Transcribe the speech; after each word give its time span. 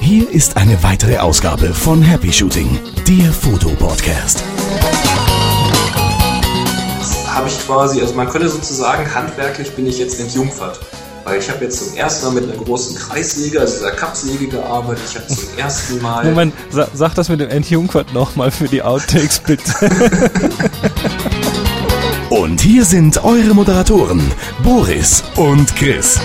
Hier 0.00 0.30
ist 0.30 0.56
eine 0.56 0.82
weitere 0.82 1.18
Ausgabe 1.18 1.74
von 1.74 2.00
Happy 2.02 2.32
Shooting, 2.32 2.78
der 3.08 3.32
Fotopodcast. 3.32 4.42
Habe 7.26 7.48
ich 7.48 7.58
quasi, 7.66 8.00
also 8.00 8.14
man 8.14 8.28
könnte 8.28 8.48
sozusagen, 8.48 9.12
handwerklich 9.14 9.70
bin 9.72 9.86
ich 9.86 9.98
jetzt 9.98 10.20
entjungfert. 10.20 10.80
Weil 11.24 11.40
ich 11.40 11.50
habe 11.50 11.64
jetzt 11.64 11.84
zum 11.84 11.96
ersten 11.96 12.26
Mal 12.26 12.40
mit 12.40 12.44
einer 12.44 12.62
großen 12.62 12.94
Kreissäge, 12.94 13.58
also 13.58 13.78
dieser 13.78 13.90
Kappsäge 13.90 14.46
gearbeitet. 14.46 15.02
Ich 15.10 15.16
habe 15.16 15.26
zum 15.26 15.58
ersten 15.58 16.00
Mal. 16.00 16.24
Moment, 16.24 16.54
sa 16.70 16.86
sag 16.94 17.16
das 17.16 17.28
mit 17.28 17.40
dem 17.40 17.50
Entjungfert 17.50 18.14
nochmal 18.14 18.52
für 18.52 18.68
die 18.68 18.80
Outtakes 18.80 19.40
bitte. 19.40 19.72
Und 22.46 22.60
hier 22.60 22.84
sind 22.84 23.24
eure 23.24 23.54
Moderatoren, 23.54 24.22
Boris 24.62 25.24
und 25.34 25.74
Chris. 25.74 26.20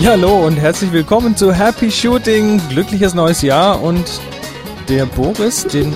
Ja, 0.00 0.10
hallo 0.10 0.48
und 0.48 0.56
herzlich 0.56 0.90
willkommen 0.90 1.36
zu 1.36 1.52
Happy 1.52 1.88
Shooting. 1.88 2.60
Glückliches 2.70 3.14
neues 3.14 3.42
Jahr 3.42 3.80
und 3.80 4.20
der 4.88 5.06
Boris, 5.06 5.64
den 5.64 5.94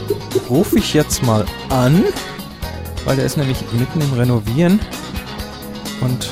rufe 0.48 0.78
ich 0.78 0.94
jetzt 0.94 1.24
mal 1.24 1.44
an, 1.70 2.04
weil 3.04 3.16
der 3.16 3.24
ist 3.24 3.36
nämlich 3.36 3.58
mitten 3.72 4.00
im 4.00 4.12
Renovieren. 4.12 4.78
Und 6.02 6.30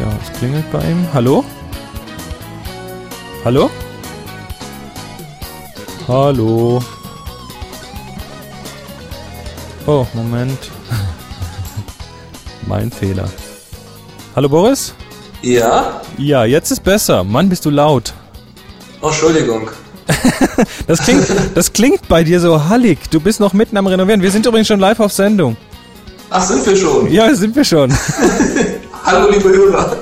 ja, 0.00 0.06
es 0.20 0.36
klingelt 0.36 0.68
bei 0.72 0.80
ihm. 0.80 1.06
Hallo? 1.14 1.44
Hallo? 3.44 3.70
Hallo? 6.08 6.82
Oh, 9.86 10.06
Moment. 10.14 10.70
mein 12.66 12.90
Fehler. 12.90 13.28
Hallo 14.36 14.48
Boris? 14.48 14.94
Ja? 15.42 16.00
Ja, 16.18 16.44
jetzt 16.44 16.70
ist 16.70 16.84
besser. 16.84 17.24
Mann, 17.24 17.48
bist 17.48 17.64
du 17.64 17.70
laut. 17.70 18.12
Oh, 19.00 19.08
Entschuldigung. 19.08 19.68
Das 20.86 21.00
klingt, 21.00 21.26
das 21.54 21.72
klingt 21.72 22.08
bei 22.08 22.22
dir 22.24 22.38
so 22.40 22.68
hallig. 22.68 22.98
Du 23.10 23.20
bist 23.20 23.40
noch 23.40 23.52
mitten 23.52 23.76
am 23.76 23.86
Renovieren. 23.86 24.20
Wir 24.20 24.30
sind 24.30 24.44
übrigens 24.46 24.68
schon 24.68 24.80
live 24.80 25.00
auf 25.00 25.12
Sendung. 25.12 25.56
Ach, 26.28 26.42
sind 26.44 26.66
wir 26.66 26.76
schon? 26.76 27.10
Ja, 27.10 27.32
sind 27.34 27.54
wir 27.54 27.64
schon. 27.64 27.92
Hallo, 29.04 29.30
liebe 29.30 29.48
Hörer. 29.48 29.96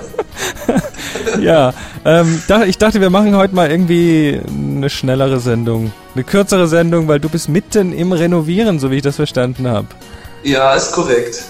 ja, 1.45 1.73
ähm, 2.05 2.43
ich 2.67 2.79
dachte, 2.79 3.01
wir 3.01 3.11
machen 3.11 3.37
heute 3.37 3.55
mal 3.55 3.71
irgendwie 3.71 4.41
eine 4.49 4.91
schnellere 4.91 5.41
Sendung. 5.41 5.93
Eine 6.15 6.25
kürzere 6.25 6.69
Sendung, 6.69 7.09
weil 7.09 7.21
du 7.21 7.29
bist 7.29 7.49
mitten 7.49 7.93
im 7.93 8.13
Renovieren, 8.13 8.79
so 8.79 8.91
wie 8.91 8.97
ich 8.97 9.03
das 9.03 9.17
verstanden 9.17 9.69
habe. 9.69 9.89
Ja, 10.43 10.75
ist 10.75 10.93
korrekt. 10.93 11.45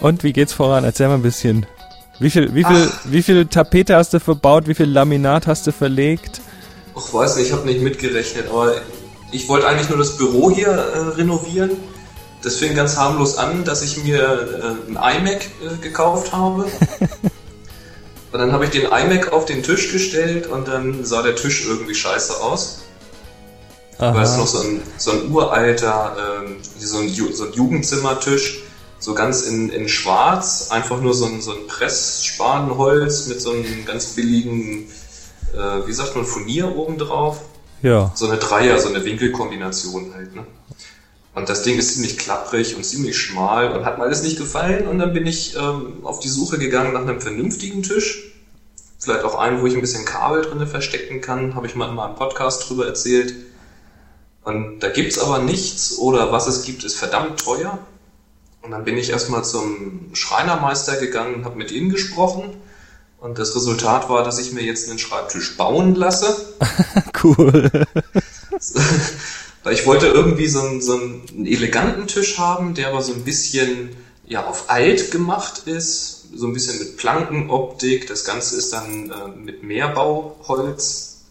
Und 0.00 0.24
wie 0.24 0.32
geht's 0.32 0.52
voran? 0.52 0.84
Erzähl 0.84 1.08
mal 1.08 1.14
ein 1.14 1.22
bisschen. 1.22 1.66
Wie 2.18 2.30
viel, 2.30 2.54
wie 2.54 2.64
viel, 2.64 2.90
wie 3.04 3.22
viel 3.22 3.46
Tapete 3.46 3.96
hast 3.96 4.14
du 4.14 4.20
verbaut? 4.20 4.68
Wie 4.68 4.74
viel 4.74 4.86
Laminat 4.86 5.46
hast 5.46 5.66
du 5.66 5.72
verlegt? 5.72 6.40
Ich 6.96 7.12
weiß 7.12 7.36
nicht, 7.36 7.46
ich 7.46 7.52
habe 7.52 7.66
nicht 7.66 7.80
mitgerechnet, 7.80 8.48
aber 8.48 8.74
ich 9.32 9.48
wollte 9.48 9.66
eigentlich 9.66 9.88
nur 9.88 9.98
das 9.98 10.16
Büro 10.16 10.50
hier 10.50 10.68
äh, 10.68 10.98
renovieren. 11.16 11.72
Das 12.42 12.56
fing 12.56 12.74
ganz 12.74 12.96
harmlos 12.96 13.36
an, 13.36 13.64
dass 13.64 13.82
ich 13.82 14.04
mir 14.04 14.20
äh, 14.20 14.96
ein 14.96 15.18
iMac 15.18 15.44
äh, 15.44 15.76
gekauft 15.82 16.32
habe. 16.32 16.66
und 18.34 18.40
dann 18.40 18.50
habe 18.50 18.64
ich 18.64 18.72
den 18.72 18.86
iMac 18.86 19.32
auf 19.32 19.44
den 19.44 19.62
Tisch 19.62 19.92
gestellt 19.92 20.48
und 20.48 20.66
dann 20.66 21.04
sah 21.04 21.22
der 21.22 21.36
Tisch 21.36 21.66
irgendwie 21.68 21.94
scheiße 21.94 22.40
aus. 22.40 22.80
Aha. 23.98 24.12
Weil 24.12 24.24
es 24.24 24.36
noch 24.36 24.48
so 24.48 24.58
ein, 24.58 24.82
so 24.98 25.12
ein 25.12 25.30
uralter, 25.30 26.16
ähm, 26.44 26.56
so, 26.76 26.98
ein, 26.98 27.08
Ju- 27.08 27.32
so 27.32 27.44
ein 27.44 27.52
Jugendzimmertisch, 27.52 28.64
so 28.98 29.14
ganz 29.14 29.42
in, 29.42 29.70
in 29.70 29.88
schwarz, 29.88 30.66
einfach 30.70 31.00
nur 31.00 31.14
so 31.14 31.26
ein, 31.26 31.40
so 31.40 31.52
ein 31.52 31.68
Pressspanenholz 31.68 33.28
mit 33.28 33.40
so 33.40 33.52
einem 33.52 33.84
ganz 33.86 34.06
billigen, 34.06 34.88
äh, 35.52 35.86
wie 35.86 35.92
sagt 35.92 36.16
man, 36.16 36.24
Furnier 36.24 36.74
oben 36.74 36.98
drauf. 36.98 37.40
Ja. 37.82 38.10
So 38.16 38.26
eine 38.26 38.38
Dreier, 38.38 38.80
so 38.80 38.88
eine 38.88 39.04
Winkelkombination 39.04 40.12
halt, 40.12 40.34
ne? 40.34 40.44
Und 41.34 41.48
das 41.48 41.62
Ding 41.62 41.78
ist 41.78 41.94
ziemlich 41.94 42.16
klapprig 42.16 42.76
und 42.76 42.84
ziemlich 42.84 43.18
schmal 43.18 43.72
und 43.72 43.84
hat 43.84 43.98
mir 43.98 44.04
alles 44.04 44.22
nicht 44.22 44.38
gefallen. 44.38 44.86
Und 44.86 45.00
dann 45.00 45.12
bin 45.12 45.26
ich 45.26 45.56
ähm, 45.56 46.04
auf 46.04 46.20
die 46.20 46.28
Suche 46.28 46.58
gegangen 46.58 46.92
nach 46.92 47.02
einem 47.02 47.20
vernünftigen 47.20 47.82
Tisch. 47.82 48.32
Vielleicht 48.98 49.24
auch 49.24 49.34
einen, 49.34 49.60
wo 49.60 49.66
ich 49.66 49.74
ein 49.74 49.80
bisschen 49.80 50.04
Kabel 50.04 50.42
drinne 50.42 50.66
verstecken 50.66 51.20
kann. 51.20 51.56
Habe 51.56 51.66
ich 51.66 51.74
mal 51.74 51.88
in 51.88 51.96
meinem 51.96 52.14
Podcast 52.14 52.68
drüber 52.68 52.86
erzählt. 52.86 53.34
Und 54.44 54.80
da 54.80 54.90
gibt's 54.90 55.18
aber 55.18 55.38
nichts 55.38 55.98
oder 55.98 56.30
was 56.30 56.46
es 56.46 56.62
gibt, 56.62 56.84
ist 56.84 56.96
verdammt 56.96 57.40
teuer. 57.40 57.78
Und 58.62 58.70
dann 58.70 58.84
bin 58.84 58.96
ich 58.96 59.10
erstmal 59.10 59.44
zum 59.44 60.10
Schreinermeister 60.14 60.96
gegangen 60.96 61.34
und 61.34 61.44
habe 61.44 61.56
mit 61.56 61.72
ihm 61.72 61.90
gesprochen. 61.90 62.54
Und 63.18 63.38
das 63.38 63.56
Resultat 63.56 64.08
war, 64.08 64.22
dass 64.22 64.38
ich 64.38 64.52
mir 64.52 64.62
jetzt 64.62 64.88
einen 64.88 64.98
Schreibtisch 64.98 65.56
bauen 65.56 65.94
lasse. 65.94 66.54
Cool. 67.22 67.70
Weil 69.64 69.74
ich 69.74 69.86
wollte 69.86 70.06
irgendwie 70.06 70.46
so 70.46 70.60
einen, 70.60 70.82
so 70.82 70.94
einen 70.94 71.46
eleganten 71.46 72.06
Tisch 72.06 72.38
haben, 72.38 72.74
der 72.74 72.88
aber 72.88 73.02
so 73.02 73.14
ein 73.14 73.24
bisschen 73.24 73.96
ja, 74.26 74.46
auf 74.46 74.70
alt 74.70 75.10
gemacht 75.10 75.62
ist, 75.66 76.26
so 76.34 76.46
ein 76.46 76.52
bisschen 76.52 76.78
mit 76.78 76.98
Plankenoptik. 76.98 78.06
Das 78.06 78.24
Ganze 78.24 78.56
ist 78.56 78.72
dann 78.72 79.10
äh, 79.10 79.28
mit 79.36 79.62
Mehrbauholz. 79.62 81.22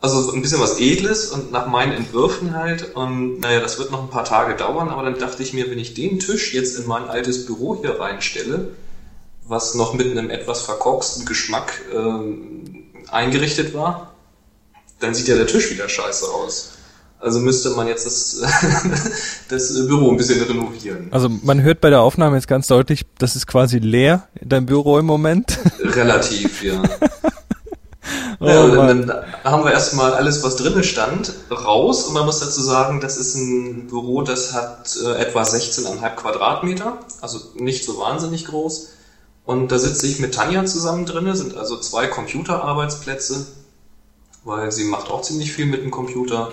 Also 0.00 0.22
so 0.22 0.32
ein 0.32 0.42
bisschen 0.42 0.60
was 0.60 0.78
Edles 0.78 1.30
und 1.30 1.50
nach 1.52 1.66
meinen 1.66 1.92
Entwürfen 1.92 2.54
halt. 2.54 2.94
Und 2.94 3.40
naja, 3.40 3.60
das 3.60 3.78
wird 3.78 3.90
noch 3.90 4.02
ein 4.02 4.10
paar 4.10 4.24
Tage 4.24 4.54
dauern, 4.54 4.88
aber 4.88 5.02
dann 5.02 5.18
dachte 5.18 5.42
ich 5.42 5.52
mir, 5.52 5.70
wenn 5.70 5.78
ich 5.78 5.92
den 5.94 6.20
Tisch 6.20 6.54
jetzt 6.54 6.78
in 6.78 6.86
mein 6.86 7.08
altes 7.08 7.44
Büro 7.44 7.78
hier 7.80 8.00
reinstelle, 8.00 8.70
was 9.46 9.74
noch 9.74 9.92
mit 9.94 10.06
einem 10.06 10.30
etwas 10.30 10.62
verkorksten 10.62 11.26
Geschmack 11.26 11.82
ähm, 11.92 12.84
eingerichtet 13.10 13.74
war, 13.74 14.14
dann 15.00 15.14
sieht 15.14 15.28
ja 15.28 15.36
der 15.36 15.46
Tisch 15.46 15.70
wieder 15.70 15.88
scheiße 15.88 16.26
aus. 16.26 16.77
Also 17.20 17.40
müsste 17.40 17.70
man 17.70 17.88
jetzt 17.88 18.06
das, 18.06 18.40
das 19.48 19.86
Büro 19.86 20.10
ein 20.10 20.16
bisschen 20.16 20.40
renovieren. 20.42 21.08
Also 21.10 21.28
man 21.28 21.62
hört 21.62 21.80
bei 21.80 21.90
der 21.90 22.00
Aufnahme 22.00 22.36
jetzt 22.36 22.46
ganz 22.46 22.68
deutlich, 22.68 23.06
das 23.18 23.34
ist 23.34 23.46
quasi 23.46 23.78
leer, 23.78 24.28
dein 24.40 24.66
Büro 24.66 24.98
im 24.98 25.06
Moment. 25.06 25.58
Relativ, 25.80 26.62
ja. 26.62 26.82
Oh 28.40 28.46
ja, 28.46 28.62
und 28.62 28.76
Mann. 28.76 29.06
dann 29.06 29.24
haben 29.42 29.64
wir 29.64 29.72
erstmal 29.72 30.14
alles, 30.14 30.44
was 30.44 30.56
drinnen 30.56 30.84
stand, 30.84 31.32
raus. 31.50 32.04
Und 32.04 32.14
man 32.14 32.24
muss 32.24 32.38
dazu 32.38 32.62
sagen, 32.62 33.00
das 33.00 33.16
ist 33.16 33.34
ein 33.34 33.88
Büro, 33.88 34.22
das 34.22 34.54
hat 34.54 34.96
äh, 35.04 35.14
etwa 35.16 35.42
16,5 35.42 36.14
Quadratmeter. 36.14 36.98
Also 37.20 37.40
nicht 37.56 37.84
so 37.84 37.98
wahnsinnig 37.98 38.44
groß. 38.44 38.90
Und 39.44 39.72
da 39.72 39.78
sitze 39.78 40.06
ich 40.06 40.20
mit 40.20 40.34
Tanja 40.34 40.64
zusammen 40.66 41.04
drinne, 41.04 41.34
sind 41.34 41.56
also 41.56 41.78
zwei 41.78 42.06
Computerarbeitsplätze, 42.06 43.46
weil 44.44 44.70
sie 44.70 44.84
macht 44.84 45.10
auch 45.10 45.22
ziemlich 45.22 45.52
viel 45.52 45.66
mit 45.66 45.82
dem 45.82 45.90
Computer. 45.90 46.52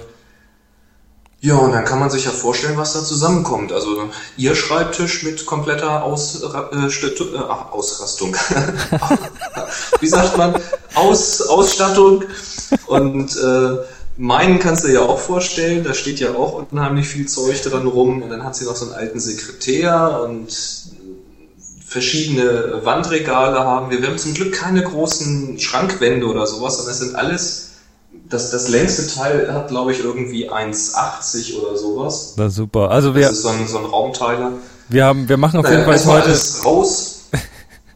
Ja, 1.46 1.58
und 1.58 1.74
dann 1.74 1.86
kann 1.86 2.00
man 2.00 2.10
sich 2.10 2.26
ja 2.26 2.32
vorstellen, 2.32 2.76
was 2.76 2.94
da 2.94 3.04
zusammenkommt. 3.04 3.72
Also 3.72 4.10
ihr 4.36 4.56
Schreibtisch 4.56 5.22
mit 5.22 5.46
kompletter 5.46 6.04
Ausra 6.04 6.72
äh, 6.74 6.88
äh, 6.88 7.38
Ausrastung. 7.70 8.36
Wie 10.00 10.08
sagt 10.08 10.40
man? 10.40 10.56
Aus, 10.96 11.44
Ausstattung. 11.44 12.24
Und 12.88 13.38
äh, 13.38 13.78
meinen 14.18 14.58
kannst 14.58 14.86
du 14.86 14.88
ja 14.88 15.02
auch 15.02 15.20
vorstellen, 15.20 15.84
da 15.84 15.94
steht 15.94 16.20
ja 16.20 16.34
auch 16.34 16.66
unheimlich 16.72 17.08
viel 17.08 17.28
Zeug 17.28 17.62
dran 17.62 17.86
rum. 17.86 18.24
Und 18.24 18.32
dann 18.32 18.44
hat 18.44 18.56
sie 18.56 18.66
noch 18.66 18.76
so 18.76 18.86
einen 18.86 18.96
alten 18.96 19.20
Sekretär 19.20 20.22
und 20.24 20.52
verschiedene 21.86 22.84
Wandregale 22.84 23.60
haben 23.60 23.92
wir. 23.92 24.02
Wir 24.02 24.08
haben 24.08 24.18
zum 24.18 24.34
Glück 24.34 24.52
keine 24.52 24.82
großen 24.82 25.60
Schrankwände 25.60 26.26
oder 26.26 26.48
sowas, 26.48 26.78
sondern 26.78 26.94
es 26.94 27.00
sind 27.02 27.16
alles, 27.16 27.75
das, 28.30 28.52
das 28.52 28.70
längste 28.70 29.08
Teil 29.08 29.52
hat, 29.54 29.68
glaube 29.70 29.92
ich, 29.92 30.04
irgendwie 30.04 30.50
1,80 30.50 31.60
oder 31.60 31.78
sowas. 31.78 32.34
Na 32.38 32.50
super. 32.50 32.92
Also 32.92 33.10
Das 33.10 33.18
wir, 33.22 33.30
ist 33.30 33.42
so 33.42 33.50
ein, 33.50 33.68
so 33.68 33.78
ein 33.80 33.86
Raumteiler. 33.86 34.54
wir 34.90 35.06
haben, 35.06 35.28
wir 35.30 35.38
machen 35.38 35.60
auf 35.60 35.70
jeden 35.70 35.86
Naja, 35.86 35.98
Fall 35.98 36.14
heute, 36.16 36.26
alles 36.28 36.66
raus. 36.66 37.12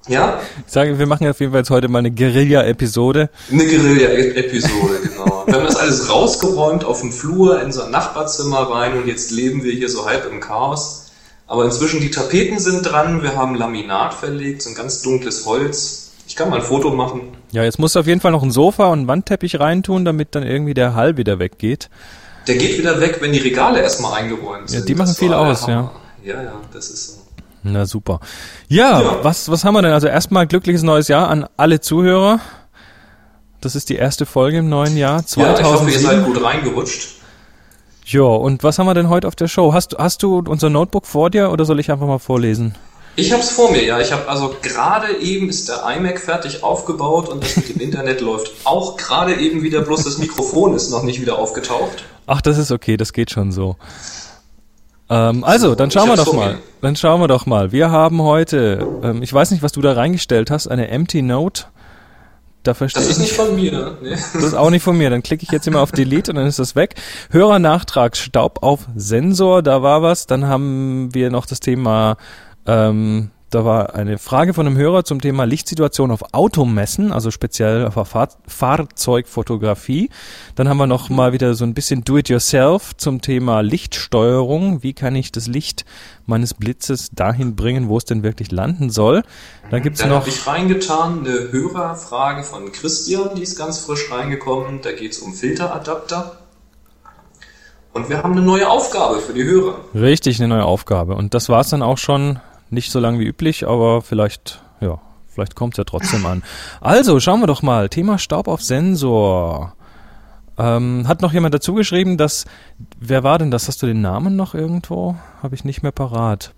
Ja, 0.07 0.39
ich 0.65 0.73
sage, 0.73 0.97
wir 0.97 1.05
machen 1.05 1.27
auf 1.29 1.39
jeden 1.39 1.51
Fall 1.51 1.63
heute 1.69 1.87
mal 1.87 1.99
eine 1.99 2.09
Guerilla-Episode. 2.09 3.29
eine 3.51 3.63
Guerilla-Episode, 3.63 5.01
genau. 5.03 5.43
Wir 5.45 5.53
haben 5.53 5.65
das 5.67 5.75
alles 5.75 6.09
rausgeräumt 6.09 6.83
auf 6.83 7.01
dem 7.01 7.11
Flur 7.11 7.61
in 7.61 7.71
so 7.71 7.83
ein 7.83 7.91
Nachbarzimmer 7.91 8.71
rein 8.71 8.97
und 8.97 9.07
jetzt 9.07 9.29
leben 9.29 9.63
wir 9.63 9.71
hier 9.71 9.87
so 9.87 10.07
halb 10.07 10.25
im 10.31 10.39
Chaos. 10.39 11.11
Aber 11.45 11.63
inzwischen 11.65 11.99
die 11.99 12.09
Tapeten 12.09 12.57
sind 12.57 12.83
dran, 12.83 13.21
wir 13.21 13.35
haben 13.35 13.53
Laminat 13.53 14.15
verlegt, 14.15 14.63
so 14.63 14.69
ein 14.69 14.75
ganz 14.75 15.03
dunkles 15.03 15.45
Holz. 15.45 16.08
Ich 16.29 16.35
kann 16.35 16.49
mal 16.49 16.57
ein 16.57 16.61
Foto 16.61 16.91
machen. 16.91 17.21
Ja, 17.51 17.63
jetzt 17.63 17.79
musst 17.79 17.95
du 17.95 17.99
auf 18.01 18.07
jeden 18.07 18.21
Fall 18.21 18.31
noch 18.31 18.43
ein 18.43 18.51
Sofa 18.51 18.85
und 18.87 18.99
einen 18.99 19.07
Wandteppich 19.07 19.59
reintun, 19.59 20.05
damit 20.05 20.35
dann 20.35 20.43
irgendwie 20.43 20.75
der 20.75 20.93
Hall 20.93 21.17
wieder 21.17 21.39
weggeht. 21.39 21.89
Der 22.47 22.55
geht 22.55 22.77
wieder 22.77 23.01
weg, 23.01 23.17
wenn 23.19 23.33
die 23.33 23.39
Regale 23.39 23.81
erstmal 23.81 24.13
eingeräumt 24.21 24.69
Ja, 24.69 24.77
sind. 24.77 24.87
die 24.89 24.93
machen 24.95 25.07
Das 25.09 25.17
viel 25.19 25.33
aus, 25.33 25.65
ja. 25.67 25.91
Ja, 26.23 26.41
ja, 26.43 26.53
das 26.71 26.89
ist 26.91 27.07
so. 27.15 27.19
Na 27.63 27.85
super. 27.85 28.19
Ja, 28.67 29.01
Ja. 29.01 29.17
Was, 29.23 29.49
was 29.51 29.65
haben 29.65 29.73
wir 29.73 29.81
denn? 29.81 29.91
Also 29.91 30.07
erstmal 30.07 30.45
glückliches 30.47 30.83
neues 30.83 31.07
Jahr 31.07 31.27
an 31.29 31.47
alle 31.57 31.81
Zuhörer. 31.81 32.39
Das 33.59 33.75
ist 33.75 33.89
die 33.89 33.95
erste 33.95 34.25
Folge 34.27 34.59
im 34.59 34.69
neuen 34.69 34.95
Jahr, 34.95 35.23
Ja, 35.35 35.53
ich 35.57 35.63
hoffe, 35.63 35.89
ihr 35.89 35.97
2007. 35.97 36.01
seid 36.05 36.25
gut 36.25 36.43
reingerutscht. 36.43 37.15
Ja, 38.05 38.21
und 38.21 38.63
was 38.63 38.79
haben 38.79 38.85
wir 38.85 38.93
denn 38.93 39.09
heute 39.09 39.27
auf 39.27 39.35
der 39.35 39.47
Show? 39.47 39.73
Hast, 39.73 39.95
hast 39.97 40.23
du 40.23 40.39
unser 40.47 40.69
Notebook 40.69 41.05
vor 41.05 41.29
dir 41.29 41.51
oder 41.51 41.65
soll 41.65 41.79
ich 41.79 41.91
einfach 41.91 42.07
mal 42.07 42.19
vorlesen? 42.19 42.75
Ich 43.15 43.31
habe 43.31 43.41
es 43.41 43.51
vor 43.51 43.71
mir, 43.71 43.83
ja. 43.83 43.99
Ich 43.99 44.11
habe 44.11 44.27
also 44.27 44.55
gerade 44.61 45.17
eben 45.17 45.49
ist 45.49 45.67
der 45.67 45.83
iMac 45.95 46.19
fertig 46.19 46.63
aufgebaut 46.63 47.29
und 47.29 47.43
das 47.43 47.57
mit 47.57 47.69
dem 47.69 47.81
Internet 47.81 48.21
läuft 48.21 48.51
auch 48.63 48.97
gerade 48.97 49.35
eben 49.35 49.61
wieder, 49.61 49.81
bloß 49.81 50.03
das 50.03 50.17
Mikrofon 50.17 50.73
ist 50.73 50.89
noch 50.89 51.03
nicht 51.03 51.21
wieder 51.21 51.37
aufgetaucht. 51.37 52.03
Ach, 52.27 52.41
das 52.41 52.57
ist 52.57 52.71
okay, 52.71 52.95
das 52.95 53.13
geht 53.13 53.31
schon 53.31 53.51
so. 53.51 53.75
Ähm, 55.09 55.43
also, 55.43 55.75
dann 55.75 55.89
schauen 55.89 56.07
wir 56.07 56.15
doch 56.15 56.33
mal. 56.33 56.59
Dann 56.81 56.95
schauen 56.95 57.19
wir 57.19 57.27
doch 57.27 57.45
mal. 57.45 57.71
Wir 57.71 57.91
haben 57.91 58.21
heute, 58.21 58.87
ähm, 59.03 59.23
ich 59.23 59.33
weiß 59.33 59.51
nicht, 59.51 59.63
was 59.63 59.71
du 59.71 59.81
da 59.81 59.93
reingestellt 59.93 60.51
hast, 60.51 60.67
eine 60.67 60.89
Empty 60.89 61.21
Note. 61.21 61.65
Da 62.63 62.73
verstehe 62.73 63.01
das 63.01 63.11
ist 63.13 63.19
nicht 63.19 63.33
von 63.33 63.55
mir. 63.55 63.97
Nee. 64.01 64.11
Das 64.11 64.35
ist 64.35 64.53
auch 64.53 64.69
nicht 64.69 64.83
von 64.83 64.97
mir. 64.97 65.09
Dann 65.09 65.23
klicke 65.23 65.43
ich 65.43 65.51
jetzt 65.51 65.65
immer 65.65 65.79
auf 65.81 65.91
Delete 65.91 66.31
und 66.31 66.35
dann 66.35 66.45
ist 66.45 66.59
das 66.59 66.75
weg. 66.75 66.95
Hörernachtrag, 67.31 68.17
Staub 68.17 68.61
auf 68.61 68.81
Sensor, 68.95 69.63
da 69.63 69.81
war 69.81 70.01
was. 70.01 70.27
Dann 70.27 70.45
haben 70.45 71.13
wir 71.13 71.31
noch 71.31 71.45
das 71.45 71.61
Thema 71.61 72.17
ähm, 72.69 73.31
da 73.49 73.65
war 73.65 73.95
eine 73.95 74.19
Frage 74.19 74.53
von 74.53 74.67
einem 74.67 74.77
Hörer 74.77 75.03
zum 75.03 75.21
Thema 75.21 75.43
Lichtsituation 75.45 76.11
auf 76.11 76.35
Automessen, 76.35 77.11
also 77.11 77.31
speziell 77.31 77.87
auf 77.87 77.95
Fahr 78.07 78.29
Fahrzeugfotografie. 78.47 80.11
Dann 80.53 80.69
haben 80.69 80.77
wir 80.77 80.85
noch 80.85 81.09
mal 81.09 81.33
wieder 81.33 81.55
so 81.55 81.65
ein 81.65 81.73
bisschen 81.73 82.03
Do-it-yourself 82.03 82.95
zum 82.97 83.21
Thema 83.21 83.61
Lichtsteuerung. 83.61 84.83
Wie 84.83 84.93
kann 84.93 85.15
ich 85.15 85.31
das 85.31 85.47
Licht 85.47 85.83
meines 86.27 86.53
Blitzes 86.53 87.09
dahin 87.11 87.55
bringen, 87.55 87.89
wo 87.89 87.97
es 87.97 88.05
denn 88.05 88.21
wirklich 88.21 88.51
landen 88.51 88.91
soll? 88.91 89.23
Dann 89.71 89.81
gibt's 89.81 90.01
Dann 90.01 90.09
noch. 90.09 90.17
habe 90.17 90.29
ich 90.29 90.45
reingetan 90.45 91.21
eine 91.21 91.51
Hörerfrage 91.51 92.43
von 92.43 92.71
Christian, 92.71 93.29
die 93.35 93.41
ist 93.41 93.57
ganz 93.57 93.79
frisch 93.79 94.11
reingekommen. 94.11 94.81
Da 94.83 94.91
geht's 94.91 95.17
um 95.17 95.33
Filteradapter. 95.33 96.37
Und 97.93 98.09
wir 98.09 98.21
haben 98.21 98.33
eine 98.33 98.43
neue 98.43 98.69
Aufgabe 98.69 99.17
für 99.19 99.33
die 99.33 99.43
Hörer. 99.43 99.79
Richtig, 99.95 100.39
eine 100.39 100.47
neue 100.47 100.65
Aufgabe. 100.65 101.15
Und 101.15 101.33
das 101.33 101.49
war's 101.49 101.71
dann 101.71 101.81
auch 101.81 101.97
schon 101.97 102.39
nicht 102.69 102.91
so 102.91 102.99
lang 102.99 103.19
wie 103.19 103.25
üblich, 103.25 103.67
aber 103.67 104.01
vielleicht, 104.01 104.61
ja, 104.81 104.99
vielleicht 105.27 105.55
kommt 105.55 105.73
es 105.73 105.77
ja 105.77 105.83
trotzdem 105.83 106.25
an. 106.25 106.43
Also, 106.81 107.19
schauen 107.19 107.39
wir 107.39 107.47
doch 107.47 107.61
mal. 107.61 107.89
Thema 107.89 108.17
Staub 108.17 108.47
auf 108.47 108.61
Sensor. 108.61 109.73
Ähm, 110.57 111.07
hat 111.07 111.21
noch 111.21 111.31
jemand 111.31 111.53
dazu 111.53 111.73
geschrieben, 111.73 112.17
dass, 112.17 112.45
wer 112.99 113.23
war 113.23 113.39
denn 113.39 113.49
das? 113.49 113.67
Hast 113.67 113.81
du 113.81 113.87
den 113.87 114.01
Namen 114.01 114.35
noch 114.35 114.53
irgendwo? 114.53 115.15
Habe 115.41 115.55
ich 115.55 115.63
nicht 115.63 115.83
mehr 115.83 115.93
parat. 115.93 116.53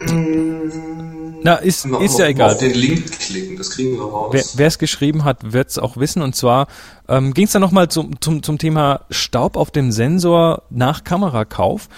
Mm. 0.00 1.20
Na, 1.42 1.54
ist, 1.54 1.86
mal, 1.86 2.02
ist 2.02 2.18
ja 2.18 2.26
egal. 2.26 2.52
Auf 2.52 2.58
den 2.58 2.74
Link 2.74 3.10
klicken, 3.18 3.56
das 3.56 3.70
kriegen 3.70 3.96
wir 3.96 4.04
raus. 4.04 4.54
Wer 4.56 4.66
es 4.66 4.78
geschrieben 4.78 5.24
hat, 5.24 5.52
wird 5.52 5.70
es 5.70 5.78
auch 5.78 5.96
wissen. 5.96 6.22
Und 6.22 6.36
zwar 6.36 6.66
ähm, 7.08 7.32
ging 7.32 7.46
es 7.46 7.52
dann 7.52 7.62
nochmal 7.62 7.88
zum, 7.88 8.20
zum, 8.20 8.42
zum 8.42 8.58
Thema 8.58 9.02
Staub 9.10 9.56
auf 9.56 9.70
dem 9.70 9.90
Sensor 9.90 10.62
nach 10.70 11.04
Kamerakauf. 11.04 11.88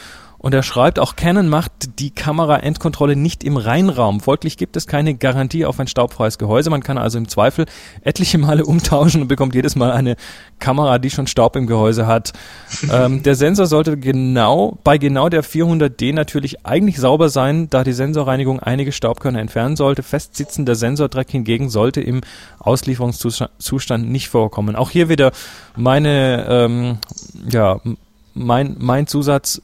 Und 0.42 0.52
er 0.54 0.64
schreibt, 0.64 0.98
auch 0.98 1.14
Canon 1.14 1.48
macht 1.48 2.00
die 2.00 2.10
Kamera-Endkontrolle 2.10 3.14
nicht 3.14 3.44
im 3.44 3.56
Reinraum. 3.56 4.20
Folglich 4.20 4.56
gibt 4.56 4.76
es 4.76 4.88
keine 4.88 5.14
Garantie 5.14 5.64
auf 5.64 5.78
ein 5.78 5.86
staubfreies 5.86 6.36
Gehäuse. 6.36 6.68
Man 6.68 6.82
kann 6.82 6.98
also 6.98 7.16
im 7.16 7.28
Zweifel 7.28 7.64
etliche 8.02 8.38
Male 8.38 8.64
umtauschen 8.66 9.22
und 9.22 9.28
bekommt 9.28 9.54
jedes 9.54 9.76
Mal 9.76 9.92
eine 9.92 10.16
Kamera, 10.58 10.98
die 10.98 11.10
schon 11.10 11.28
Staub 11.28 11.54
im 11.54 11.68
Gehäuse 11.68 12.08
hat. 12.08 12.32
ähm, 12.92 13.22
der 13.22 13.36
Sensor 13.36 13.66
sollte 13.66 13.96
genau 13.96 14.78
bei 14.82 14.98
genau 14.98 15.28
der 15.28 15.44
400D 15.44 16.12
natürlich 16.12 16.66
eigentlich 16.66 16.98
sauber 16.98 17.28
sein, 17.28 17.70
da 17.70 17.84
die 17.84 17.92
Sensorreinigung 17.92 18.58
einige 18.58 18.90
Staubkörner 18.90 19.38
entfernen 19.38 19.76
sollte. 19.76 20.02
Festsitzender 20.02 20.74
Sensordreck 20.74 21.30
hingegen 21.30 21.70
sollte 21.70 22.00
im 22.00 22.20
Auslieferungszustand 22.58 24.10
nicht 24.10 24.28
vorkommen. 24.28 24.74
Auch 24.74 24.90
hier 24.90 25.08
wieder 25.08 25.30
meine 25.76 26.46
ähm, 26.48 26.98
ja, 27.48 27.80
mein, 28.34 28.76
mein 28.79 29.06
Zusatz 29.06 29.61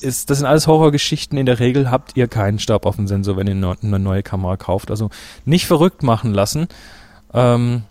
ist, 0.00 0.30
das 0.30 0.38
sind 0.38 0.46
alles 0.46 0.66
Horrorgeschichten. 0.66 1.38
In 1.38 1.46
der 1.46 1.58
Regel 1.58 1.90
habt 1.90 2.16
ihr 2.16 2.28
keinen 2.28 2.58
Stab 2.58 2.86
auf 2.86 2.96
dem 2.96 3.06
Sensor, 3.06 3.36
wenn 3.36 3.46
ihr 3.46 3.76
eine 3.82 3.98
neue 3.98 4.22
Kamera 4.22 4.56
kauft. 4.56 4.90
Also 4.90 5.10
nicht 5.44 5.66
verrückt 5.66 6.02
machen 6.02 6.34
lassen. 6.34 6.68
Ähm, 7.32 7.82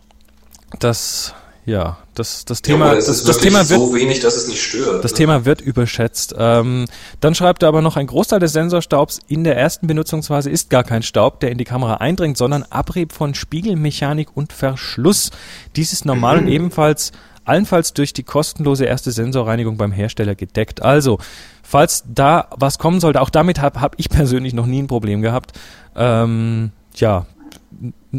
das, 0.80 1.34
ja, 1.66 1.98
das, 2.14 2.46
das 2.46 2.62
Thema, 2.62 2.94
ja, 2.94 2.96
das, 2.96 3.24
das 3.24 3.38
Thema 3.38 3.70
wird, 3.70 3.80
so 3.80 3.96
wenig, 3.96 4.20
dass 4.20 4.36
es 4.36 4.48
nicht 4.48 4.62
stört. 4.62 5.04
Das 5.04 5.14
ne? 5.14 5.18
Thema 5.18 5.46
wird 5.46 5.62
überschätzt. 5.62 6.36
Ähm, 6.38 6.86
dann 7.20 7.34
schreibt 7.34 7.64
er 7.64 7.70
aber 7.70 7.82
noch, 7.82 7.98
ein 7.98 8.08
Großteil 8.08 8.40
des 8.40 8.54
Sensorstaubs 8.54 9.20
in 9.28 9.44
der 9.44 9.58
ersten 9.58 9.88
Benutzungsphase 9.88 10.50
ist 10.50 10.70
gar 10.70 10.84
kein 10.84 11.02
Staub, 11.02 11.40
der 11.40 11.52
in 11.52 11.58
die 11.58 11.66
Kamera 11.66 11.96
eindringt, 11.96 12.38
sondern 12.38 12.64
Abrieb 12.70 13.14
von 13.14 13.34
Spiegelmechanik 13.34 14.30
und 14.36 14.54
Verschluss. 14.54 15.32
Dies 15.76 15.92
ist 15.94 16.06
normal 16.06 16.42
mhm. 16.42 16.48
und 16.48 16.54
ebenfalls 16.54 17.12
allenfalls 17.46 17.94
durch 17.94 18.14
die 18.14 18.24
kostenlose 18.24 18.86
erste 18.86 19.12
Sensorreinigung 19.12 19.78
beim 19.78 19.92
Hersteller 19.92 20.36
gedeckt. 20.36 20.82
Also, 20.82 21.20
falls 21.62 22.04
da 22.08 22.48
was 22.52 22.80
kommen 22.80 23.00
sollte, 23.00 23.22
auch 23.22 23.30
damit 23.30 23.62
habe 23.62 23.82
hab 23.82 24.00
ich 24.00 24.10
persönlich 24.10 24.54
noch 24.54 24.66
nie 24.66 24.82
ein 24.82 24.88
Problem 24.88 25.22
gehabt. 25.22 25.54
Ähm, 25.96 26.72
ja, 26.96 27.26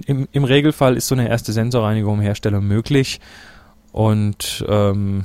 im, 0.07 0.29
im 0.31 0.45
Regelfall 0.45 0.97
ist 0.97 1.07
so 1.07 1.15
eine 1.15 1.29
erste 1.29 1.53
Sensorreinigung 1.53 2.17
im 2.17 2.21
Hersteller 2.21 2.61
möglich. 2.61 3.21
Und 3.93 4.65
ähm, 4.69 5.25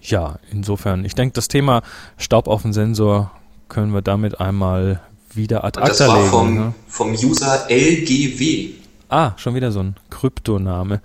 ja, 0.00 0.38
insofern, 0.50 1.04
ich 1.04 1.14
denke, 1.14 1.34
das 1.34 1.48
Thema 1.48 1.82
Staub 2.16 2.48
auf 2.48 2.62
dem 2.62 2.72
Sensor 2.72 3.30
können 3.68 3.94
wir 3.94 4.02
damit 4.02 4.40
einmal 4.40 5.00
wieder 5.32 5.64
ad 5.64 5.80
acta 5.80 6.06
legen. 6.06 6.24
Das 6.24 6.32
war 6.32 6.40
vom, 6.40 6.54
ne? 6.54 6.74
vom 6.88 7.12
User 7.12 7.70
LGW. 7.70 8.70
Ah, 9.08 9.32
schon 9.36 9.54
wieder 9.54 9.70
so 9.72 9.80
ein 9.80 9.96
Kryptoname. 10.10 11.00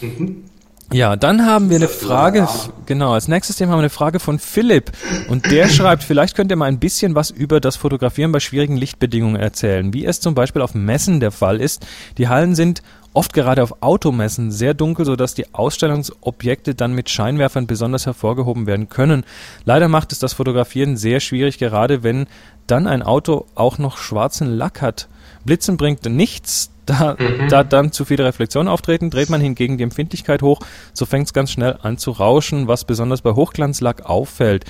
Mhm. 0.00 0.44
Ja, 0.90 1.16
dann 1.16 1.44
haben 1.44 1.68
wir 1.68 1.76
eine 1.76 1.88
Frage, 1.88 2.48
genau, 2.86 3.12
als 3.12 3.28
nächstes 3.28 3.56
Thema 3.56 3.72
haben 3.72 3.78
wir 3.78 3.82
eine 3.82 3.90
Frage 3.90 4.20
von 4.20 4.38
Philipp 4.38 4.90
und 5.28 5.50
der 5.50 5.68
schreibt, 5.68 6.02
vielleicht 6.02 6.34
könnt 6.34 6.50
ihr 6.50 6.56
mal 6.56 6.64
ein 6.64 6.78
bisschen 6.78 7.14
was 7.14 7.30
über 7.30 7.60
das 7.60 7.76
Fotografieren 7.76 8.32
bei 8.32 8.40
schwierigen 8.40 8.78
Lichtbedingungen 8.78 9.36
erzählen, 9.36 9.92
wie 9.92 10.06
es 10.06 10.20
zum 10.20 10.34
Beispiel 10.34 10.62
auf 10.62 10.74
Messen 10.74 11.20
der 11.20 11.30
Fall 11.30 11.60
ist. 11.60 11.86
Die 12.16 12.28
Hallen 12.28 12.54
sind 12.54 12.82
oft 13.12 13.34
gerade 13.34 13.62
auf 13.62 13.82
Automessen 13.82 14.50
sehr 14.50 14.72
dunkel, 14.72 15.04
sodass 15.04 15.34
die 15.34 15.52
Ausstellungsobjekte 15.52 16.74
dann 16.74 16.94
mit 16.94 17.10
Scheinwerfern 17.10 17.66
besonders 17.66 18.06
hervorgehoben 18.06 18.66
werden 18.66 18.88
können. 18.88 19.24
Leider 19.66 19.88
macht 19.88 20.12
es 20.12 20.20
das 20.20 20.32
Fotografieren 20.32 20.96
sehr 20.96 21.20
schwierig, 21.20 21.58
gerade 21.58 22.02
wenn 22.02 22.26
dann 22.66 22.86
ein 22.86 23.02
Auto 23.02 23.44
auch 23.54 23.76
noch 23.76 23.98
schwarzen 23.98 24.56
Lack 24.56 24.80
hat. 24.80 25.08
Blitzen 25.48 25.78
bringt 25.78 26.04
nichts, 26.04 26.70
da, 26.84 27.16
mhm. 27.18 27.48
da 27.48 27.64
dann 27.64 27.90
zu 27.90 28.04
viele 28.04 28.26
Reflexionen 28.26 28.68
auftreten, 28.68 29.08
dreht 29.08 29.30
man 29.30 29.40
hingegen 29.40 29.78
die 29.78 29.82
Empfindlichkeit 29.82 30.42
hoch, 30.42 30.60
so 30.92 31.06
fängt 31.06 31.26
es 31.26 31.32
ganz 31.32 31.50
schnell 31.50 31.78
an 31.80 31.96
zu 31.96 32.10
rauschen, 32.10 32.68
was 32.68 32.84
besonders 32.84 33.22
bei 33.22 33.32
Hochglanzlack 33.32 34.04
auffällt. 34.04 34.66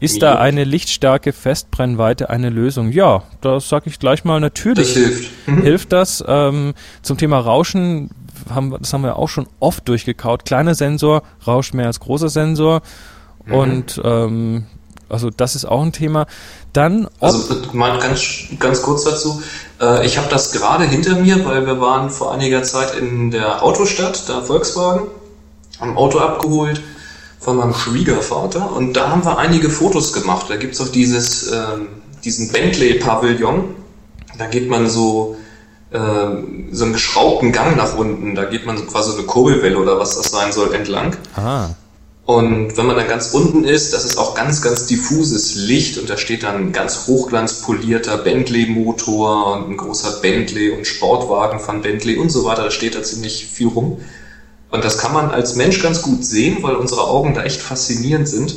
Ist 0.00 0.22
da 0.22 0.36
eine 0.36 0.64
Lichtstärke 0.64 1.34
Festbrennweite 1.34 2.30
eine 2.30 2.48
Lösung? 2.48 2.90
Ja, 2.90 3.24
da 3.42 3.60
sage 3.60 3.90
ich 3.90 3.98
gleich 3.98 4.24
mal 4.24 4.40
natürlich. 4.40 4.94
Das 4.94 5.02
hilft. 5.04 5.30
Mhm. 5.46 5.62
Hilft 5.62 5.92
das. 5.92 6.24
Ähm, 6.26 6.72
zum 7.02 7.18
Thema 7.18 7.38
Rauschen, 7.38 8.08
haben, 8.48 8.74
das 8.80 8.92
haben 8.94 9.02
wir 9.02 9.16
auch 9.16 9.28
schon 9.28 9.46
oft 9.60 9.86
durchgekaut. 9.86 10.46
Kleiner 10.46 10.74
Sensor 10.74 11.22
rauscht 11.46 11.74
mehr 11.74 11.88
als 11.88 12.00
großer 12.00 12.30
Sensor. 12.30 12.80
Mhm. 13.44 13.54
Und 13.54 14.00
ähm, 14.02 14.66
also 15.12 15.30
das 15.30 15.54
ist 15.54 15.64
auch 15.64 15.82
ein 15.82 15.92
Thema. 15.92 16.26
Dann 16.72 17.06
also 17.20 17.56
mal 17.72 17.98
ganz 17.98 18.20
ganz 18.58 18.82
kurz 18.82 19.04
dazu. 19.04 19.42
Äh, 19.80 20.06
ich 20.06 20.18
habe 20.18 20.28
das 20.30 20.52
gerade 20.52 20.84
hinter 20.84 21.16
mir, 21.16 21.44
weil 21.44 21.66
wir 21.66 21.80
waren 21.80 22.10
vor 22.10 22.32
einiger 22.32 22.62
Zeit 22.62 22.96
in 22.96 23.30
der 23.30 23.62
Autostadt, 23.62 24.28
da 24.28 24.40
Volkswagen, 24.40 25.08
haben 25.80 25.96
Auto 25.96 26.18
abgeholt 26.18 26.80
von 27.38 27.56
meinem 27.56 27.74
Schwiegervater 27.74 28.72
und 28.72 28.94
da 28.94 29.10
haben 29.10 29.24
wir 29.24 29.38
einige 29.38 29.68
Fotos 29.68 30.12
gemacht. 30.12 30.46
Da 30.48 30.56
gibt's 30.56 30.80
auch 30.80 30.88
dieses 30.88 31.52
ähm, 31.52 31.88
diesen 32.24 32.50
Bentley 32.52 32.94
Pavillon. 32.94 33.74
Da 34.38 34.46
geht 34.46 34.68
man 34.68 34.88
so 34.88 35.36
äh, 35.90 35.98
so 36.70 36.84
einen 36.84 36.94
geschraubten 36.94 37.52
Gang 37.52 37.76
nach 37.76 37.96
unten. 37.96 38.34
Da 38.34 38.44
geht 38.44 38.64
man 38.64 38.78
so 38.78 38.84
quasi 38.84 39.12
eine 39.12 39.26
Kurbelwelle 39.26 39.78
oder 39.78 39.98
was 39.98 40.16
das 40.16 40.30
sein 40.30 40.52
soll 40.52 40.72
entlang. 40.74 41.16
Ah. 41.36 41.70
Und 42.24 42.76
wenn 42.76 42.86
man 42.86 42.96
dann 42.96 43.08
ganz 43.08 43.34
unten 43.34 43.64
ist, 43.64 43.92
das 43.92 44.04
ist 44.04 44.16
auch 44.16 44.36
ganz, 44.36 44.62
ganz 44.62 44.86
diffuses 44.86 45.56
Licht 45.56 45.98
und 45.98 46.08
da 46.08 46.16
steht 46.16 46.44
dann 46.44 46.56
ein 46.56 46.72
ganz 46.72 47.08
hochglanzpolierter 47.08 48.18
Bentley-Motor 48.18 49.56
und 49.56 49.70
ein 49.70 49.76
großer 49.76 50.20
Bentley 50.20 50.70
und 50.70 50.86
Sportwagen 50.86 51.58
von 51.58 51.82
Bentley 51.82 52.18
und 52.18 52.30
so 52.30 52.44
weiter. 52.44 52.64
Da 52.64 52.70
steht 52.70 52.94
da 52.94 53.02
ziemlich 53.02 53.46
viel 53.46 53.68
rum. 53.68 54.00
Und 54.70 54.84
das 54.84 54.98
kann 54.98 55.12
man 55.12 55.30
als 55.30 55.56
Mensch 55.56 55.82
ganz 55.82 56.00
gut 56.00 56.24
sehen, 56.24 56.58
weil 56.62 56.76
unsere 56.76 57.02
Augen 57.08 57.34
da 57.34 57.42
echt 57.42 57.60
faszinierend 57.60 58.28
sind. 58.28 58.56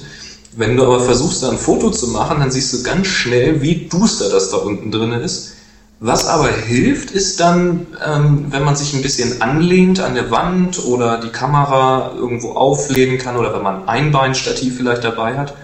Wenn 0.55 0.77
du 0.77 0.83
aber 0.83 0.99
versuchst, 0.99 1.41
da 1.41 1.49
ein 1.49 1.57
Foto 1.57 1.89
zu 1.89 2.07
machen, 2.07 2.39
dann 2.39 2.51
siehst 2.51 2.71
du 2.71 2.83
ganz 2.83 3.07
schnell, 3.07 3.61
wie 3.61 3.87
duster 3.87 4.29
das 4.29 4.51
da 4.51 4.57
unten 4.57 4.91
drin 4.91 5.11
ist. 5.11 5.54
Was 5.99 6.27
aber 6.27 6.51
hilft, 6.51 7.11
ist 7.11 7.39
dann, 7.39 7.87
ähm, 8.05 8.47
wenn 8.49 8.63
man 8.63 8.75
sich 8.75 8.93
ein 8.93 9.01
bisschen 9.01 9.41
anlehnt 9.41 10.01
an 10.01 10.13
der 10.13 10.29
Wand 10.29 10.83
oder 10.85 11.19
die 11.19 11.29
Kamera 11.29 12.11
irgendwo 12.15 12.51
auflehnen 12.51 13.17
kann 13.17 13.37
oder 13.37 13.53
wenn 13.53 13.63
man 13.63 13.83
ein 13.83 13.87
Einbeinstativ 13.87 14.75
vielleicht 14.75 15.05
dabei 15.05 15.37
hat 15.37 15.55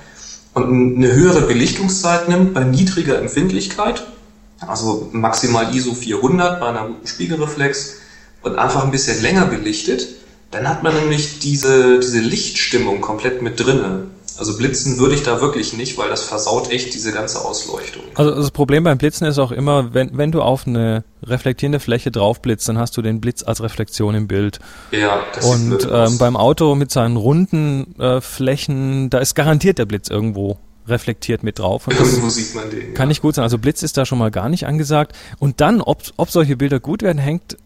und 0.54 0.96
eine 0.96 1.12
höhere 1.12 1.42
Belichtungszeit 1.42 2.30
nimmt 2.30 2.54
bei 2.54 2.64
niedriger 2.64 3.20
Empfindlichkeit, 3.20 4.08
also 4.66 5.10
maximal 5.12 5.76
ISO 5.76 5.94
400 5.94 6.62
bei 6.62 6.68
einer 6.68 6.88
guten 6.88 7.08
Spiegelreflex 7.08 7.98
und 8.42 8.58
einfach 8.58 8.86
ein 8.86 8.92
bisschen 8.92 9.22
länger 9.22 9.46
belichtet, 9.48 10.08
dann 10.52 10.68
hat 10.68 10.82
man 10.82 10.96
nämlich 10.96 11.40
diese, 11.40 12.00
diese 12.00 12.20
Lichtstimmung 12.20 13.02
komplett 13.02 13.42
mit 13.42 13.60
drinne. 13.60 14.08
Also 14.38 14.58
blitzen 14.58 14.98
würde 14.98 15.16
ich 15.16 15.24
da 15.24 15.42
wirklich 15.42 15.74
nicht, 15.74 15.98
weil 15.98 16.10
das 16.10 16.24
versaut 16.24 16.72
echt 16.72 16.94
diese 16.94 17.12
ganze 17.12 17.44
Ausleuchtung. 17.44 18.04
Also 18.16 18.34
das 18.34 18.52
Problem 18.52 18.84
beim 18.84 18.98
Blitzen 18.98 19.28
ist 19.28 19.40
auch 19.40 19.52
immer, 19.52 19.94
wenn, 19.94 20.18
wenn 20.18 20.32
du 20.32 20.42
auf 20.42 20.66
eine 20.66 21.04
reflektierende 21.24 21.80
Fläche 21.80 22.12
drauf 22.12 22.42
blitzt, 22.42 22.68
dann 22.68 22.78
hast 22.78 22.98
du 22.98 23.02
den 23.02 23.22
Blitz 23.22 23.44
als 23.44 23.62
Reflexion 23.62 24.16
im 24.16 24.28
Bild. 24.28 24.60
Ja, 24.92 25.22
das 25.36 25.46
Und 25.46 25.88
ähm, 25.92 26.18
beim 26.18 26.36
Auto 26.36 26.76
mit 26.76 26.92
seinen 26.92 27.18
runden 27.18 28.00
äh, 28.00 28.22
Flächen, 28.22 29.10
da 29.10 29.20
ist 29.20 29.36
garantiert 29.36 29.78
der 29.78 29.86
Blitz 29.86 30.10
irgendwo 30.10 30.58
reflektiert 30.88 31.44
mit 31.44 31.60
drauf. 31.60 31.88
Und 31.88 32.00
Irgendwo 32.00 32.30
sieht 32.30 32.56
man 32.56 32.70
den. 32.70 32.94
Kann 32.94 33.06
ja. 33.06 33.10
nicht 33.10 33.22
gut 33.22 33.36
sein. 33.36 33.44
Also 33.44 33.58
Blitz 33.58 33.84
ist 33.84 33.98
da 33.98 34.06
schon 34.06 34.18
mal 34.18 34.32
gar 34.32 34.50
nicht 34.50 34.66
angesagt. 34.66 35.16
Und 35.40 35.62
dann, 35.62 35.82
ob, 35.82 36.02
ob 36.18 36.32
solche 36.32 36.58
Bilder 36.58 36.80
gut 36.80 37.04
werden, 37.04 37.20
hängt 37.20 37.58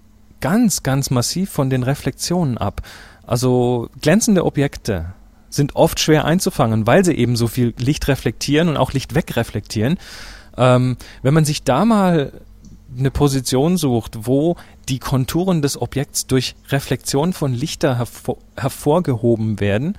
ganz, 0.41 0.83
ganz 0.83 1.09
massiv 1.09 1.49
von 1.49 1.69
den 1.69 1.83
Reflexionen 1.83 2.57
ab. 2.57 2.81
Also 3.25 3.89
glänzende 4.01 4.45
Objekte 4.45 5.13
sind 5.55 5.75
oft 5.75 5.99
schwer 5.99 6.25
einzufangen, 6.25 6.85
weil 6.85 7.05
sie 7.05 7.13
eben 7.13 7.35
so 7.35 7.47
viel 7.47 7.73
Licht 7.77 8.07
reflektieren 8.07 8.69
und 8.69 8.77
auch 8.77 8.93
Licht 8.93 9.15
wegreflektieren. 9.15 9.97
Ähm, 10.57 10.97
wenn 11.21 11.33
man 11.33 11.45
sich 11.45 11.63
da 11.63 11.85
mal 11.85 12.31
eine 12.97 13.11
Position 13.11 13.77
sucht, 13.77 14.19
wo 14.21 14.55
die 14.87 14.99
Konturen 14.99 15.61
des 15.61 15.81
Objekts 15.81 16.27
durch 16.27 16.55
Reflexion 16.69 17.33
von 17.33 17.53
Lichter 17.53 17.97
hervor, 17.97 18.37
hervorgehoben 18.55 19.59
werden, 19.59 19.97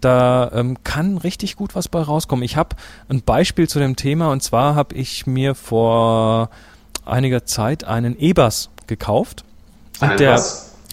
da 0.00 0.50
ähm, 0.52 0.78
kann 0.82 1.18
richtig 1.18 1.56
gut 1.56 1.74
was 1.76 1.88
bei 1.88 2.02
rauskommen. 2.02 2.44
Ich 2.44 2.56
habe 2.56 2.76
ein 3.08 3.22
Beispiel 3.22 3.68
zu 3.68 3.78
dem 3.78 3.94
Thema 3.94 4.32
und 4.32 4.42
zwar 4.42 4.74
habe 4.74 4.94
ich 4.96 5.26
mir 5.26 5.54
vor 5.54 6.50
einiger 7.04 7.44
Zeit 7.44 7.84
einen 7.84 8.18
E-Bass 8.18 8.70
gekauft. 8.86 9.44
Einen 10.00 10.16
der? 10.16 10.42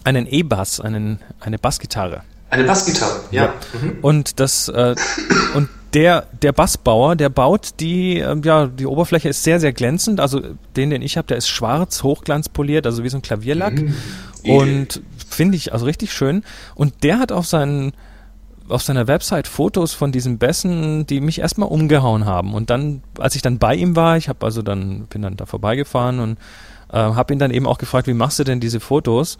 Einen 0.03 0.27
E-Bass, 0.27 0.79
einen, 0.79 1.19
eine 1.39 1.57
Bassgitarre. 1.57 2.21
Eine 2.49 2.63
Bassgitarre, 2.63 3.21
ja. 3.31 3.45
ja. 3.45 3.53
Mhm. 3.81 3.97
Und 4.01 4.39
das 4.39 4.69
äh, 4.69 4.95
und 5.53 5.69
der 5.93 6.27
der 6.41 6.51
Bassbauer, 6.51 7.15
der 7.15 7.29
baut 7.29 7.79
die 7.79 8.19
äh, 8.19 8.35
ja 8.43 8.67
die 8.67 8.85
Oberfläche 8.85 9.29
ist 9.29 9.43
sehr 9.43 9.59
sehr 9.59 9.73
glänzend. 9.73 10.19
Also 10.19 10.41
den 10.75 10.89
den 10.89 11.01
ich 11.01 11.17
habe, 11.17 11.27
der 11.27 11.37
ist 11.37 11.47
schwarz, 11.47 12.03
hochglanzpoliert, 12.03 12.85
also 12.85 13.03
wie 13.03 13.09
so 13.09 13.17
ein 13.17 13.21
Klavierlack. 13.21 13.81
Mhm. 13.81 13.95
Und 14.43 15.01
finde 15.29 15.57
ich 15.57 15.73
also 15.73 15.85
richtig 15.85 16.13
schön. 16.13 16.43
Und 16.75 17.03
der 17.03 17.19
hat 17.19 17.31
auf 17.31 17.45
seinen 17.45 17.93
auf 18.69 18.83
seiner 18.83 19.07
Website 19.07 19.47
Fotos 19.47 19.93
von 19.93 20.11
diesen 20.11 20.37
Bässen, 20.37 21.05
die 21.07 21.21
mich 21.21 21.39
erstmal 21.39 21.69
umgehauen 21.69 22.25
haben. 22.25 22.53
Und 22.53 22.69
dann, 22.69 23.01
als 23.17 23.35
ich 23.35 23.41
dann 23.41 23.57
bei 23.57 23.75
ihm 23.75 23.95
war, 23.95 24.15
ich 24.17 24.29
habe 24.29 24.45
also 24.45 24.61
dann 24.61 25.07
bin 25.07 25.23
dann 25.23 25.35
da 25.37 25.45
vorbeigefahren 25.45 26.19
und 26.19 26.37
äh, 26.91 26.97
habe 26.97 27.33
ihn 27.33 27.39
dann 27.39 27.51
eben 27.51 27.65
auch 27.65 27.79
gefragt, 27.79 28.07
wie 28.07 28.13
machst 28.13 28.39
du 28.39 28.43
denn 28.43 28.59
diese 28.59 28.79
Fotos? 28.79 29.37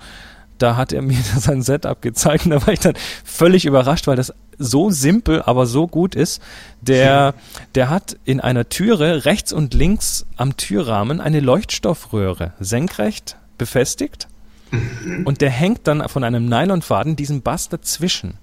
Da 0.61 0.75
hat 0.75 0.93
er 0.93 1.01
mir 1.01 1.17
sein 1.37 1.61
Setup 1.61 2.01
gezeigt 2.01 2.45
und 2.45 2.51
da 2.51 2.65
war 2.65 2.73
ich 2.73 2.79
dann 2.79 2.95
völlig 3.23 3.65
überrascht, 3.65 4.07
weil 4.07 4.15
das 4.15 4.33
so 4.57 4.89
simpel, 4.91 5.41
aber 5.41 5.65
so 5.65 5.87
gut 5.87 6.15
ist. 6.15 6.41
Der, 6.81 7.33
der 7.75 7.89
hat 7.89 8.17
in 8.25 8.39
einer 8.39 8.69
Türe 8.69 9.25
rechts 9.25 9.53
und 9.53 9.73
links 9.73 10.25
am 10.35 10.57
Türrahmen 10.57 11.21
eine 11.21 11.39
Leuchtstoffröhre 11.39 12.53
senkrecht 12.59 13.37
befestigt 13.57 14.27
mhm. 14.71 15.25
und 15.25 15.41
der 15.41 15.49
hängt 15.49 15.87
dann 15.87 16.07
von 16.07 16.23
einem 16.23 16.45
Nylonfaden 16.45 17.15
diesen 17.15 17.41
Bass 17.41 17.69
dazwischen. 17.69 18.35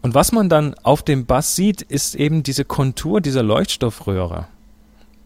Und 0.00 0.14
was 0.14 0.32
man 0.32 0.48
dann 0.48 0.74
auf 0.82 1.02
dem 1.02 1.26
Bass 1.26 1.56
sieht, 1.56 1.82
ist 1.82 2.14
eben 2.14 2.42
diese 2.42 2.64
Kontur 2.64 3.20
dieser 3.20 3.42
Leuchtstoffröhre, 3.42 4.46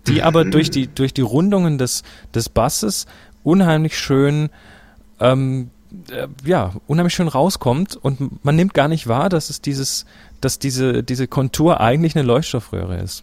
die 0.06 0.22
aber 0.22 0.44
durch 0.44 0.70
die, 0.70 0.88
durch 0.88 1.12
die 1.12 1.20
Rundungen 1.20 1.78
des, 1.78 2.02
des 2.34 2.48
Basses 2.48 3.06
unheimlich 3.44 3.98
schön 3.98 4.48
ähm, 5.20 5.70
äh, 6.10 6.28
ja, 6.44 6.72
unheimlich 6.86 7.14
schön 7.14 7.28
rauskommt 7.28 7.96
und 7.96 8.44
man 8.44 8.56
nimmt 8.56 8.74
gar 8.74 8.88
nicht 8.88 9.06
wahr, 9.06 9.28
dass 9.28 9.50
es 9.50 9.60
dieses, 9.60 10.04
dass 10.40 10.58
diese, 10.58 11.02
diese 11.02 11.26
Kontur 11.28 11.80
eigentlich 11.80 12.16
eine 12.16 12.26
Leuchtstoffröhre 12.26 12.98
ist. 12.98 13.22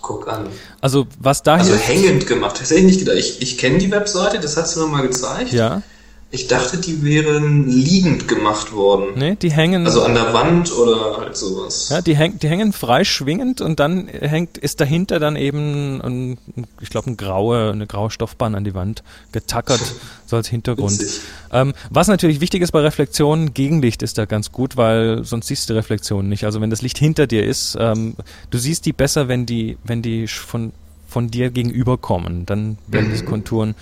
Guck 0.00 0.28
an. 0.28 0.46
Also 0.80 1.06
was 1.18 1.42
da 1.42 1.54
Also 1.56 1.74
hängend 1.74 2.26
gemacht. 2.26 2.60
Das 2.60 2.70
hätte 2.70 2.80
ich 2.80 2.86
nicht 2.86 2.98
gedacht. 3.00 3.16
Ich, 3.16 3.42
ich 3.42 3.58
kenne 3.58 3.78
die 3.78 3.90
Webseite, 3.90 4.38
das 4.38 4.56
hast 4.56 4.76
du 4.76 4.80
mir 4.80 4.86
mal 4.86 5.02
gezeigt. 5.02 5.52
Ja. 5.52 5.82
Ich 6.30 6.46
dachte, 6.46 6.76
die 6.76 7.02
wären 7.02 7.66
liegend 7.66 8.28
gemacht 8.28 8.74
worden. 8.74 9.14
Nee, 9.16 9.36
die 9.36 9.50
hängen. 9.50 9.86
Also 9.86 10.02
an 10.02 10.12
der 10.12 10.34
Wand 10.34 10.70
oder 10.76 11.16
halt 11.16 11.34
sowas. 11.34 11.88
Ja, 11.88 12.02
die, 12.02 12.14
häng, 12.14 12.38
die 12.38 12.48
hängen 12.48 12.74
frei 12.74 13.04
schwingend 13.04 13.62
und 13.62 13.80
dann 13.80 14.08
hängt, 14.08 14.58
ist 14.58 14.78
dahinter 14.78 15.20
dann 15.20 15.36
eben, 15.36 16.02
ein, 16.02 16.38
ich 16.82 16.90
glaube, 16.90 17.10
ein 17.10 17.16
graue, 17.16 17.70
eine 17.70 17.86
graue 17.86 18.10
Stoffbahn 18.10 18.54
an 18.54 18.64
die 18.64 18.74
Wand 18.74 19.02
getackert, 19.32 19.80
so 20.26 20.36
als 20.36 20.48
Hintergrund. 20.48 21.02
Ähm, 21.50 21.72
was 21.88 22.08
natürlich 22.08 22.42
wichtig 22.42 22.60
ist 22.60 22.72
bei 22.72 22.80
Reflexionen, 22.80 23.54
Gegenlicht 23.54 24.02
ist 24.02 24.18
da 24.18 24.26
ganz 24.26 24.52
gut, 24.52 24.76
weil 24.76 25.24
sonst 25.24 25.46
siehst 25.46 25.70
du 25.70 25.72
die 25.72 25.78
Reflexion 25.78 26.28
nicht. 26.28 26.44
Also 26.44 26.60
wenn 26.60 26.68
das 26.68 26.82
Licht 26.82 26.98
hinter 26.98 27.26
dir 27.26 27.46
ist, 27.46 27.74
ähm, 27.80 28.16
du 28.50 28.58
siehst 28.58 28.84
die 28.84 28.92
besser, 28.92 29.28
wenn 29.28 29.46
die, 29.46 29.78
wenn 29.82 30.02
die 30.02 30.26
von, 30.28 30.72
von 31.08 31.30
dir 31.30 31.48
gegenüberkommen. 31.48 32.44
Dann 32.44 32.76
werden 32.86 33.06
mhm. 33.06 33.12
diese 33.12 33.24
Konturen 33.24 33.74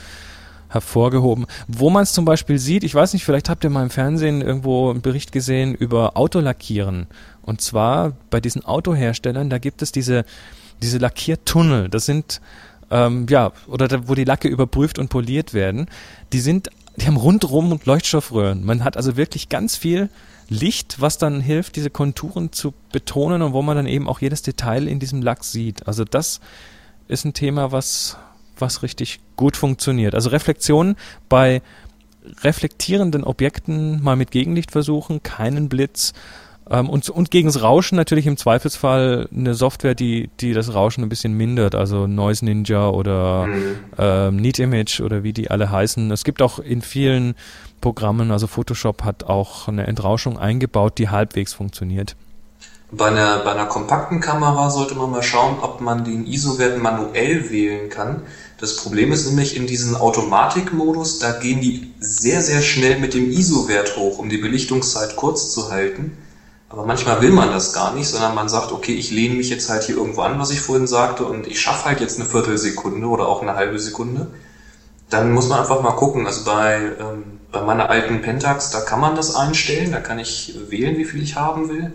hervorgehoben. 0.68 1.46
Wo 1.68 1.90
man 1.90 2.02
es 2.02 2.12
zum 2.12 2.24
Beispiel 2.24 2.58
sieht, 2.58 2.84
ich 2.84 2.94
weiß 2.94 3.12
nicht, 3.12 3.24
vielleicht 3.24 3.48
habt 3.48 3.64
ihr 3.64 3.70
mal 3.70 3.82
im 3.82 3.90
Fernsehen 3.90 4.40
irgendwo 4.42 4.90
einen 4.90 5.02
Bericht 5.02 5.32
gesehen 5.32 5.74
über 5.74 6.16
Autolackieren. 6.16 7.06
Und 7.42 7.60
zwar 7.60 8.12
bei 8.30 8.40
diesen 8.40 8.64
Autoherstellern, 8.64 9.50
da 9.50 9.58
gibt 9.58 9.82
es 9.82 9.92
diese, 9.92 10.24
diese 10.82 10.98
Lackiertunnel. 10.98 11.88
Das 11.88 12.06
sind, 12.06 12.40
ähm, 12.90 13.26
ja, 13.28 13.52
oder 13.66 13.88
da, 13.88 14.08
wo 14.08 14.14
die 14.14 14.24
Lacke 14.24 14.48
überprüft 14.48 14.98
und 14.98 15.08
poliert 15.08 15.54
werden. 15.54 15.86
Die 16.32 16.40
sind, 16.40 16.70
die 16.96 17.06
haben 17.06 17.16
rundrum 17.16 17.78
Leuchtstoffröhren. 17.84 18.64
Man 18.64 18.84
hat 18.84 18.96
also 18.96 19.16
wirklich 19.16 19.48
ganz 19.48 19.76
viel 19.76 20.08
Licht, 20.48 21.00
was 21.00 21.18
dann 21.18 21.40
hilft, 21.40 21.76
diese 21.76 21.90
Konturen 21.90 22.52
zu 22.52 22.72
betonen 22.92 23.42
und 23.42 23.52
wo 23.52 23.62
man 23.62 23.76
dann 23.76 23.86
eben 23.86 24.08
auch 24.08 24.20
jedes 24.20 24.42
Detail 24.42 24.86
in 24.86 25.00
diesem 25.00 25.22
Lack 25.22 25.44
sieht. 25.44 25.86
Also 25.88 26.04
das 26.04 26.40
ist 27.08 27.24
ein 27.24 27.34
Thema, 27.34 27.72
was, 27.72 28.16
was 28.58 28.82
richtig 28.82 29.20
gut 29.36 29.56
funktioniert. 29.56 30.14
Also 30.14 30.30
Reflexion 30.30 30.96
bei 31.28 31.62
reflektierenden 32.42 33.24
Objekten 33.24 34.02
mal 34.02 34.16
mit 34.16 34.30
Gegenlicht 34.30 34.70
versuchen, 34.70 35.22
keinen 35.22 35.68
Blitz. 35.68 36.12
Ähm, 36.68 36.88
und, 36.88 37.08
und 37.08 37.30
gegens 37.30 37.62
Rauschen 37.62 37.96
natürlich 37.96 38.26
im 38.26 38.36
Zweifelsfall 38.36 39.28
eine 39.34 39.54
Software, 39.54 39.94
die, 39.94 40.30
die 40.40 40.52
das 40.52 40.74
Rauschen 40.74 41.04
ein 41.04 41.08
bisschen 41.08 41.34
mindert, 41.34 41.74
also 41.74 42.06
Noise 42.06 42.44
Ninja 42.44 42.88
oder 42.88 43.46
mhm. 43.46 43.76
ähm, 43.98 44.36
Neat 44.36 44.58
Image 44.58 45.00
oder 45.00 45.22
wie 45.22 45.32
die 45.32 45.50
alle 45.50 45.70
heißen. 45.70 46.10
Es 46.10 46.24
gibt 46.24 46.42
auch 46.42 46.58
in 46.58 46.82
vielen 46.82 47.34
Programmen, 47.80 48.32
also 48.32 48.46
Photoshop 48.46 49.04
hat 49.04 49.24
auch 49.24 49.68
eine 49.68 49.86
Entrauschung 49.86 50.38
eingebaut, 50.38 50.98
die 50.98 51.08
halbwegs 51.08 51.52
funktioniert. 51.52 52.16
Bei 52.92 53.06
einer, 53.06 53.38
bei 53.38 53.50
einer 53.50 53.66
kompakten 53.66 54.20
Kamera 54.20 54.70
sollte 54.70 54.94
man 54.94 55.10
mal 55.10 55.22
schauen, 55.22 55.58
ob 55.60 55.80
man 55.80 56.04
den 56.04 56.24
ISO-Wert 56.24 56.80
manuell 56.80 57.50
wählen 57.50 57.90
kann. 57.90 58.22
Das 58.60 58.76
Problem 58.76 59.10
ist 59.10 59.26
nämlich 59.26 59.56
in 59.56 59.66
diesem 59.66 59.96
Automatikmodus, 59.96 61.18
da 61.18 61.32
gehen 61.32 61.60
die 61.60 61.92
sehr, 61.98 62.42
sehr 62.42 62.62
schnell 62.62 63.00
mit 63.00 63.12
dem 63.12 63.30
ISO-Wert 63.30 63.96
hoch, 63.96 64.18
um 64.18 64.28
die 64.28 64.38
Belichtungszeit 64.38 65.16
kurz 65.16 65.52
zu 65.52 65.70
halten. 65.72 66.16
Aber 66.68 66.86
manchmal 66.86 67.20
will 67.20 67.30
man 67.30 67.50
das 67.50 67.72
gar 67.72 67.92
nicht, 67.92 68.08
sondern 68.08 68.34
man 68.34 68.48
sagt, 68.48 68.70
okay, 68.70 68.94
ich 68.94 69.10
lehne 69.10 69.34
mich 69.34 69.50
jetzt 69.50 69.68
halt 69.68 69.82
hier 69.82 69.96
irgendwo 69.96 70.22
an, 70.22 70.38
was 70.38 70.50
ich 70.50 70.60
vorhin 70.60 70.86
sagte, 70.86 71.24
und 71.24 71.46
ich 71.46 71.60
schaffe 71.60 71.86
halt 71.86 72.00
jetzt 72.00 72.18
eine 72.18 72.28
Viertelsekunde 72.28 73.06
oder 73.06 73.26
auch 73.26 73.42
eine 73.42 73.56
halbe 73.56 73.78
Sekunde. 73.80 74.28
Dann 75.10 75.32
muss 75.32 75.48
man 75.48 75.60
einfach 75.60 75.82
mal 75.82 75.92
gucken. 75.92 76.26
Also 76.26 76.44
bei, 76.44 76.92
ähm, 77.00 77.40
bei 77.50 77.62
meiner 77.62 77.90
alten 77.90 78.22
Pentax, 78.22 78.70
da 78.70 78.80
kann 78.80 79.00
man 79.00 79.16
das 79.16 79.34
einstellen, 79.34 79.92
da 79.92 80.00
kann 80.00 80.18
ich 80.18 80.54
wählen, 80.68 80.96
wie 80.98 81.04
viel 81.04 81.22
ich 81.22 81.36
haben 81.36 81.68
will. 81.68 81.92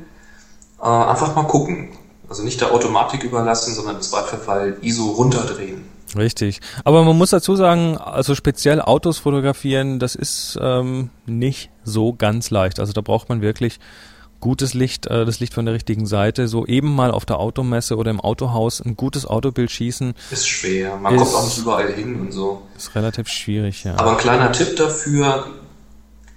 Äh, 0.82 0.86
einfach 0.86 1.36
mal 1.36 1.44
gucken. 1.44 1.90
Also 2.28 2.44
nicht 2.44 2.62
der 2.62 2.72
Automatik 2.72 3.24
überlassen, 3.24 3.74
sondern 3.76 3.98
im 3.98 4.02
Zweifelsfall 4.02 4.78
ISO 4.82 5.12
runterdrehen. 5.12 5.84
Richtig. 6.16 6.60
Aber 6.84 7.04
man 7.04 7.18
muss 7.18 7.30
dazu 7.30 7.56
sagen, 7.56 7.98
also 7.98 8.36
speziell 8.36 8.82
Autos 8.82 9.18
fotografieren, 9.20 10.00
das 10.00 10.16
ist 10.16 10.58
ähm, 10.62 11.10
nicht 11.26 11.70
so 11.84 12.14
ganz 12.14 12.50
leicht. 12.50 12.80
Also 12.80 12.94
da 12.94 13.02
braucht 13.02 13.30
man 13.30 13.42
wirklich 13.42 13.80
gutes 14.40 14.74
Licht, 14.74 15.08
äh, 15.08 15.26
das 15.26 15.40
Licht 15.40 15.54
von 15.54 15.66
der 15.66 15.74
richtigen 15.74 16.06
Seite. 16.06 16.48
So 16.48 16.66
eben 16.66 16.94
mal 16.94 17.12
auf 17.12 17.26
der 17.26 17.40
Automesse 17.40 17.96
oder 17.96 18.12
im 18.12 18.20
Autohaus 18.20 18.82
ein 18.82 18.98
gutes 18.98 19.26
Autobild 19.26 19.72
schießen. 19.72 20.14
Ist 20.32 20.48
schwer. 20.48 20.98
Man 20.98 21.16
ist, 21.16 21.22
kommt 21.22 21.36
auch 21.36 21.44
nicht 21.46 21.58
überall 21.60 21.94
hin 21.94 22.20
und 22.20 22.34
so. 22.34 22.64
Ist 22.76 22.96
relativ 22.96 23.28
schwierig, 23.28 23.84
ja. 23.84 23.98
Aber 23.98 24.12
ein 24.12 24.18
kleiner 24.18 24.52
Tipp 24.52 24.76
dafür, 24.76 25.48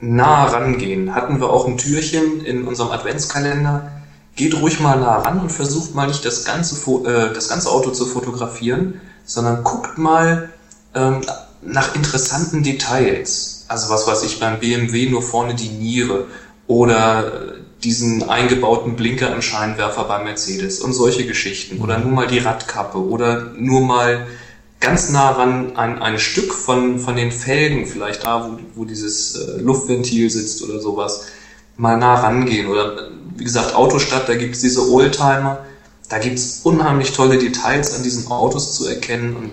nah 0.00 0.44
rangehen. 0.44 1.14
Hatten 1.14 1.40
wir 1.40 1.50
auch 1.50 1.66
ein 1.66 1.78
Türchen 1.78 2.44
in 2.44 2.66
unserem 2.66 2.90
Adventskalender 2.90 3.90
geht 4.36 4.60
ruhig 4.60 4.80
mal 4.80 4.98
nah 4.98 5.18
ran 5.18 5.40
und 5.40 5.52
versucht 5.52 5.94
mal 5.94 6.08
nicht 6.08 6.24
das 6.24 6.44
ganze, 6.44 6.76
äh, 7.06 7.32
das 7.32 7.48
ganze 7.48 7.70
Auto 7.70 7.90
zu 7.90 8.06
fotografieren, 8.06 9.00
sondern 9.24 9.62
guckt 9.62 9.98
mal 9.98 10.50
ähm, 10.94 11.20
nach 11.62 11.94
interessanten 11.94 12.62
Details. 12.62 13.64
Also 13.68 13.90
was 13.90 14.06
weiß 14.06 14.22
ich, 14.24 14.40
beim 14.40 14.60
BMW 14.60 15.08
nur 15.08 15.22
vorne 15.22 15.54
die 15.54 15.68
Niere 15.68 16.26
oder 16.66 17.26
äh, 17.26 17.52
diesen 17.82 18.28
eingebauten 18.28 18.96
Blinker 18.96 19.34
im 19.34 19.42
Scheinwerfer 19.42 20.04
bei 20.04 20.22
Mercedes 20.22 20.80
und 20.80 20.94
solche 20.94 21.26
Geschichten. 21.26 21.80
Oder 21.82 21.98
nur 21.98 22.12
mal 22.12 22.26
die 22.26 22.38
Radkappe 22.38 22.98
oder 22.98 23.52
nur 23.56 23.82
mal 23.82 24.26
ganz 24.80 25.10
nah 25.10 25.30
ran 25.30 25.76
ein, 25.76 26.00
ein 26.00 26.18
Stück 26.18 26.52
von, 26.52 26.98
von 26.98 27.16
den 27.16 27.30
Felgen, 27.30 27.86
vielleicht 27.86 28.24
da, 28.24 28.50
wo, 28.50 28.58
wo 28.74 28.84
dieses 28.84 29.36
äh, 29.36 29.60
Luftventil 29.60 30.28
sitzt 30.30 30.62
oder 30.62 30.80
sowas, 30.80 31.26
mal 31.76 31.96
nah 31.96 32.14
rangehen 32.14 32.68
oder 32.68 33.10
wie 33.36 33.44
gesagt, 33.44 33.74
Autostadt, 33.74 34.28
da 34.28 34.34
gibt 34.36 34.54
es 34.54 34.60
diese 34.60 34.90
Oldtimer, 34.90 35.64
da 36.08 36.18
gibt 36.18 36.38
es 36.38 36.60
unheimlich 36.62 37.12
tolle 37.12 37.38
Details 37.38 37.94
an 37.94 38.02
diesen 38.02 38.30
Autos 38.30 38.74
zu 38.74 38.86
erkennen 38.86 39.36
und 39.36 39.52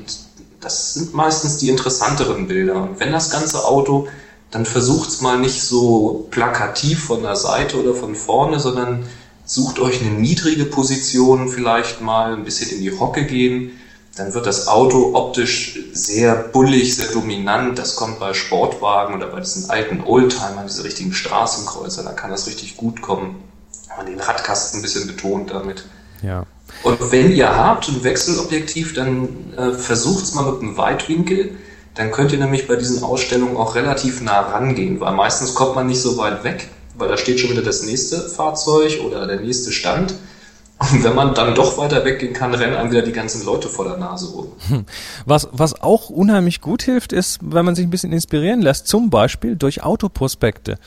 das 0.59 0.93
sind 0.93 1.13
meistens 1.13 1.57
die 1.57 1.69
interessanteren 1.69 2.47
Bilder. 2.47 2.75
Und 2.75 2.99
wenn 2.99 3.11
das 3.11 3.31
ganze 3.31 3.65
Auto, 3.65 4.07
dann 4.51 4.65
versucht 4.65 5.09
es 5.09 5.21
mal 5.21 5.39
nicht 5.39 5.63
so 5.63 6.27
plakativ 6.29 7.05
von 7.05 7.23
der 7.23 7.35
Seite 7.35 7.81
oder 7.81 7.95
von 7.95 8.15
vorne, 8.15 8.59
sondern 8.59 9.03
sucht 9.45 9.79
euch 9.79 10.01
eine 10.01 10.11
niedrige 10.11 10.65
Position, 10.65 11.49
vielleicht 11.49 12.01
mal 12.01 12.33
ein 12.33 12.43
bisschen 12.43 12.69
in 12.69 12.81
die 12.81 12.91
Hocke 12.91 13.25
gehen. 13.25 13.71
Dann 14.15 14.33
wird 14.33 14.45
das 14.45 14.67
Auto 14.67 15.15
optisch 15.15 15.79
sehr 15.93 16.35
bullig, 16.35 16.95
sehr 16.95 17.07
dominant. 17.07 17.79
Das 17.79 17.95
kommt 17.95 18.19
bei 18.19 18.33
Sportwagen 18.33 19.15
oder 19.15 19.27
bei 19.27 19.39
diesen 19.39 19.69
alten 19.69 20.03
Oldtimern, 20.03 20.67
diese 20.67 20.83
richtigen 20.83 21.13
Straßenkreuzer, 21.13 22.03
da 22.03 22.11
kann 22.11 22.29
das 22.29 22.45
richtig 22.45 22.77
gut 22.77 23.01
kommen. 23.01 23.50
Wenn 23.97 24.05
man 24.05 24.13
den 24.13 24.19
Radkasten 24.19 24.79
ein 24.79 24.81
bisschen 24.81 25.07
betont 25.07 25.51
damit. 25.51 25.85
Ja. 26.21 26.45
Und 26.83 27.11
wenn 27.11 27.31
ihr 27.31 27.55
habt 27.55 27.87
ein 27.87 28.03
Wechselobjektiv, 28.03 28.93
dann 28.93 29.53
äh, 29.57 29.71
versucht 29.71 30.23
es 30.23 30.33
mal 30.33 30.51
mit 30.51 30.61
einem 30.61 30.77
Weitwinkel. 30.77 31.57
Dann 31.95 32.11
könnt 32.11 32.31
ihr 32.31 32.39
nämlich 32.39 32.67
bei 32.67 32.75
diesen 32.75 33.03
Ausstellungen 33.03 33.57
auch 33.57 33.75
relativ 33.75 34.21
nah 34.21 34.39
rangehen, 34.39 34.99
weil 35.01 35.13
meistens 35.13 35.53
kommt 35.53 35.75
man 35.75 35.87
nicht 35.87 36.01
so 36.01 36.17
weit 36.17 36.43
weg, 36.43 36.69
weil 36.95 37.09
da 37.09 37.17
steht 37.17 37.39
schon 37.39 37.49
wieder 37.49 37.61
das 37.61 37.83
nächste 37.83 38.21
Fahrzeug 38.21 39.01
oder 39.05 39.27
der 39.27 39.41
nächste 39.41 39.71
Stand. 39.71 40.15
Und 40.79 41.03
wenn 41.03 41.13
man 41.13 41.35
dann 41.35 41.53
doch 41.53 41.77
weiter 41.77 42.03
weggehen 42.05 42.33
kann, 42.33 42.55
rennen 42.55 42.75
einem 42.75 42.89
wieder 42.89 43.03
die 43.03 43.11
ganzen 43.11 43.45
Leute 43.45 43.69
vor 43.69 43.85
der 43.85 43.97
Nase 43.97 44.31
rum. 44.31 44.47
Hm. 44.69 44.85
Was, 45.25 45.47
was 45.51 45.79
auch 45.79 46.09
unheimlich 46.09 46.59
gut 46.59 46.81
hilft, 46.81 47.13
ist, 47.13 47.39
wenn 47.43 47.65
man 47.65 47.75
sich 47.75 47.85
ein 47.85 47.91
bisschen 47.91 48.11
inspirieren 48.11 48.61
lässt, 48.61 48.87
zum 48.87 49.11
Beispiel 49.11 49.55
durch 49.55 49.83
Autoprospekte. 49.83 50.79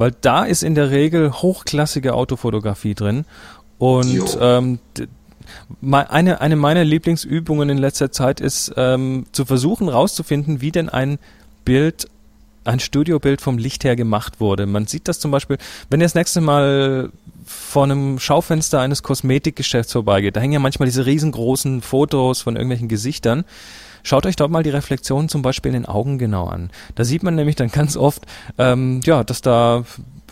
Weil 0.00 0.14
da 0.22 0.44
ist 0.44 0.62
in 0.62 0.74
der 0.74 0.90
Regel 0.90 1.30
hochklassige 1.30 2.14
Autofotografie 2.14 2.94
drin. 2.94 3.26
Und 3.76 4.38
ähm, 4.40 4.78
eine, 5.82 6.40
eine 6.40 6.56
meiner 6.56 6.84
Lieblingsübungen 6.84 7.68
in 7.68 7.76
letzter 7.76 8.10
Zeit 8.10 8.40
ist, 8.40 8.72
ähm, 8.78 9.26
zu 9.32 9.44
versuchen 9.44 9.90
rauszufinden, 9.90 10.62
wie 10.62 10.72
denn 10.72 10.88
ein 10.88 11.18
Bild, 11.66 12.08
ein 12.64 12.80
Studiobild 12.80 13.42
vom 13.42 13.58
Licht 13.58 13.84
her 13.84 13.94
gemacht 13.94 14.40
wurde. 14.40 14.64
Man 14.64 14.86
sieht 14.86 15.06
das 15.06 15.20
zum 15.20 15.32
Beispiel, 15.32 15.58
wenn 15.90 16.00
ihr 16.00 16.06
das 16.06 16.14
nächste 16.14 16.40
Mal 16.40 17.10
vor 17.50 17.84
einem 17.84 18.18
Schaufenster 18.18 18.80
eines 18.80 19.02
Kosmetikgeschäfts 19.02 19.92
vorbeigeht, 19.92 20.36
da 20.36 20.40
hängen 20.40 20.52
ja 20.52 20.58
manchmal 20.60 20.86
diese 20.86 21.06
riesengroßen 21.06 21.82
Fotos 21.82 22.42
von 22.42 22.56
irgendwelchen 22.56 22.88
Gesichtern. 22.88 23.44
Schaut 24.02 24.24
euch 24.24 24.36
dort 24.36 24.50
mal 24.50 24.62
die 24.62 24.70
Reflexion 24.70 25.28
zum 25.28 25.42
Beispiel 25.42 25.70
in 25.70 25.82
den 25.82 25.86
Augen 25.86 26.18
genau 26.18 26.46
an. 26.46 26.70
Da 26.94 27.04
sieht 27.04 27.22
man 27.22 27.34
nämlich 27.34 27.56
dann 27.56 27.70
ganz 27.70 27.96
oft, 27.96 28.24
ähm, 28.56 29.00
ja, 29.04 29.24
dass 29.24 29.42
da, 29.42 29.84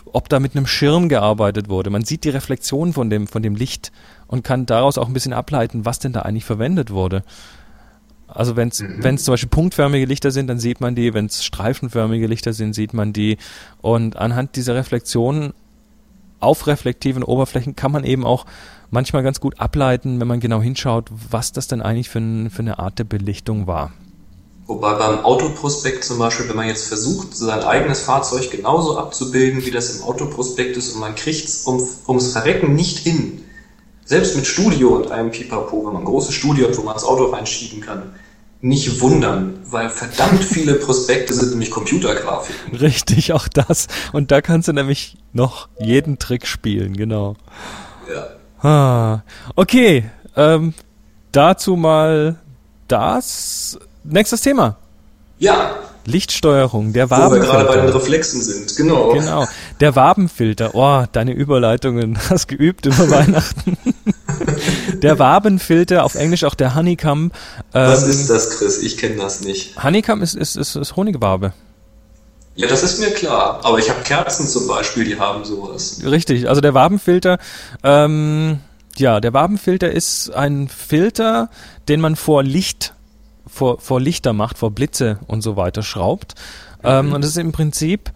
ob 0.05 0.29
da 0.29 0.39
mit 0.39 0.55
einem 0.55 0.65
Schirm 0.65 1.09
gearbeitet 1.09 1.69
wurde. 1.69 1.89
Man 1.89 2.03
sieht 2.03 2.23
die 2.23 2.29
Reflexion 2.29 2.93
von 2.93 3.09
dem, 3.09 3.27
von 3.27 3.43
dem 3.43 3.55
Licht 3.55 3.91
und 4.27 4.43
kann 4.43 4.65
daraus 4.65 4.97
auch 4.97 5.07
ein 5.07 5.13
bisschen 5.13 5.33
ableiten, 5.33 5.85
was 5.85 5.99
denn 5.99 6.13
da 6.13 6.21
eigentlich 6.21 6.45
verwendet 6.45 6.89
wurde. 6.89 7.23
Also 8.27 8.55
wenn 8.55 8.69
es 8.69 8.81
mhm. 8.81 9.17
zum 9.17 9.33
Beispiel 9.33 9.49
punktförmige 9.49 10.05
Lichter 10.05 10.31
sind, 10.31 10.47
dann 10.47 10.59
sieht 10.59 10.81
man 10.81 10.95
die, 10.95 11.13
wenn 11.13 11.25
es 11.25 11.43
streifenförmige 11.43 12.27
Lichter 12.27 12.53
sind, 12.53 12.73
sieht 12.73 12.93
man 12.93 13.11
die. 13.11 13.37
Und 13.81 14.17
anhand 14.17 14.55
dieser 14.55 14.75
Reflexionen 14.75 15.53
auf 16.39 16.67
reflektiven 16.67 17.23
Oberflächen 17.23 17.75
kann 17.75 17.91
man 17.91 18.03
eben 18.03 18.25
auch 18.25 18.45
manchmal 18.91 19.23
ganz 19.23 19.39
gut 19.39 19.59
ableiten, 19.59 20.19
wenn 20.19 20.27
man 20.27 20.39
genau 20.39 20.61
hinschaut, 20.61 21.09
was 21.29 21.51
das 21.51 21.67
denn 21.67 21.81
eigentlich 21.81 22.09
für, 22.09 22.19
ein, 22.19 22.49
für 22.49 22.59
eine 22.59 22.79
Art 22.79 22.99
der 22.99 23.03
Belichtung 23.03 23.67
war. 23.67 23.91
Wobei 24.67 24.93
beim 24.93 25.25
Autoprospekt 25.25 26.03
zum 26.03 26.19
Beispiel, 26.19 26.47
wenn 26.47 26.55
man 26.55 26.67
jetzt 26.67 26.87
versucht, 26.87 27.35
sein 27.35 27.63
eigenes 27.63 28.01
Fahrzeug 28.01 28.51
genauso 28.51 28.99
abzubilden, 28.99 29.65
wie 29.65 29.71
das 29.71 29.95
im 29.95 30.03
Autoprospekt 30.03 30.77
ist, 30.77 30.93
und 30.93 30.99
man 30.99 31.15
kriegt 31.15 31.49
es 31.49 31.63
um, 31.63 31.87
ums 32.07 32.33
Verrecken 32.33 32.75
nicht 32.75 32.99
hin, 32.99 33.43
selbst 34.05 34.35
mit 34.35 34.45
Studio 34.45 34.89
und 34.89 35.11
einem 35.11 35.31
Pipapo, 35.31 35.85
wenn 35.85 35.93
man 35.93 36.03
ein 36.03 36.05
großes 36.05 36.35
Studio 36.35 36.67
hat, 36.67 36.77
wo 36.77 36.83
man 36.83 36.93
das 36.93 37.03
Auto 37.03 37.25
reinschieben 37.25 37.81
kann, 37.81 38.13
nicht 38.61 38.99
wundern, 38.99 39.59
weil 39.65 39.89
verdammt 39.89 40.43
viele 40.43 40.73
Prospekte 40.75 41.33
sind 41.33 41.51
nämlich 41.51 41.71
Computergrafiken. 41.71 42.75
Richtig, 42.79 43.33
auch 43.33 43.47
das. 43.47 43.87
Und 44.11 44.31
da 44.31 44.41
kannst 44.41 44.67
du 44.67 44.73
nämlich 44.73 45.17
noch 45.31 45.69
jeden 45.79 46.19
Trick 46.19 46.45
spielen, 46.45 46.95
genau. 46.97 47.35
Ja. 48.13 48.67
Ah, 48.67 49.23
okay, 49.55 50.09
ähm, 50.35 50.73
dazu 51.31 51.75
mal 51.77 52.37
das. 52.87 53.79
Nächstes 54.03 54.41
Thema. 54.41 54.77
Ja, 55.37 55.75
Lichtsteuerung, 56.05 56.93
der 56.93 57.09
Wabenfilter. 57.09 57.47
Wo 57.47 57.51
wir 57.51 57.63
gerade 57.63 57.65
bei 57.67 57.85
den 57.85 57.89
Reflexen 57.89 58.41
sind, 58.41 58.75
genau. 58.75 59.13
Genau. 59.13 59.45
Der 59.79 59.95
Wabenfilter. 59.95 60.71
Oh, 60.73 61.05
deine 61.11 61.33
Überleitungen 61.33 62.17
hast 62.29 62.47
geübt 62.47 62.85
über 62.85 63.09
Weihnachten. 63.09 63.77
der 65.01 65.19
Wabenfilter, 65.19 66.03
auf 66.03 66.15
Englisch 66.15 66.43
auch 66.43 66.55
der 66.55 66.75
Honeycomb. 66.75 67.33
Ähm, 67.73 67.87
Was 67.87 68.07
ist 68.07 68.29
das, 68.29 68.57
Chris? 68.57 68.81
Ich 68.81 68.97
kenne 68.97 69.17
das 69.17 69.41
nicht. 69.41 69.81
Honeycomb 69.83 70.21
ist, 70.23 70.35
ist, 70.35 70.55
ist, 70.55 70.75
ist 70.75 70.95
Honigwabe. 70.95 71.53
Ja, 72.55 72.67
das 72.67 72.83
ist 72.83 72.99
mir 72.99 73.11
klar. 73.11 73.61
Aber 73.63 73.79
ich 73.79 73.89
habe 73.89 74.01
Kerzen 74.03 74.47
zum 74.47 74.67
Beispiel, 74.67 75.05
die 75.05 75.17
haben 75.17 75.45
sowas. 75.45 76.01
Richtig. 76.03 76.49
Also 76.49 76.59
der 76.59 76.73
Wabenfilter, 76.73 77.37
ähm, 77.83 78.59
ja, 78.97 79.21
der 79.21 79.33
Wabenfilter 79.33 79.89
ist 79.89 80.31
ein 80.31 80.67
Filter, 80.67 81.49
den 81.87 82.01
man 82.01 82.17
vor 82.17 82.43
Licht 82.43 82.93
vor, 83.49 83.79
vor 83.79 83.99
Lichter 83.99 84.33
macht, 84.33 84.57
vor 84.57 84.71
Blitze 84.71 85.19
und 85.27 85.41
so 85.41 85.55
weiter 85.55 85.83
schraubt. 85.83 86.35
Ähm, 86.83 87.07
mhm. 87.07 87.13
und 87.13 87.23
das 87.23 87.31
ist 87.31 87.37
im 87.37 87.51
Prinzip, 87.51 88.11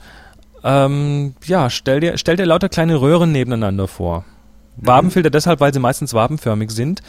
ähm, 0.64 1.36
ja, 1.46 1.70
stell 1.70 2.00
dir, 2.00 2.18
stell 2.18 2.38
dir 2.38 2.46
lauter 2.46 2.70
kleine 2.70 3.02
Röhren 3.02 3.32
nebeneinander 3.32 3.88
vor. 3.88 4.24
Mhm. 4.78 4.88
Wabenfilter 4.88 5.30
deshalb, 5.30 5.60
weil 5.60 5.74
sie 5.74 5.80
meistens 5.80 6.14
wabenförmig 6.14 6.72
sind. 6.72 7.02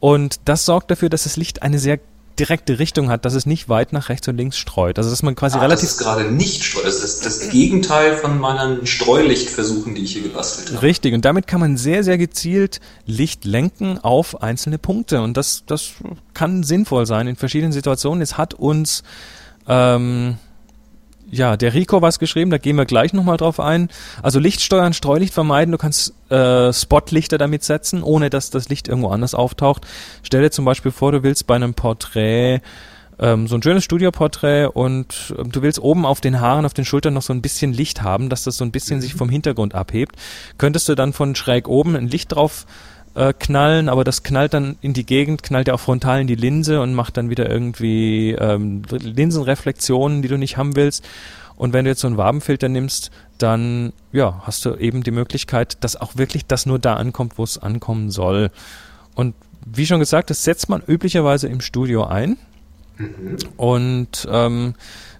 Und 0.00 0.40
das 0.44 0.64
sorgt 0.64 0.90
dafür, 0.90 1.08
dass 1.08 1.24
das 1.24 1.36
Licht 1.36 1.62
eine 1.62 1.78
sehr 1.78 1.98
direkte 2.38 2.78
Richtung 2.78 3.08
hat, 3.10 3.24
dass 3.24 3.34
es 3.34 3.46
nicht 3.46 3.68
weit 3.68 3.92
nach 3.92 4.08
rechts 4.08 4.28
und 4.28 4.36
links 4.36 4.56
streut. 4.56 4.98
Also 4.98 5.10
dass 5.10 5.22
man 5.22 5.34
quasi 5.34 5.58
ah, 5.58 5.62
relativ. 5.62 5.82
Das 5.82 5.92
ist 5.92 5.98
gerade 5.98 6.30
nicht 6.30 6.64
streut. 6.64 6.84
Das 6.84 7.02
ist 7.02 7.24
das 7.24 7.48
Gegenteil 7.50 8.16
von 8.16 8.38
meinen 8.38 8.86
Streulichtversuchen, 8.86 9.94
die 9.94 10.02
ich 10.02 10.12
hier 10.12 10.22
gebastelt 10.22 10.70
habe. 10.70 10.82
Richtig. 10.82 11.14
Und 11.14 11.24
damit 11.24 11.46
kann 11.46 11.60
man 11.60 11.76
sehr, 11.76 12.04
sehr 12.04 12.18
gezielt 12.18 12.80
Licht 13.06 13.44
lenken 13.44 13.98
auf 13.98 14.42
einzelne 14.42 14.78
Punkte. 14.78 15.22
Und 15.22 15.36
das, 15.36 15.64
das 15.66 15.92
kann 16.34 16.62
sinnvoll 16.62 17.06
sein 17.06 17.26
in 17.26 17.36
verschiedenen 17.36 17.72
Situationen. 17.72 18.22
Es 18.22 18.36
hat 18.36 18.54
uns 18.54 19.02
ähm, 19.68 20.36
ja, 21.30 21.56
der 21.56 21.74
Rico 21.74 22.02
was 22.02 22.18
geschrieben, 22.18 22.50
da 22.50 22.58
gehen 22.58 22.76
wir 22.76 22.84
gleich 22.84 23.12
nochmal 23.12 23.36
drauf 23.36 23.60
ein. 23.60 23.88
Also 24.22 24.38
Licht 24.38 24.60
steuern, 24.60 24.92
Streulicht 24.92 25.34
vermeiden, 25.34 25.72
du 25.72 25.78
kannst 25.78 26.14
äh, 26.30 26.72
Spotlichter 26.72 27.38
damit 27.38 27.64
setzen, 27.64 28.02
ohne 28.02 28.30
dass 28.30 28.50
das 28.50 28.68
Licht 28.68 28.88
irgendwo 28.88 29.08
anders 29.08 29.34
auftaucht. 29.34 29.86
Stell 30.22 30.42
dir 30.42 30.50
zum 30.50 30.64
Beispiel 30.64 30.92
vor, 30.92 31.12
du 31.12 31.22
willst 31.22 31.46
bei 31.46 31.56
einem 31.56 31.74
Porträt 31.74 32.60
ähm, 33.18 33.46
so 33.46 33.56
ein 33.56 33.62
schönes 33.62 33.84
Studioporträt 33.84 34.66
und 34.66 35.34
ähm, 35.38 35.50
du 35.50 35.62
willst 35.62 35.78
oben 35.78 36.04
auf 36.04 36.20
den 36.20 36.40
Haaren, 36.40 36.64
auf 36.64 36.74
den 36.74 36.84
Schultern 36.84 37.14
noch 37.14 37.22
so 37.22 37.32
ein 37.32 37.42
bisschen 37.42 37.72
Licht 37.72 38.02
haben, 38.02 38.28
dass 38.28 38.44
das 38.44 38.56
so 38.56 38.64
ein 38.64 38.72
bisschen 38.72 38.98
mhm. 38.98 39.02
sich 39.02 39.14
vom 39.14 39.28
Hintergrund 39.28 39.74
abhebt. 39.74 40.16
Könntest 40.58 40.88
du 40.88 40.94
dann 40.94 41.12
von 41.12 41.34
schräg 41.34 41.68
oben 41.68 41.96
ein 41.96 42.08
Licht 42.08 42.34
drauf 42.34 42.66
äh, 43.16 43.32
knallen, 43.32 43.88
aber 43.88 44.04
das 44.04 44.22
knallt 44.22 44.54
dann 44.54 44.76
in 44.82 44.92
die 44.92 45.06
Gegend, 45.06 45.42
knallt 45.42 45.68
ja 45.68 45.74
auch 45.74 45.80
frontal 45.80 46.20
in 46.20 46.26
die 46.26 46.34
Linse 46.34 46.80
und 46.80 46.94
macht 46.94 47.16
dann 47.16 47.30
wieder 47.30 47.48
irgendwie 47.50 48.32
ähm, 48.32 48.82
Linsenreflexionen, 48.90 50.22
die 50.22 50.28
du 50.28 50.36
nicht 50.36 50.56
haben 50.56 50.76
willst. 50.76 51.02
Und 51.56 51.72
wenn 51.72 51.86
du 51.86 51.90
jetzt 51.90 52.02
so 52.02 52.06
einen 52.06 52.18
Wabenfilter 52.18 52.68
nimmst, 52.68 53.10
dann 53.38 53.94
ja, 54.12 54.42
hast 54.44 54.64
du 54.66 54.74
eben 54.76 55.02
die 55.02 55.10
Möglichkeit, 55.10 55.78
dass 55.82 55.96
auch 55.96 56.16
wirklich 56.16 56.46
das 56.46 56.66
nur 56.66 56.78
da 56.78 56.94
ankommt, 56.94 57.38
wo 57.38 57.44
es 57.44 57.56
ankommen 57.56 58.10
soll. 58.10 58.50
Und 59.14 59.34
wie 59.64 59.86
schon 59.86 60.00
gesagt, 60.00 60.28
das 60.28 60.44
setzt 60.44 60.68
man 60.68 60.82
üblicherweise 60.86 61.48
im 61.48 61.62
Studio 61.62 62.04
ein. 62.04 62.36
Mhm. 62.98 63.38
Und 63.56 64.28
ähm, 64.30 64.74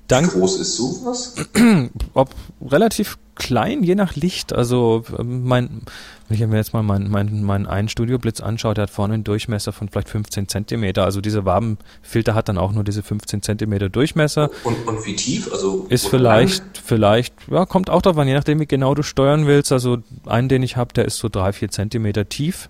dann. 0.07 0.27
Wie 0.27 0.31
groß 0.31 0.61
ist 0.61 0.77
sowas? 0.77 1.35
Ob 2.15 2.35
relativ 2.61 3.19
klein, 3.37 3.83
je 3.83 3.95
nach 3.95 4.17
Licht. 4.17 4.53
Also 4.53 5.05
ähm, 5.19 5.45
mein, 5.45 5.83
wenn 6.29 6.37
ich 6.37 6.47
mir 6.47 6.57
jetzt 6.57 6.73
mal 6.73 6.83
meinen 6.83 7.11
mein, 7.11 7.43
mein 7.43 7.67
einen 7.67 7.89
Studioblitz 7.89 8.41
anschaue, 8.41 8.75
der 8.75 8.83
hat 8.83 8.91
vorne 8.91 9.15
einen 9.15 9.25
Durchmesser 9.25 9.73
von 9.73 9.89
vielleicht 9.89 10.09
15 10.09 10.49
Zentimeter. 10.49 11.05
Also 11.05 11.21
dieser 11.21 11.45
Wabenfilter 11.45 12.35
hat 12.35 12.49
dann 12.49 12.59
auch 12.59 12.73
nur 12.73 12.85
diese 12.85 13.03
15 13.03 13.43
Zentimeter 13.43 13.89
Durchmesser. 13.89 14.51
Und, 14.65 14.87
und 14.87 15.07
wie 15.07 15.15
tief? 15.15 15.53
Also 15.53 15.87
ist 15.89 16.09
vielleicht, 16.09 16.59
lang? 16.59 16.71
vielleicht, 16.85 17.35
ja, 17.51 17.67
kommt 17.67 17.91
auch 17.91 18.03
darauf 18.03 18.19
an, 18.19 18.27
je 18.27 18.35
nachdem, 18.35 18.59
wie 18.61 18.67
genau 18.67 18.95
du 18.95 19.03
steuern 19.03 19.47
willst. 19.47 19.71
Also 19.71 19.99
einen, 20.27 20.49
den 20.49 20.63
ich 20.63 20.77
habe, 20.77 20.93
der 20.95 21.05
ist 21.05 21.19
so 21.19 21.29
drei, 21.29 21.53
vier 21.53 21.71
Zentimeter 21.71 22.29
tief. 22.29 22.69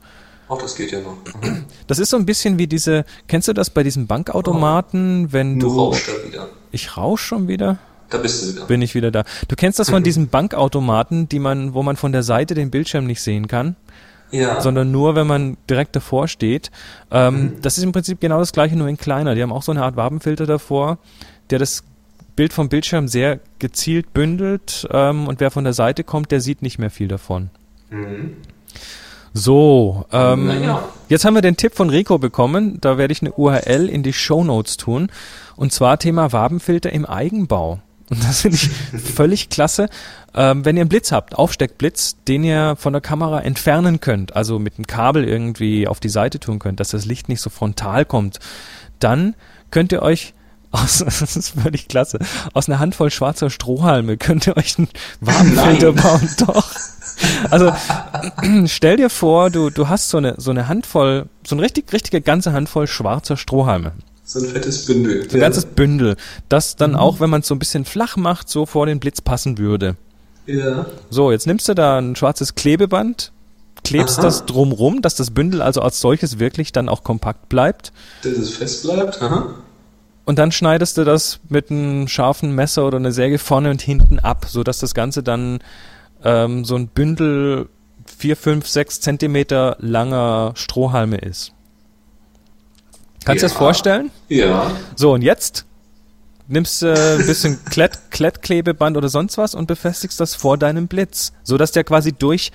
Ach, 0.48 0.58
das 0.58 0.76
geht 0.76 0.92
ja 0.92 1.00
noch. 1.00 1.16
Mhm. 1.42 1.64
Das 1.86 1.98
ist 1.98 2.10
so 2.10 2.16
ein 2.16 2.26
bisschen 2.26 2.58
wie 2.58 2.66
diese, 2.66 3.04
kennst 3.26 3.48
du 3.48 3.52
das 3.52 3.70
bei 3.70 3.82
diesen 3.82 4.06
Bankautomaten, 4.06 5.26
oh, 5.26 5.32
wenn 5.32 5.58
du. 5.58 5.68
Rauscht 5.68 6.08
wieder. 6.26 6.48
Ich 6.70 6.96
rausch 6.96 7.22
schon 7.22 7.48
wieder? 7.48 7.78
Da 8.10 8.18
bist 8.18 8.42
du 8.42 8.54
wieder. 8.54 8.66
Bin 8.66 8.82
ich 8.82 8.94
wieder 8.94 9.10
da. 9.10 9.24
Du 9.48 9.56
kennst 9.56 9.78
das 9.78 9.90
von 9.90 10.02
diesen 10.02 10.28
Bankautomaten, 10.28 11.28
die 11.28 11.38
man, 11.38 11.74
wo 11.74 11.82
man 11.82 11.96
von 11.96 12.12
der 12.12 12.22
Seite 12.22 12.54
den 12.54 12.70
Bildschirm 12.70 13.06
nicht 13.06 13.20
sehen 13.20 13.48
kann. 13.48 13.76
Ja. 14.30 14.60
Sondern 14.60 14.90
nur, 14.90 15.14
wenn 15.14 15.26
man 15.26 15.56
direkt 15.70 15.94
davor 15.94 16.26
steht. 16.26 16.70
Ähm, 17.10 17.34
mhm. 17.34 17.62
Das 17.62 17.78
ist 17.78 17.84
im 17.84 17.92
Prinzip 17.92 18.20
genau 18.20 18.38
das 18.38 18.52
gleiche, 18.52 18.76
nur 18.76 18.88
in 18.88 18.96
kleiner. 18.96 19.34
Die 19.34 19.42
haben 19.42 19.52
auch 19.52 19.62
so 19.62 19.72
eine 19.72 19.82
Art 19.82 19.96
Wabenfilter 19.96 20.46
davor, 20.46 20.98
der 21.50 21.60
das 21.60 21.84
Bild 22.34 22.52
vom 22.52 22.68
Bildschirm 22.68 23.08
sehr 23.08 23.40
gezielt 23.58 24.12
bündelt 24.12 24.86
ähm, 24.90 25.26
und 25.26 25.40
wer 25.40 25.50
von 25.50 25.64
der 25.64 25.72
Seite 25.72 26.04
kommt, 26.04 26.30
der 26.32 26.40
sieht 26.40 26.60
nicht 26.60 26.78
mehr 26.78 26.90
viel 26.90 27.08
davon. 27.08 27.50
Mhm. 27.90 28.36
So, 29.32 30.06
ähm, 30.12 30.46
Naja. 30.46 30.82
jetzt 31.08 31.24
haben 31.24 31.34
wir 31.34 31.42
den 31.42 31.56
Tipp 31.56 31.74
von 31.74 31.90
Rico 31.90 32.18
bekommen. 32.18 32.78
Da 32.80 32.96
werde 32.96 33.12
ich 33.12 33.20
eine 33.20 33.32
URL 33.32 33.88
in 33.88 34.02
die 34.02 34.14
Show 34.14 34.42
Notes 34.44 34.76
tun. 34.78 35.10
Und 35.56 35.72
zwar 35.72 35.98
Thema 35.98 36.32
Wabenfilter 36.32 36.90
im 36.90 37.04
Eigenbau. 37.04 37.80
Und 38.10 38.22
das 38.28 38.42
finde 38.42 38.56
ich 38.56 38.68
völlig 38.68 39.48
klasse. 39.48 39.88
Ähm, 40.34 40.64
wenn 40.64 40.76
ihr 40.76 40.82
einen 40.82 40.88
Blitz 40.88 41.12
habt, 41.12 41.34
Aufsteckblitz, 41.36 42.16
den 42.28 42.44
ihr 42.44 42.76
von 42.76 42.92
der 42.92 43.02
Kamera 43.02 43.40
entfernen 43.40 44.00
könnt, 44.00 44.36
also 44.36 44.58
mit 44.58 44.76
einem 44.76 44.86
Kabel 44.86 45.24
irgendwie 45.24 45.88
auf 45.88 46.00
die 46.00 46.08
Seite 46.08 46.38
tun 46.38 46.58
könnt, 46.58 46.80
dass 46.80 46.90
das 46.90 47.04
Licht 47.04 47.28
nicht 47.28 47.40
so 47.40 47.50
frontal 47.50 48.04
kommt, 48.04 48.38
dann 48.98 49.34
könnt 49.70 49.92
ihr 49.92 50.02
euch 50.02 50.34
aus, 50.70 50.98
das 50.98 51.36
ist 51.36 51.58
völlig 51.60 51.88
klasse, 51.88 52.18
aus 52.52 52.68
einer 52.68 52.78
Handvoll 52.78 53.10
schwarzer 53.10 53.50
Strohhalme 53.50 54.18
könnt 54.18 54.46
ihr 54.46 54.56
euch 54.56 54.76
einen 54.78 54.88
Wabenfilter 55.20 55.92
Nein. 55.92 56.02
bauen. 56.02 56.28
Doch. 56.46 56.70
Also 57.50 57.72
stell 58.66 58.98
dir 58.98 59.08
vor, 59.08 59.48
du, 59.48 59.70
du 59.70 59.88
hast 59.88 60.10
so 60.10 60.18
eine, 60.18 60.34
so 60.36 60.50
eine 60.50 60.68
Handvoll, 60.68 61.28
so 61.46 61.54
eine 61.54 61.62
richtig, 61.62 61.90
richtige 61.92 62.20
ganze 62.20 62.52
Handvoll 62.52 62.86
schwarzer 62.86 63.38
Strohhalme. 63.38 63.92
So 64.28 64.40
ein 64.40 64.46
fettes 64.46 64.86
Bündel. 64.86 65.30
So 65.30 65.36
ein 65.36 65.40
ganzes 65.40 65.64
Bündel, 65.66 66.16
das 66.48 66.74
dann 66.74 66.96
auch, 66.96 67.20
wenn 67.20 67.30
man 67.30 67.42
es 67.42 67.46
so 67.46 67.54
ein 67.54 67.60
bisschen 67.60 67.84
flach 67.84 68.16
macht, 68.16 68.48
so 68.48 68.66
vor 68.66 68.86
den 68.86 68.98
Blitz 68.98 69.20
passen 69.20 69.56
würde. 69.56 69.96
Ja. 70.46 70.86
So, 71.10 71.30
jetzt 71.30 71.46
nimmst 71.46 71.68
du 71.68 71.74
da 71.74 71.98
ein 71.98 72.16
schwarzes 72.16 72.56
Klebeband, 72.56 73.30
klebst 73.84 74.18
Aha. 74.18 74.26
das 74.26 74.44
drumrum, 74.44 75.00
dass 75.00 75.14
das 75.14 75.30
Bündel 75.30 75.62
also 75.62 75.80
als 75.80 76.00
solches 76.00 76.40
wirklich 76.40 76.72
dann 76.72 76.88
auch 76.88 77.04
kompakt 77.04 77.48
bleibt. 77.48 77.92
Dass 78.22 78.32
es 78.32 78.50
fest 78.50 78.82
bleibt. 78.82 79.22
Aha. 79.22 79.54
Und 80.24 80.40
dann 80.40 80.50
schneidest 80.50 80.98
du 80.98 81.04
das 81.04 81.38
mit 81.48 81.70
einem 81.70 82.08
scharfen 82.08 82.52
Messer 82.52 82.84
oder 82.84 82.96
einer 82.96 83.12
Säge 83.12 83.38
vorne 83.38 83.70
und 83.70 83.80
hinten 83.80 84.18
ab, 84.18 84.46
so 84.48 84.64
dass 84.64 84.80
das 84.80 84.92
Ganze 84.92 85.22
dann 85.22 85.60
ähm, 86.24 86.64
so 86.64 86.74
ein 86.74 86.88
Bündel 86.88 87.68
vier, 88.18 88.36
fünf, 88.36 88.66
sechs 88.66 89.00
Zentimeter 89.00 89.76
langer 89.78 90.50
Strohhalme 90.56 91.18
ist. 91.18 91.52
Kannst 93.26 93.42
du 93.42 93.46
Ja. 93.46 93.48
das 93.50 93.58
vorstellen? 93.58 94.10
Ja. 94.28 94.70
So, 94.94 95.12
und 95.12 95.20
jetzt 95.22 95.66
nimmst 96.48 96.80
du 96.80 96.86
äh, 96.86 97.18
ein 97.20 97.26
bisschen 97.26 97.62
Klett, 97.70 97.98
Klettklebeband 98.10 98.96
oder 98.96 99.08
sonst 99.10 99.36
was 99.36 99.54
und 99.54 99.66
befestigst 99.66 100.18
das 100.18 100.34
vor 100.34 100.56
deinem 100.56 100.86
Blitz, 100.86 101.32
so 101.42 101.58
dass 101.58 101.72
der 101.72 101.84
quasi 101.84 102.12
durch, 102.12 102.52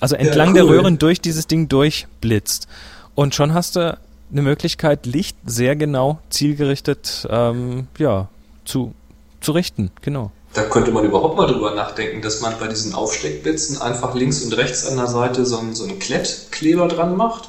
also 0.00 0.14
entlang 0.16 0.54
der 0.54 0.64
cool. 0.64 0.78
Röhren 0.78 0.98
durch 0.98 1.20
dieses 1.20 1.46
Ding 1.48 1.68
durchblitzt. 1.68 2.68
Und 3.14 3.34
schon 3.34 3.52
hast 3.52 3.76
du 3.76 3.98
eine 4.30 4.42
Möglichkeit, 4.42 5.04
Licht 5.04 5.36
sehr 5.44 5.76
genau 5.76 6.18
zielgerichtet, 6.30 7.26
ähm, 7.28 7.88
ja, 7.98 8.28
zu, 8.64 8.94
zu 9.42 9.52
richten, 9.52 9.90
genau. 10.00 10.30
Da 10.54 10.62
könnte 10.64 10.90
man 10.92 11.04
überhaupt 11.04 11.36
mal 11.36 11.46
drüber 11.46 11.74
nachdenken, 11.74 12.22
dass 12.22 12.40
man 12.42 12.54
bei 12.60 12.68
diesen 12.68 12.94
Aufsteckblitzen 12.94 13.80
einfach 13.82 14.14
links 14.14 14.42
und 14.42 14.52
rechts 14.54 14.86
an 14.86 14.96
der 14.96 15.06
Seite 15.08 15.44
so 15.46 15.58
einen, 15.58 15.74
so 15.74 15.84
einen 15.84 15.98
Klettkleber 15.98 16.88
dran 16.88 17.16
macht. 17.16 17.48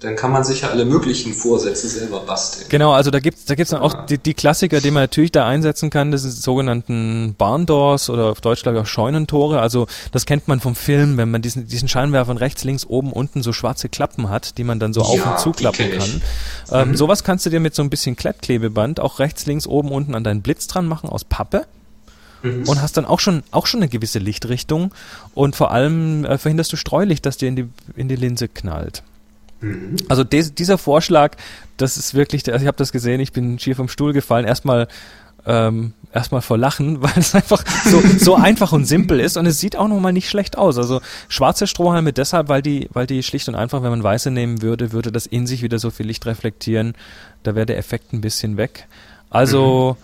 Dann 0.00 0.16
kann 0.16 0.32
man 0.32 0.44
sich 0.44 0.62
ja 0.62 0.70
alle 0.70 0.86
möglichen 0.86 1.34
Vorsätze 1.34 1.86
selber 1.86 2.20
basteln. 2.20 2.66
Genau, 2.70 2.92
also 2.92 3.10
da 3.10 3.20
gibt's 3.20 3.44
da 3.44 3.54
gibt's 3.54 3.70
dann 3.70 3.82
auch 3.82 4.06
die, 4.06 4.16
die 4.16 4.32
Klassiker, 4.32 4.80
die 4.80 4.90
man 4.90 5.02
natürlich 5.02 5.30
da 5.30 5.46
einsetzen 5.46 5.90
kann, 5.90 6.10
das 6.10 6.22
sind 6.22 6.34
die 6.34 6.40
sogenannten 6.40 7.34
Barndoors 7.36 8.08
oder 8.08 8.30
auf 8.30 8.40
Deutsch 8.40 8.62
glaube 8.62 8.78
ich 8.78 8.82
auch 8.82 8.86
Scheunentore. 8.86 9.60
Also 9.60 9.86
das 10.10 10.24
kennt 10.24 10.48
man 10.48 10.58
vom 10.58 10.74
Film, 10.74 11.18
wenn 11.18 11.30
man 11.30 11.42
diesen, 11.42 11.66
diesen 11.66 11.86
Scheinwerfern 11.86 12.38
rechts, 12.38 12.64
links, 12.64 12.86
oben, 12.86 13.12
unten 13.12 13.42
so 13.42 13.52
schwarze 13.52 13.90
Klappen 13.90 14.30
hat, 14.30 14.56
die 14.56 14.64
man 14.64 14.80
dann 14.80 14.94
so 14.94 15.02
auf 15.02 15.16
Ja, 15.16 15.24
und 15.24 15.38
die 15.38 15.42
zuklappen 15.42 15.90
kann. 15.98 16.22
Ähm, 16.72 16.96
Sowas 16.96 17.22
kannst 17.22 17.44
du 17.44 17.50
dir 17.50 17.60
mit 17.60 17.74
so 17.74 17.82
ein 17.82 17.90
bisschen 17.90 18.16
Klettklebeband 18.16 19.00
auch 19.00 19.18
rechts, 19.18 19.44
links, 19.44 19.66
oben, 19.66 19.92
unten 19.92 20.14
an 20.14 20.24
deinen 20.24 20.40
Blitz 20.40 20.66
dran 20.66 20.86
machen 20.86 21.10
aus 21.10 21.24
Pappe. 21.24 21.66
Und 22.42 22.80
hast 22.80 22.96
dann 22.96 23.04
auch 23.04 23.20
schon 23.20 23.42
auch 23.50 23.66
schon 23.66 23.80
eine 23.80 23.90
gewisse 23.90 24.18
Lichtrichtung 24.18 24.94
und 25.34 25.56
vor 25.56 25.72
allem 25.72 26.24
äh, 26.24 26.38
verhinderst 26.38 26.72
du 26.72 26.78
Streulicht, 26.78 27.26
dass 27.26 27.36
dir 27.36 27.50
in 27.50 27.56
die 27.56 27.68
in 27.96 28.08
die 28.08 28.16
Linse 28.16 28.48
knallt. 28.48 29.02
Also 30.08 30.24
des, 30.24 30.54
dieser 30.54 30.78
Vorschlag, 30.78 31.36
das 31.76 31.96
ist 31.96 32.14
wirklich, 32.14 32.42
der- 32.42 32.54
also 32.54 32.64
ich 32.64 32.68
habe 32.68 32.76
das 32.78 32.92
gesehen, 32.92 33.20
ich 33.20 33.32
bin 33.32 33.58
schier 33.58 33.76
vom 33.76 33.88
Stuhl 33.88 34.12
gefallen, 34.12 34.46
erstmal 34.46 34.88
ähm, 35.46 35.94
erstmal 36.12 36.42
vor 36.42 36.58
Lachen, 36.58 37.02
weil 37.02 37.12
es 37.16 37.34
einfach 37.34 37.64
so, 37.86 38.00
so 38.18 38.34
einfach 38.34 38.72
und 38.72 38.84
simpel 38.84 39.20
ist 39.20 39.36
und 39.38 39.46
es 39.46 39.58
sieht 39.58 39.74
auch 39.76 39.88
nochmal 39.88 40.12
nicht 40.12 40.28
schlecht 40.28 40.58
aus. 40.58 40.76
Also 40.76 41.00
schwarze 41.28 41.66
Strohhalme 41.66 42.12
deshalb, 42.12 42.48
weil 42.48 42.60
die, 42.62 42.88
weil 42.92 43.06
die 43.06 43.22
schlicht 43.22 43.48
und 43.48 43.54
einfach, 43.54 43.82
wenn 43.82 43.90
man 43.90 44.02
weiße 44.02 44.30
nehmen 44.30 44.60
würde, 44.62 44.92
würde 44.92 45.10
das 45.12 45.24
in 45.26 45.46
sich 45.46 45.62
wieder 45.62 45.78
so 45.78 45.90
viel 45.90 46.06
Licht 46.06 46.26
reflektieren. 46.26 46.94
Da 47.42 47.54
wäre 47.54 47.64
der 47.66 47.78
Effekt 47.78 48.12
ein 48.12 48.20
bisschen 48.20 48.56
weg. 48.58 48.86
Also 49.30 49.96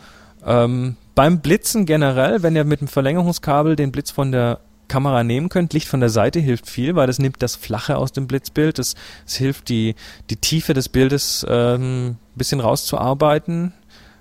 ähm, 0.46 0.96
beim 1.14 1.40
Blitzen 1.40 1.84
generell, 1.86 2.42
wenn 2.42 2.56
ihr 2.56 2.64
mit 2.64 2.80
dem 2.80 2.88
Verlängerungskabel 2.88 3.76
den 3.76 3.92
Blitz 3.92 4.10
von 4.10 4.32
der 4.32 4.60
Kamera 4.88 5.24
nehmen 5.24 5.48
könnt, 5.48 5.72
Licht 5.72 5.88
von 5.88 6.00
der 6.00 6.10
Seite 6.10 6.40
hilft 6.40 6.68
viel, 6.68 6.94
weil 6.94 7.06
das 7.06 7.18
nimmt 7.18 7.42
das 7.42 7.56
Flache 7.56 7.96
aus 7.96 8.12
dem 8.12 8.26
Blitzbild. 8.26 8.78
Das 8.78 8.94
hilft 9.26 9.68
die, 9.68 9.94
die 10.30 10.36
Tiefe 10.36 10.74
des 10.74 10.88
Bildes 10.88 11.44
ähm, 11.48 12.08
ein 12.08 12.18
bisschen 12.34 12.60
rauszuarbeiten, 12.60 13.72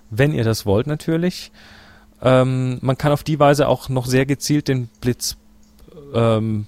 wenn 0.10 0.34
ihr 0.34 0.43
das 0.43 0.65
wollt 0.65 0.88
natürlich. 0.88 1.51
Ähm, 2.21 2.80
man 2.82 2.97
kann 2.97 3.12
auf 3.12 3.23
die 3.23 3.39
Weise 3.39 3.67
auch 3.67 3.89
noch 3.89 4.06
sehr 4.06 4.25
gezielt 4.25 4.67
den 4.67 4.88
Blitz 5.01 5.38
ähm, 6.13 6.67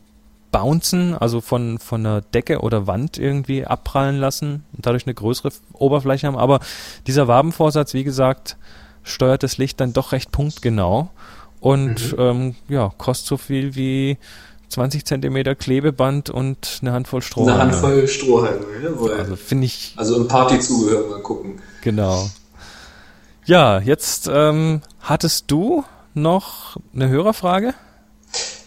bouncen, 0.51 1.13
also 1.13 1.41
von, 1.41 1.77
von 1.79 2.05
einer 2.05 2.21
Decke 2.21 2.59
oder 2.59 2.87
Wand 2.87 3.17
irgendwie 3.17 3.65
abprallen 3.65 4.17
lassen 4.19 4.63
und 4.73 4.85
dadurch 4.85 5.05
eine 5.05 5.13
größere 5.13 5.51
Oberfläche 5.73 6.27
haben. 6.27 6.37
Aber 6.37 6.59
dieser 7.05 7.27
Wabenvorsatz, 7.27 7.93
wie 7.93 8.03
gesagt, 8.03 8.57
steuert 9.03 9.43
das 9.43 9.57
Licht 9.57 9.79
dann 9.79 9.93
doch 9.93 10.11
recht 10.11 10.31
punktgenau 10.31 11.09
und 11.59 12.15
ähm, 12.17 12.55
ja, 12.69 12.91
kostet 12.97 13.27
so 13.27 13.37
viel 13.37 13.75
wie 13.75 14.17
20 14.69 15.05
Zentimeter 15.05 15.55
Klebeband 15.55 16.29
und 16.29 16.79
eine 16.81 16.91
Handvoll 16.91 17.21
Stroh. 17.21 17.47
Eine 17.47 17.57
Handvoll 17.57 18.07
Strohhalme, 18.07 18.65
jawohl. 18.83 19.13
Also 19.13 19.35
finde 19.35 19.65
ich 19.65 19.93
Also 19.95 20.17
im 20.17 20.27
Partyzubehör 20.27 21.07
mal 21.09 21.21
gucken. 21.21 21.61
Genau. 21.81 22.29
Ja, 23.45 23.79
jetzt 23.79 24.29
ähm, 24.31 24.81
hattest 24.99 25.45
du 25.47 25.85
noch 26.13 26.77
eine 26.93 27.07
Hörerfrage? 27.07 27.73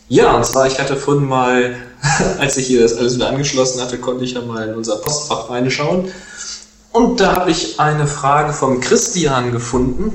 Ja, 0.09 0.35
und 0.35 0.45
zwar, 0.45 0.67
ich 0.67 0.81
hatte 0.81 0.97
vorhin 0.97 1.27
mal, 1.27 1.77
als 2.39 2.57
ich 2.57 2.67
hier 2.67 2.81
das 2.81 2.97
alles 2.97 3.15
wieder 3.17 3.29
angeschlossen 3.29 3.81
hatte, 3.81 3.99
konnte 3.99 4.25
ich 4.25 4.33
ja 4.33 4.41
mal 4.41 4.69
in 4.69 4.75
unser 4.75 4.97
Postfach 4.97 5.51
reinschauen. 5.51 6.11
Und 6.93 7.21
da 7.21 7.35
habe 7.37 7.51
ich 7.51 7.79
eine 7.79 8.07
Frage 8.07 8.53
vom 8.53 8.81
Christian 8.81 9.53
gefunden. 9.53 10.13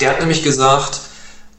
Der 0.00 0.10
hat 0.10 0.20
nämlich 0.20 0.42
gesagt, 0.42 1.00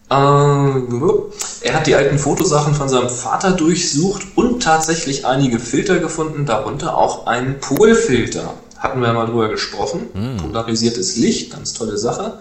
er 0.10 1.74
hat 1.74 1.88
die 1.88 1.96
alten 1.96 2.20
Fotosachen 2.20 2.76
von 2.76 2.90
seinem 2.90 3.10
Vater 3.10 3.52
durchsucht 3.52 4.24
und 4.36 4.62
tatsächlich 4.62 5.26
einige 5.26 5.60
Filter 5.60 6.00
gefunden, 6.00 6.46
darunter 6.46 6.96
auch 6.98 7.26
einen 7.26 7.60
Polfilter. 7.60 8.54
Hatten 8.78 9.02
wir 9.02 9.14
mal 9.14 9.26
drüber 9.26 9.50
gesprochen. 9.50 10.10
Polarisiertes 10.38 11.16
Licht, 11.16 11.52
ganz 11.52 11.74
tolle 11.74 11.98
Sache. 11.98 12.40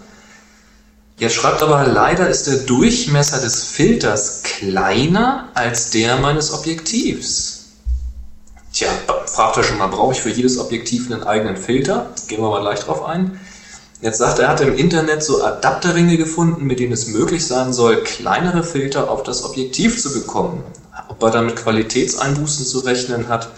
Jetzt 1.16 1.34
schreibt 1.34 1.62
aber, 1.62 1.86
leider 1.86 2.28
ist 2.28 2.48
der 2.48 2.56
Durchmesser 2.56 3.40
des 3.40 3.62
Filters 3.62 4.42
kleiner 4.42 5.48
als 5.54 5.90
der 5.90 6.16
meines 6.16 6.52
Objektivs. 6.52 7.60
Tja, 8.72 8.88
fragt 9.26 9.56
er 9.56 9.62
schon 9.62 9.78
mal, 9.78 9.86
brauche 9.86 10.12
ich 10.12 10.20
für 10.20 10.30
jedes 10.30 10.58
Objektiv 10.58 11.10
einen 11.10 11.22
eigenen 11.22 11.56
Filter? 11.56 12.10
Gehen 12.26 12.42
wir 12.42 12.50
mal 12.50 12.60
gleich 12.60 12.80
drauf 12.80 13.04
ein. 13.04 13.38
Jetzt 14.04 14.18
sagt 14.18 14.38
er, 14.38 14.44
er 14.44 14.50
hat 14.50 14.60
im 14.60 14.76
Internet 14.76 15.22
so 15.22 15.42
Adapterringe 15.42 16.18
gefunden, 16.18 16.66
mit 16.66 16.78
denen 16.78 16.92
es 16.92 17.06
möglich 17.06 17.46
sein 17.46 17.72
soll, 17.72 18.02
kleinere 18.02 18.62
Filter 18.62 19.10
auf 19.10 19.22
das 19.22 19.44
Objektiv 19.44 19.98
zu 19.98 20.12
bekommen. 20.12 20.62
Ob 21.08 21.22
er 21.22 21.30
damit 21.30 21.56
Qualitätseinbußen 21.56 22.66
zu 22.66 22.80
rechnen 22.80 23.28
hat 23.28 23.48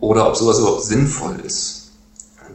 oder 0.00 0.26
ob 0.26 0.36
sowas 0.36 0.58
überhaupt 0.58 0.82
sinnvoll 0.82 1.36
ist. 1.46 1.92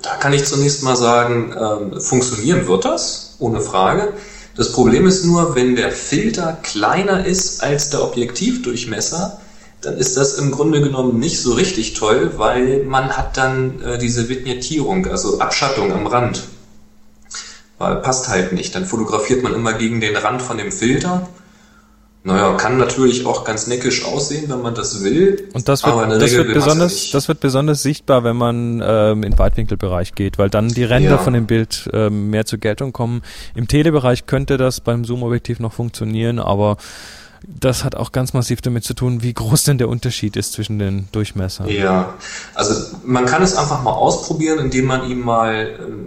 Da 0.01 0.15
kann 0.17 0.33
ich 0.33 0.43
zunächst 0.43 0.83
mal 0.83 0.97
sagen, 0.97 1.55
ähm, 1.57 2.01
funktionieren 2.01 2.67
wird 2.67 2.83
das, 2.83 3.37
ohne 3.39 3.61
Frage. 3.61 4.11
Das 4.57 4.73
Problem 4.73 5.07
ist 5.07 5.23
nur, 5.23 5.55
wenn 5.55 5.77
der 5.77 5.93
Filter 5.93 6.57
kleiner 6.61 7.25
ist 7.25 7.63
als 7.63 7.89
der 7.89 8.03
Objektivdurchmesser, 8.03 9.39
dann 9.79 9.97
ist 9.97 10.17
das 10.17 10.33
im 10.33 10.51
Grunde 10.51 10.81
genommen 10.81 11.19
nicht 11.19 11.41
so 11.41 11.53
richtig 11.53 11.93
toll, 11.93 12.33
weil 12.35 12.83
man 12.83 13.15
hat 13.15 13.37
dann 13.37 13.81
äh, 13.81 13.97
diese 13.97 14.27
Vignettierung, 14.27 15.07
also 15.07 15.39
Abschattung 15.39 15.93
am 15.93 16.05
Rand. 16.05 16.43
Weil 17.77 17.97
passt 17.97 18.29
halt 18.29 18.53
nicht. 18.53 18.75
Dann 18.75 18.85
fotografiert 18.85 19.43
man 19.43 19.53
immer 19.53 19.73
gegen 19.73 19.99
den 20.01 20.15
Rand 20.15 20.41
von 20.41 20.57
dem 20.57 20.71
Filter. 20.71 21.27
Naja, 22.25 22.53
kann 22.55 22.77
natürlich 22.77 23.25
auch 23.25 23.43
ganz 23.43 23.67
neckisch 23.67 24.05
aussehen, 24.05 24.45
wenn 24.49 24.61
man 24.61 24.73
das 24.73 25.03
will. 25.03 25.49
Und 25.53 25.67
das 25.67 25.83
wird, 25.83 25.93
das 26.09 26.21
Regel 26.31 26.45
wird 26.45 26.53
besonders, 26.53 27.11
das 27.11 27.27
wird 27.27 27.41
besonders 27.41 27.83
sichtbar, 27.83 28.23
wenn 28.23 28.37
man 28.37 28.81
ähm, 28.85 29.23
in 29.23 29.37
Weitwinkelbereich 29.37 30.15
geht, 30.15 30.37
weil 30.37 30.49
dann 30.49 30.69
die 30.69 30.85
Ränder 30.85 31.11
Ja. 31.11 31.17
von 31.17 31.33
dem 31.33 31.47
Bild 31.47 31.89
ähm, 31.91 32.29
mehr 32.29 32.45
zur 32.45 32.59
Geltung 32.59 32.93
kommen. 32.93 33.23
Im 33.55 33.67
Telebereich 33.67 34.25
könnte 34.25 34.55
das 34.55 34.79
beim 34.79 35.03
Zoom-Objektiv 35.03 35.59
noch 35.59 35.73
funktionieren, 35.73 36.39
aber 36.39 36.77
das 37.45 37.83
hat 37.83 37.95
auch 37.95 38.13
ganz 38.13 38.31
massiv 38.31 38.61
damit 38.61 38.85
zu 38.85 38.93
tun, 38.93 39.21
wie 39.21 39.33
groß 39.33 39.63
denn 39.63 39.77
der 39.77 39.89
Unterschied 39.89 40.37
ist 40.37 40.53
zwischen 40.53 40.79
den 40.79 41.09
Durchmessern. 41.11 41.67
Ja, 41.67 42.13
also 42.55 42.95
man 43.03 43.25
kann 43.25 43.43
es 43.43 43.57
einfach 43.57 43.83
mal 43.83 43.91
ausprobieren, 43.91 44.59
indem 44.59 44.85
man 44.85 45.09
ihm 45.11 45.19
mal 45.19 45.77
ähm, 45.77 46.05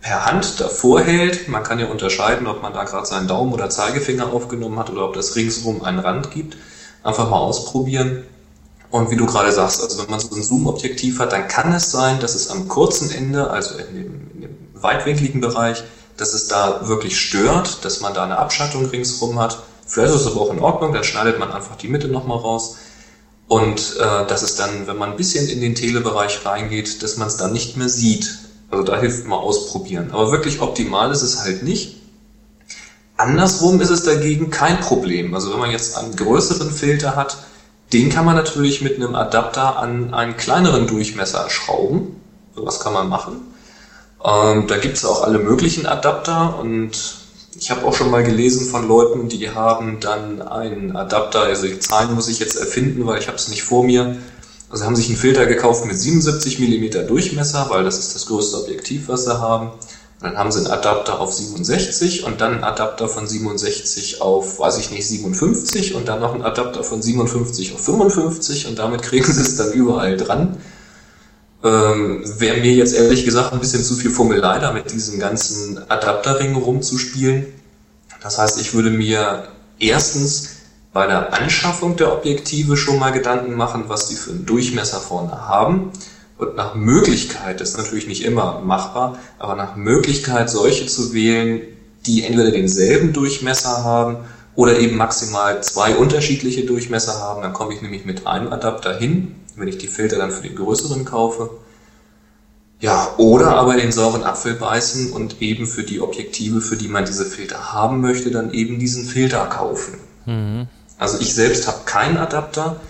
per 0.00 0.26
Hand 0.26 0.60
davor 0.60 1.00
hält. 1.00 1.48
Man 1.48 1.62
kann 1.62 1.78
ja 1.78 1.86
unterscheiden, 1.86 2.46
ob 2.46 2.62
man 2.62 2.72
da 2.72 2.84
gerade 2.84 3.06
seinen 3.06 3.28
Daumen 3.28 3.52
oder 3.52 3.70
Zeigefinger 3.70 4.32
aufgenommen 4.32 4.78
hat 4.78 4.90
oder 4.90 5.04
ob 5.04 5.14
das 5.14 5.36
ringsherum 5.36 5.82
einen 5.82 5.98
Rand 5.98 6.30
gibt. 6.30 6.56
Einfach 7.02 7.28
mal 7.28 7.38
ausprobieren. 7.38 8.24
Und 8.90 9.10
wie 9.10 9.16
du 9.16 9.26
gerade 9.26 9.52
sagst, 9.52 9.82
also 9.82 10.02
wenn 10.02 10.10
man 10.10 10.20
so 10.20 10.34
ein 10.34 10.42
Zoom-Objektiv 10.42 11.18
hat, 11.18 11.32
dann 11.32 11.46
kann 11.46 11.72
es 11.72 11.90
sein, 11.90 12.20
dass 12.20 12.34
es 12.34 12.50
am 12.50 12.68
kurzen 12.68 13.10
Ende, 13.10 13.50
also 13.50 13.76
in 13.76 13.94
dem, 13.94 14.30
in 14.34 14.40
dem 14.42 14.56
weitwinkligen 14.74 15.40
Bereich, 15.40 15.84
dass 16.16 16.32
es 16.32 16.48
da 16.48 16.88
wirklich 16.88 17.18
stört, 17.20 17.84
dass 17.84 18.00
man 18.00 18.14
da 18.14 18.24
eine 18.24 18.38
Abschattung 18.38 18.86
ringsrum 18.86 19.38
hat. 19.38 19.62
Vielleicht 19.86 20.14
ist 20.14 20.22
es 20.22 20.26
aber 20.26 20.40
auch 20.40 20.52
in 20.52 20.60
Ordnung, 20.60 20.92
dann 20.92 21.04
schneidet 21.04 21.38
man 21.38 21.52
einfach 21.52 21.76
die 21.76 21.88
Mitte 21.88 22.08
nochmal 22.08 22.38
raus. 22.38 22.78
Und 23.46 23.96
äh, 23.98 24.26
dass 24.26 24.42
es 24.42 24.56
dann, 24.56 24.86
wenn 24.86 24.98
man 24.98 25.10
ein 25.10 25.16
bisschen 25.16 25.48
in 25.48 25.60
den 25.60 25.74
Telebereich 25.74 26.44
reingeht, 26.44 27.02
dass 27.02 27.16
man 27.16 27.28
es 27.28 27.36
dann 27.36 27.52
nicht 27.52 27.76
mehr 27.76 27.88
sieht. 27.88 28.38
Also 28.70 28.84
da 28.84 28.98
hilft 28.98 29.26
mal 29.26 29.36
ausprobieren. 29.36 30.10
Aber 30.12 30.30
wirklich 30.30 30.60
optimal 30.60 31.10
ist 31.10 31.22
es 31.22 31.42
halt 31.42 31.62
nicht. 31.62 31.96
Andersrum 33.16 33.80
ist 33.80 33.90
es 33.90 34.04
dagegen 34.04 34.50
kein 34.50 34.80
Problem. 34.80 35.34
Also 35.34 35.52
wenn 35.52 35.58
man 35.58 35.70
jetzt 35.70 35.96
einen 35.96 36.14
größeren 36.14 36.70
Filter 36.70 37.16
hat, 37.16 37.38
den 37.92 38.10
kann 38.10 38.24
man 38.24 38.36
natürlich 38.36 38.82
mit 38.82 38.96
einem 38.96 39.14
Adapter 39.14 39.78
an 39.78 40.12
einen 40.12 40.36
kleineren 40.36 40.86
Durchmesser 40.86 41.48
schrauben. 41.48 42.20
Sowas 42.54 42.80
kann 42.80 42.92
man 42.92 43.08
machen. 43.08 43.40
Ähm, 44.24 44.66
da 44.66 44.76
gibt 44.78 44.96
es 44.96 45.04
auch 45.04 45.22
alle 45.22 45.38
möglichen 45.38 45.86
Adapter 45.86 46.58
und 46.58 47.16
ich 47.56 47.70
habe 47.70 47.86
auch 47.86 47.94
schon 47.94 48.10
mal 48.10 48.22
gelesen 48.22 48.68
von 48.68 48.86
Leuten, 48.86 49.28
die 49.28 49.50
haben 49.50 50.00
dann 50.00 50.42
einen 50.42 50.94
Adapter, 50.96 51.42
also 51.42 51.66
die 51.66 51.78
Zahlen 51.78 52.14
muss 52.14 52.28
ich 52.28 52.38
jetzt 52.38 52.56
erfinden, 52.56 53.06
weil 53.06 53.20
ich 53.20 53.26
habe 53.26 53.36
es 53.36 53.48
nicht 53.48 53.62
vor 53.62 53.84
mir. 53.84 54.16
Also 54.70 54.84
haben 54.84 54.96
sich 54.96 55.08
einen 55.08 55.16
Filter 55.16 55.46
gekauft 55.46 55.86
mit 55.86 55.98
77 55.98 56.58
mm 56.58 57.06
Durchmesser, 57.06 57.66
weil 57.70 57.84
das 57.84 57.98
ist 57.98 58.14
das 58.14 58.26
größte 58.26 58.58
Objektiv, 58.58 59.08
was 59.08 59.24
sie 59.24 59.38
haben. 59.38 59.70
Und 60.20 60.24
dann 60.24 60.36
haben 60.36 60.50
sie 60.50 60.58
einen 60.58 60.66
Adapter 60.66 61.20
auf 61.20 61.32
67 61.32 62.24
und 62.24 62.40
dann 62.40 62.54
einen 62.54 62.64
Adapter 62.64 63.08
von 63.08 63.26
67 63.26 64.20
auf, 64.20 64.58
weiß 64.58 64.78
ich 64.78 64.90
nicht, 64.90 65.06
57 65.06 65.94
und 65.94 66.08
dann 66.08 66.20
noch 66.20 66.34
einen 66.34 66.42
Adapter 66.42 66.82
von 66.82 67.00
57 67.00 67.74
auf 67.74 67.84
55 67.84 68.66
und 68.66 68.78
damit 68.78 69.02
kriegen 69.02 69.32
sie 69.32 69.42
es 69.42 69.56
dann 69.56 69.72
überall 69.72 70.16
dran. 70.16 70.56
Ähm, 71.62 72.24
Wäre 72.38 72.60
mir 72.60 72.72
jetzt 72.72 72.94
ehrlich 72.94 73.24
gesagt 73.24 73.52
ein 73.52 73.60
bisschen 73.60 73.82
zu 73.82 73.94
viel 73.94 74.10
Formelei, 74.10 74.58
da 74.58 74.72
mit 74.72 74.92
diesem 74.92 75.18
ganzen 75.18 75.78
Adapterring 75.88 76.56
rumzuspielen. 76.56 77.46
Das 78.20 78.38
heißt, 78.38 78.60
ich 78.60 78.74
würde 78.74 78.90
mir 78.90 79.48
erstens 79.78 80.57
bei 80.92 81.06
der 81.06 81.34
Anschaffung 81.34 81.96
der 81.96 82.12
Objektive 82.12 82.76
schon 82.76 82.98
mal 82.98 83.12
Gedanken 83.12 83.54
machen, 83.54 83.84
was 83.88 84.08
die 84.08 84.14
für 84.14 84.30
einen 84.30 84.46
Durchmesser 84.46 84.98
vorne 84.98 85.48
haben. 85.48 85.92
Und 86.38 86.56
nach 86.56 86.74
Möglichkeit, 86.74 87.60
das 87.60 87.70
ist 87.70 87.78
natürlich 87.78 88.06
nicht 88.06 88.24
immer 88.24 88.60
machbar, 88.60 89.18
aber 89.38 89.56
nach 89.56 89.76
Möglichkeit 89.76 90.48
solche 90.48 90.86
zu 90.86 91.12
wählen, 91.12 91.60
die 92.06 92.24
entweder 92.24 92.50
denselben 92.50 93.12
Durchmesser 93.12 93.84
haben 93.84 94.18
oder 94.54 94.78
eben 94.78 94.96
maximal 94.96 95.62
zwei 95.62 95.96
unterschiedliche 95.96 96.64
Durchmesser 96.64 97.20
haben. 97.20 97.42
Dann 97.42 97.52
komme 97.52 97.74
ich 97.74 97.82
nämlich 97.82 98.04
mit 98.04 98.26
einem 98.26 98.52
Adapter 98.52 98.96
hin 98.96 99.34
wenn 99.58 99.68
ich 99.68 99.78
die 99.78 99.88
Filter 99.88 100.16
dann 100.16 100.30
für 100.30 100.42
den 100.42 100.56
größeren 100.56 101.04
kaufe. 101.04 101.50
Ja, 102.80 103.14
oder 103.16 103.56
aber 103.56 103.76
den 103.76 103.90
sauren 103.90 104.22
Apfel 104.22 104.54
beißen 104.54 105.12
und 105.12 105.42
eben 105.42 105.66
für 105.66 105.82
die 105.82 106.00
Objektive, 106.00 106.60
für 106.60 106.76
die 106.76 106.86
man 106.86 107.04
diese 107.04 107.24
Filter 107.24 107.72
haben 107.72 108.00
möchte, 108.00 108.30
dann 108.30 108.52
eben 108.52 108.78
diesen 108.78 109.04
Filter 109.04 109.46
kaufen. 109.46 109.94
Mhm. 110.26 110.68
Also 110.98 111.18
ich 111.20 111.34
selbst 111.34 111.66
habe 111.66 111.84
keinen 111.84 112.16
Adapter. 112.16 112.80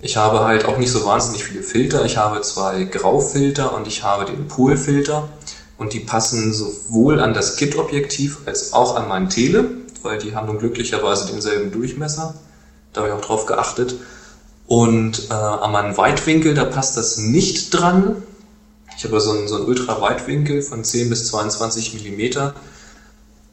Ich 0.00 0.16
habe 0.18 0.44
halt 0.44 0.66
auch 0.66 0.76
nicht 0.76 0.92
so 0.92 1.04
wahnsinnig 1.06 1.44
viele 1.44 1.62
Filter. 1.62 2.04
Ich 2.04 2.18
habe 2.18 2.42
zwei 2.42 2.84
Graufilter 2.84 3.74
und 3.74 3.88
ich 3.88 4.02
habe 4.04 4.26
den 4.26 4.46
Polfilter. 4.46 5.28
Und 5.78 5.92
die 5.92 6.00
passen 6.00 6.52
sowohl 6.52 7.20
an 7.20 7.34
das 7.34 7.56
Kit-Objektiv 7.56 8.38
als 8.46 8.72
auch 8.72 8.96
an 8.96 9.08
mein 9.08 9.28
Tele, 9.28 9.70
weil 10.02 10.18
die 10.18 10.34
haben 10.34 10.46
nun 10.46 10.58
glücklicherweise 10.58 11.26
denselben 11.26 11.70
Durchmesser. 11.72 12.34
Da 12.92 13.00
habe 13.00 13.10
ich 13.10 13.16
auch 13.16 13.24
drauf 13.26 13.46
geachtet. 13.46 13.96
Und 14.66 15.30
äh, 15.30 15.34
an 15.34 15.72
meinem 15.72 15.96
Weitwinkel, 15.96 16.54
da 16.54 16.64
passt 16.64 16.96
das 16.96 17.18
nicht 17.18 17.70
dran. 17.70 18.22
Ich 18.96 19.04
habe 19.04 19.20
so 19.20 19.32
einen, 19.32 19.48
so 19.48 19.56
einen 19.56 19.66
Ultra-Weitwinkel 19.66 20.62
von 20.62 20.82
10 20.82 21.10
bis 21.10 21.28
22 21.28 21.94
Millimeter. 21.94 22.54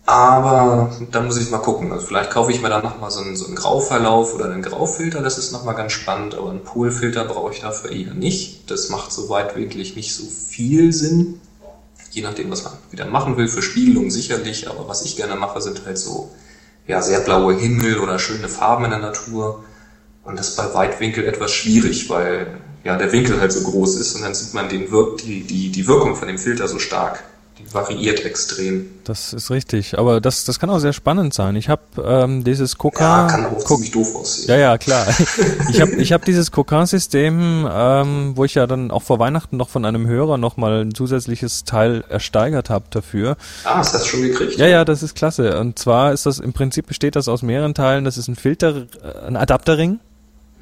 Aber 0.06 0.92
da 1.12 1.22
muss 1.22 1.38
ich 1.38 1.50
mal 1.50 1.60
gucken. 1.60 1.92
Also 1.92 2.06
vielleicht 2.06 2.30
kaufe 2.30 2.52
ich 2.52 2.62
mir 2.62 2.70
dann 2.70 2.84
nochmal 2.84 3.10
so 3.10 3.22
einen, 3.22 3.38
so 3.38 3.46
einen 3.46 3.56
Grauverlauf 3.56 4.36
oder 4.36 4.46
einen 4.46 4.62
Graufilter, 4.62 5.22
das 5.22 5.38
ist 5.38 5.54
nochmal 5.54 5.76
ganz 5.76 5.94
spannend, 5.94 6.36
aber 6.36 6.50
einen 6.50 6.64
Polfilter 6.64 7.24
brauche 7.24 7.54
ich 7.54 7.62
dafür 7.62 7.92
eher 7.92 8.14
nicht. 8.14 8.70
Das 8.70 8.90
macht 8.90 9.14
so 9.14 9.30
weitwinklig 9.30 9.96
nicht 9.96 10.14
so 10.14 10.26
viel 10.26 10.92
Sinn. 10.92 11.40
Je 12.12 12.22
nachdem, 12.22 12.52
was 12.52 12.64
man 12.64 12.74
wieder 12.92 13.06
machen 13.06 13.38
will. 13.38 13.48
Für 13.48 13.62
Spiegelung 13.62 14.12
sicherlich, 14.12 14.70
aber 14.70 14.88
was 14.88 15.04
ich 15.04 15.16
gerne 15.16 15.36
mache, 15.36 15.62
sind 15.62 15.86
halt 15.86 15.98
so 15.98 16.30
ja, 16.86 17.02
sehr 17.02 17.22
blaue 17.22 17.56
Himmel 17.56 18.00
oder 18.00 18.20
schöne 18.20 18.50
Farben 18.50 18.86
in 18.86 18.92
der 18.92 19.00
Natur. 19.00 19.64
Und 20.24 20.38
das 20.38 20.50
ist 20.50 20.58
bei 20.58 20.74
Weitwinkel 20.74 21.26
etwas 21.26 21.52
schwierig, 21.52 22.10
weil 22.10 22.60
ja 22.84 22.98
der 22.98 23.12
Winkel 23.12 23.40
halt 23.40 23.54
so 23.54 23.62
groß 23.64 23.96
ist 23.96 24.16
und 24.16 24.22
dann 24.24 24.36
sieht 24.36 24.54
man 24.54 24.68
den 24.68 24.92
Wirk 24.92 25.20
die, 25.20 25.44
die, 25.44 25.70
die 25.70 25.88
Wirkung 25.88 26.16
von 26.16 26.28
dem 26.28 26.38
Filter 26.38 26.68
so 26.68 26.80
stark. 26.80 27.24
Die 27.60 27.72
variiert 27.72 28.26
extrem. 28.26 28.88
Das 29.04 29.32
ist 29.32 29.52
richtig, 29.52 30.00
aber 30.00 30.20
das, 30.20 30.44
das 30.44 30.60
kann 30.60 30.72
auch 30.72 30.80
sehr 30.80 30.94
spannend 30.94 31.34
sein. 31.34 31.56
Ich 31.56 31.70
habe 31.70 31.82
ähm, 32.04 32.44
dieses 32.44 32.78
Coca... 32.80 33.28
Ja, 33.28 33.28
kann 33.28 33.46
auch 33.46 33.64
ziemlich 33.64 33.92
doof 33.92 34.16
aussehen. 34.16 34.50
Ja, 34.50 34.58
ja, 34.58 34.78
klar. 34.80 35.06
ich 35.70 35.80
habe 35.80 35.92
ich 35.92 36.12
hab 36.14 36.26
dieses 36.26 36.52
Coca-System, 36.52 37.70
ähm, 37.72 38.32
wo 38.36 38.44
ich 38.44 38.56
ja 38.56 38.66
dann 38.66 38.90
auch 38.90 39.04
vor 39.04 39.20
Weihnachten 39.20 39.58
noch 39.58 39.70
von 39.70 39.86
einem 39.86 40.08
Hörer 40.08 40.38
nochmal 40.38 40.82
ein 40.82 40.96
zusätzliches 40.96 41.64
Teil 41.64 42.04
ersteigert 42.10 42.72
habe 42.72 42.86
dafür. 42.90 43.38
Ah, 43.66 43.78
hast 43.78 43.94
du 43.94 44.00
das 44.00 44.08
schon 44.08 44.24
gekriegt? 44.24 44.58
Ja, 44.58 44.68
ja, 44.68 44.84
das 44.84 45.04
ist 45.04 45.14
klasse. 45.14 45.60
Und 45.60 45.78
zwar 45.78 46.12
ist 46.12 46.26
das, 46.26 46.40
im 46.40 46.54
Prinzip 46.54 46.88
besteht 46.88 47.16
das 47.16 47.28
aus 47.28 47.44
mehreren 47.44 47.76
Teilen. 47.76 48.04
Das 48.04 48.18
ist 48.18 48.28
ein 48.28 48.36
Filter, 48.36 48.88
äh, 49.04 49.28
ein 49.28 49.36
Adapterring 49.36 50.00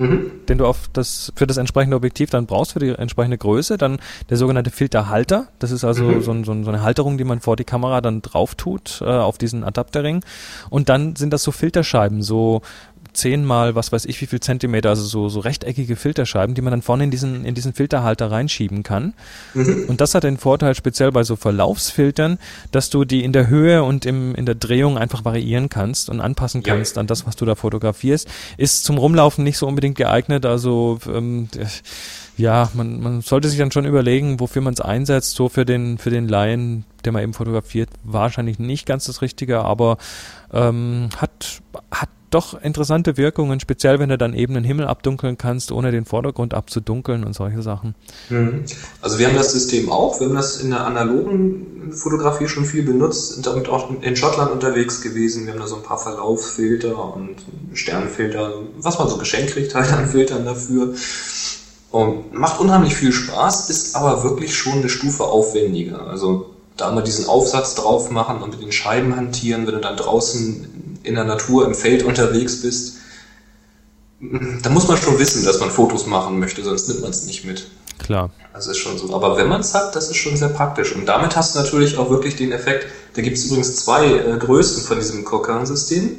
mhm. 0.02 0.32
den 0.50 0.58
du 0.58 0.66
auf 0.66 0.90
das, 0.92 1.32
für 1.36 1.48
das 1.48 1.58
entsprechende 1.58 1.96
Objektiv 1.96 2.30
dann 2.30 2.46
brauchst, 2.46 2.74
für 2.74 2.80
die 2.80 2.90
entsprechende 2.90 3.38
Größe. 3.38 3.78
Dann 3.78 4.00
der 4.30 4.38
sogenannte 4.38 4.72
Filterhalter. 4.72 5.48
Das 5.60 5.72
ist 5.72 5.84
also 5.84 6.04
mhm. 6.04 6.22
so, 6.22 6.32
ein, 6.32 6.44
so, 6.44 6.52
ein, 6.52 6.64
so, 6.64 6.72
eine 6.72 6.82
Halterung, 6.82 7.18
die 7.18 7.24
man 7.24 7.40
vor 7.40 7.56
die 7.56 7.64
Kamera 7.64 8.02
dann 8.02 8.22
drauf 8.22 8.56
tut, 8.56 9.02
äh, 9.02 9.06
auf 9.06 9.38
diesen 9.38 9.64
Adapterring. 9.64 10.24
Und 10.70 10.90
dann 10.90 11.16
sind 11.16 11.32
das 11.32 11.44
so 11.44 11.52
Filterscheiben, 11.52 12.24
so 12.24 12.62
zehnmal, 13.13 13.76
was 13.76 13.91
weiß 13.91 14.06
ich, 14.06 14.19
wie 14.21 14.26
viel 14.26 14.39
Zentimeter, 14.39 14.89
also 14.89 15.04
so, 15.04 15.30
so 15.30 15.39
rechteckige 15.39 15.95
Filterscheiben, 15.95 16.56
die 16.56 16.62
man 16.62 16.71
dann 16.71 16.82
vorne 16.82 17.04
in 17.04 17.12
diesen, 17.12 17.45
in 17.45 17.56
diesen 17.56 17.74
Filterhalter 17.74 18.32
reinschieben 18.32 18.84
kann. 18.84 19.13
Mhm. 19.54 19.86
Und 19.88 20.02
das 20.02 20.15
hat 20.15 20.24
den 20.24 20.38
Vorteil, 20.38 20.76
speziell 20.76 21.12
bei 21.12 21.24
so 21.24 21.36
Verlaufsfiltern, 21.36 22.39
dass 22.71 22.89
du 22.89 23.06
die 23.06 23.24
in 23.24 23.34
der 23.34 23.47
Höhe 23.47 23.84
und 23.84 24.06
im, 24.06 24.36
in 24.36 24.45
der 24.45 24.56
Drehung 24.56 24.97
einfach 24.97 25.26
variieren 25.26 25.69
kannst 25.69 26.10
und 26.10 26.21
anpassen 26.21 26.63
kannst 26.63 26.95
ja. 26.95 27.00
an 27.02 27.08
das, 27.08 27.26
was 27.26 27.36
du 27.36 27.45
da 27.45 27.56
fotografierst. 27.56 28.28
Ist 28.58 28.84
zum 28.84 28.97
Rumlaufen 28.97 29.43
nicht 29.43 29.58
so 29.58 29.67
unbedingt 29.67 29.97
geeignet, 29.97 30.45
also 30.45 31.00
ähm, 31.08 31.50
ja, 32.38 32.69
man, 32.74 33.02
man 33.02 33.21
sollte 33.21 33.50
sich 33.50 33.60
dann 33.60 33.71
schon 33.71 33.86
überlegen, 33.86 34.39
wofür 34.39 34.62
man 34.62 34.74
es 34.74 34.82
einsetzt. 34.82 35.36
So 35.36 35.50
für 35.50 35.65
den, 35.65 35.97
für 35.97 36.10
den 36.10 36.28
Laien, 36.28 36.86
der 37.06 37.12
man 37.12 37.24
eben 37.24 37.34
fotografiert, 37.34 37.89
wahrscheinlich 38.04 38.58
nicht 38.58 38.86
ganz 38.86 39.06
das 39.06 39.21
Richtige, 39.21 39.60
aber 39.60 39.97
ähm, 40.54 41.10
hat, 41.17 41.62
hat 41.91 42.10
doch 42.32 42.60
interessante 42.62 43.17
Wirkungen, 43.17 43.60
speziell 43.60 44.00
wenn 44.00 44.10
du 44.10 44.17
dann 44.17 44.34
eben 44.34 44.54
den 44.54 44.63
Himmel 44.63 44.88
abdunkeln 44.88 45.38
kannst, 45.38 45.72
ohne 45.72 45.91
den 45.91 46.06
Vordergrund 46.06 46.54
abzudunkeln 46.54 47.24
und 47.24 47.34
solche 47.34 47.62
Sachen. 47.62 47.96
Mhm. 48.30 48.63
Also 49.02 49.20
wir 49.20 49.28
haben 49.28 49.36
das 49.36 49.52
System 49.52 49.91
auch, 49.91 50.20
wir 50.20 50.28
haben 50.28 50.36
das 50.36 50.62
in 50.62 50.72
der 50.72 50.86
analogen 50.86 51.91
Fotografie 51.91 52.48
schon 52.48 52.65
viel 52.65 52.84
benutzt, 52.84 53.34
sind 53.34 53.46
damit 53.46 53.70
auch 53.70 53.89
in 54.02 54.15
Schottland 54.15 54.52
unterwegs 54.52 55.02
gewesen. 55.02 55.46
Wir 55.46 55.54
haben 55.54 55.60
da 55.60 55.67
so 55.67 55.76
ein 55.76 55.84
paar 55.84 56.00
Verlaufsfilter 56.00 57.13
und 57.15 57.36
Sternfilter, 57.74 58.54
was 58.80 58.98
man 58.98 59.10
so 59.10 59.17
geschenkt 59.17 59.52
kriegt 59.52 59.76
halt 59.76 59.91
an 59.91 60.08
Filtern 60.10 60.46
dafür. 60.46 60.94
Und 61.91 62.34
macht 62.34 62.62
unheimlich 62.62 62.96
viel 62.96 63.12
Spaß, 63.12 63.70
ist 63.70 63.96
aber 63.98 64.24
wirklich 64.24 64.56
schon 64.56 64.80
eine 64.80 64.89
Stufe 64.89 65.26
aufwendiger. 65.26 66.08
Also 66.08 66.52
da 66.78 66.91
mal 66.91 67.04
diesen 67.04 67.28
Aufsatz 67.28 67.76
drauf 67.76 68.10
machen 68.12 68.41
und 68.41 68.52
mit 68.52 68.62
den 68.62 68.72
Scheiben 68.72 69.15
hantieren, 69.15 69.67
wenn 69.67 69.76
du 69.76 69.82
dann 69.82 69.98
draußen 69.98 70.90
in 71.04 71.16
der 71.16 71.24
Natur, 71.24 71.66
im 71.66 71.76
Feld 71.76 72.04
unterwegs 72.04 72.62
bist, 72.62 72.98
da 74.62 74.70
muss 74.70 74.88
man 74.88 74.98
schon 74.98 75.18
wissen, 75.18 75.44
dass 75.46 75.60
man 75.60 75.72
Fotos 75.72 76.06
machen 76.06 76.40
möchte, 76.40 76.64
sonst 76.64 76.88
nimmt 76.88 77.02
man 77.02 77.10
es 77.10 77.26
nicht 77.26 77.44
mit. 77.44 77.68
Klar. 77.98 78.30
Das 78.54 78.68
ist 78.68 78.78
schon 78.78 78.98
so. 78.98 79.14
Aber 79.14 79.38
wenn 79.38 79.48
man 79.48 79.62
es 79.62 79.74
hat, 79.74 79.96
das 79.96 80.10
ist 80.10 80.18
schon 80.18 80.36
sehr 80.36 80.50
praktisch. 80.50 80.96
Und 80.96 81.06
damit 81.06 81.36
hast 81.36 81.56
du 81.56 81.60
natürlich 81.60 81.98
auch 81.98 82.10
wirklich 82.10 82.36
den 82.36 82.52
Effekt, 82.52 82.88
da 83.14 83.22
gibt 83.22 83.38
es 83.38 83.46
übrigens 83.46 83.78
zwei 83.78 84.06
äh, 84.08 84.38
Größen 84.38 84.84
von 84.84 85.00
diesem 85.00 85.24
Cocan-System. 85.24 86.18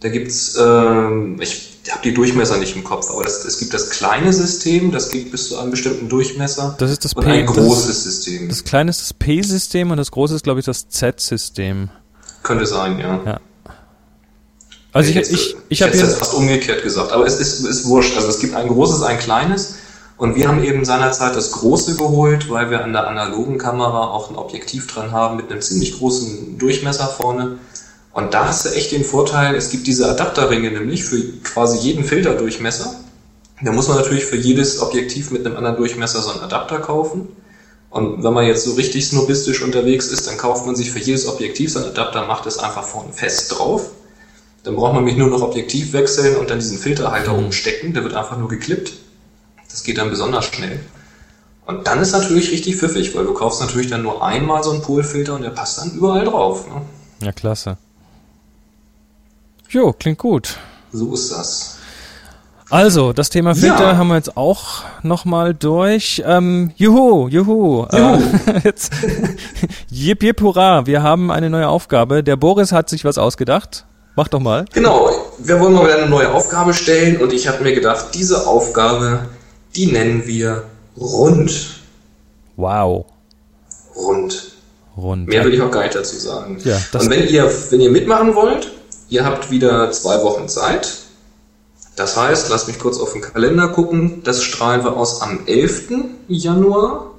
Da 0.00 0.08
gibt's, 0.08 0.56
äh, 0.56 1.42
ich 1.42 1.72
habe 1.90 2.02
die 2.04 2.12
Durchmesser 2.14 2.58
nicht 2.58 2.76
im 2.76 2.84
Kopf, 2.84 3.10
aber 3.10 3.22
das, 3.22 3.44
es 3.44 3.58
gibt 3.58 3.72
das 3.72 3.90
kleine 3.90 4.32
System, 4.32 4.92
das 4.92 5.10
geht 5.10 5.30
bis 5.30 5.48
zu 5.48 5.58
einem 5.58 5.70
bestimmten 5.70 6.08
Durchmesser. 6.08 6.76
Das 6.78 6.90
ist 6.90 7.04
das 7.04 7.14
und 7.14 7.24
P. 7.24 7.30
ein 7.30 7.46
großes 7.46 7.86
das, 7.86 8.04
System. 8.04 8.48
Das 8.48 8.64
kleine 8.64 8.90
ist 8.90 9.00
das 9.00 9.14
P-System 9.14 9.90
und 9.90 9.96
das 9.96 10.10
große 10.10 10.34
ist, 10.34 10.44
glaube 10.44 10.60
ich, 10.60 10.66
das 10.66 10.88
Z-System. 10.88 11.88
Könnte 12.42 12.66
sein, 12.66 12.98
ja. 12.98 13.20
Ja. 13.24 13.40
Also 14.96 15.10
ich, 15.10 15.16
ich, 15.16 15.30
ich, 15.30 15.56
ich 15.68 15.82
habe 15.82 15.94
jetzt 15.94 16.16
fast 16.16 16.32
umgekehrt 16.32 16.82
gesagt, 16.82 17.12
aber 17.12 17.26
es 17.26 17.38
ist, 17.38 17.60
ist 17.60 17.84
wurscht. 17.84 18.16
Also 18.16 18.28
es 18.28 18.38
gibt 18.38 18.54
ein 18.54 18.66
großes, 18.66 19.02
ein 19.02 19.18
kleines. 19.18 19.74
Und 20.16 20.36
wir 20.36 20.48
haben 20.48 20.64
eben 20.64 20.86
seinerzeit 20.86 21.36
das 21.36 21.52
große 21.52 21.96
geholt, 21.96 22.48
weil 22.48 22.70
wir 22.70 22.82
an 22.82 22.94
der 22.94 23.06
analogen 23.06 23.58
Kamera 23.58 24.06
auch 24.06 24.30
ein 24.30 24.36
Objektiv 24.36 24.86
dran 24.86 25.12
haben 25.12 25.36
mit 25.36 25.52
einem 25.52 25.60
ziemlich 25.60 25.98
großen 25.98 26.56
Durchmesser 26.56 27.08
vorne. 27.08 27.58
Und 28.14 28.32
da 28.32 28.48
hast 28.48 28.64
du 28.64 28.70
echt 28.70 28.92
den 28.92 29.04
Vorteil, 29.04 29.54
es 29.54 29.68
gibt 29.68 29.86
diese 29.86 30.08
Adapterringe 30.08 30.70
nämlich 30.70 31.04
für 31.04 31.22
quasi 31.42 31.76
jeden 31.76 32.02
Filterdurchmesser. 32.02 32.94
Da 33.60 33.72
muss 33.72 33.88
man 33.88 33.98
natürlich 33.98 34.24
für 34.24 34.36
jedes 34.36 34.80
Objektiv 34.80 35.30
mit 35.30 35.44
einem 35.44 35.58
anderen 35.58 35.76
Durchmesser 35.76 36.22
so 36.22 36.30
einen 36.30 36.40
Adapter 36.40 36.78
kaufen. 36.78 37.28
Und 37.90 38.24
wenn 38.24 38.32
man 38.32 38.46
jetzt 38.46 38.64
so 38.64 38.72
richtig 38.72 39.06
snobistisch 39.06 39.60
unterwegs 39.60 40.06
ist, 40.06 40.26
dann 40.26 40.38
kauft 40.38 40.64
man 40.64 40.74
sich 40.74 40.90
für 40.90 41.00
jedes 41.00 41.28
Objektiv 41.28 41.70
so 41.70 41.80
einen 41.80 41.88
Adapter, 41.88 42.24
macht 42.24 42.46
es 42.46 42.58
einfach 42.58 42.84
vorne 42.84 43.12
fest 43.12 43.58
drauf. 43.58 43.90
Dann 44.66 44.74
braucht 44.74 44.94
man 44.94 45.04
mich 45.04 45.16
nur 45.16 45.28
noch 45.28 45.42
Objektiv 45.42 45.92
wechseln 45.92 46.36
und 46.38 46.50
dann 46.50 46.58
diesen 46.58 46.76
Filterhalter 46.76 47.34
mhm. 47.34 47.44
umstecken. 47.44 47.94
Der 47.94 48.02
wird 48.02 48.14
einfach 48.14 48.36
nur 48.36 48.48
geklippt. 48.48 48.94
Das 49.70 49.84
geht 49.84 49.96
dann 49.96 50.10
besonders 50.10 50.46
schnell. 50.46 50.80
Und 51.66 51.86
dann 51.86 52.00
ist 52.00 52.10
natürlich 52.10 52.50
richtig 52.50 52.74
pfiffig, 52.74 53.14
weil 53.14 53.24
du 53.24 53.32
kaufst 53.32 53.60
natürlich 53.60 53.90
dann 53.90 54.02
nur 54.02 54.24
einmal 54.24 54.64
so 54.64 54.72
einen 54.72 54.82
Polfilter 54.82 55.36
und 55.36 55.42
der 55.42 55.50
passt 55.50 55.78
dann 55.78 55.92
überall 55.92 56.24
drauf. 56.24 56.66
Ne? 56.66 56.82
Ja, 57.24 57.30
klasse. 57.30 57.76
Jo, 59.68 59.92
klingt 59.92 60.18
gut. 60.18 60.56
So 60.92 61.14
ist 61.14 61.30
das. 61.30 61.78
Also, 62.68 63.12
das 63.12 63.30
Thema 63.30 63.54
Filter 63.54 63.92
ja. 63.92 63.96
haben 63.96 64.08
wir 64.08 64.16
jetzt 64.16 64.36
auch 64.36 64.82
nochmal 65.04 65.54
durch. 65.54 66.24
Ähm, 66.26 66.72
juhu, 66.74 67.28
juhu. 67.28 67.86
juhu. 67.92 68.16
Äh, 68.46 68.60
jetzt, 68.64 68.92
jip, 69.90 70.24
jip, 70.24 70.40
hurra. 70.40 70.86
Wir 70.86 71.04
haben 71.04 71.30
eine 71.30 71.50
neue 71.50 71.68
Aufgabe. 71.68 72.24
Der 72.24 72.34
Boris 72.34 72.72
hat 72.72 72.88
sich 72.88 73.04
was 73.04 73.16
ausgedacht. 73.16 73.86
Mach 74.16 74.28
doch 74.28 74.40
mal. 74.40 74.64
Genau. 74.72 75.10
Wir 75.38 75.60
wollen 75.60 75.74
mal 75.74 75.84
wieder 75.84 75.98
eine 75.98 76.08
neue 76.08 76.32
Aufgabe 76.32 76.74
stellen 76.74 77.18
und 77.18 77.32
ich 77.32 77.46
habe 77.46 77.62
mir 77.62 77.74
gedacht, 77.74 78.06
diese 78.14 78.46
Aufgabe, 78.46 79.28
die 79.76 79.86
nennen 79.86 80.26
wir 80.26 80.64
rund. 80.98 81.80
Wow. 82.56 83.04
Rund. 83.94 84.52
Rund. 84.96 85.28
Mehr 85.28 85.44
will 85.44 85.54
ich 85.54 85.60
auch 85.60 85.70
gar 85.70 85.82
nicht 85.82 85.94
dazu 85.94 86.16
sagen. 86.16 86.58
Ja, 86.64 86.80
und 86.94 87.10
wenn 87.10 87.28
ihr, 87.28 87.52
wenn 87.70 87.80
ihr 87.80 87.90
mitmachen 87.90 88.34
wollt, 88.34 88.72
ihr 89.10 89.24
habt 89.24 89.50
wieder 89.50 89.92
zwei 89.92 90.22
Wochen 90.22 90.48
Zeit 90.48 91.06
das 91.96 92.14
heißt, 92.14 92.50
lass 92.50 92.68
mich 92.68 92.78
kurz 92.78 93.00
auf 93.00 93.14
den 93.14 93.22
Kalender 93.22 93.68
gucken, 93.68 94.22
das 94.22 94.42
strahlen 94.42 94.84
wir 94.84 94.96
aus 94.96 95.22
am 95.22 95.46
11. 95.46 95.88
Januar. 96.28 97.12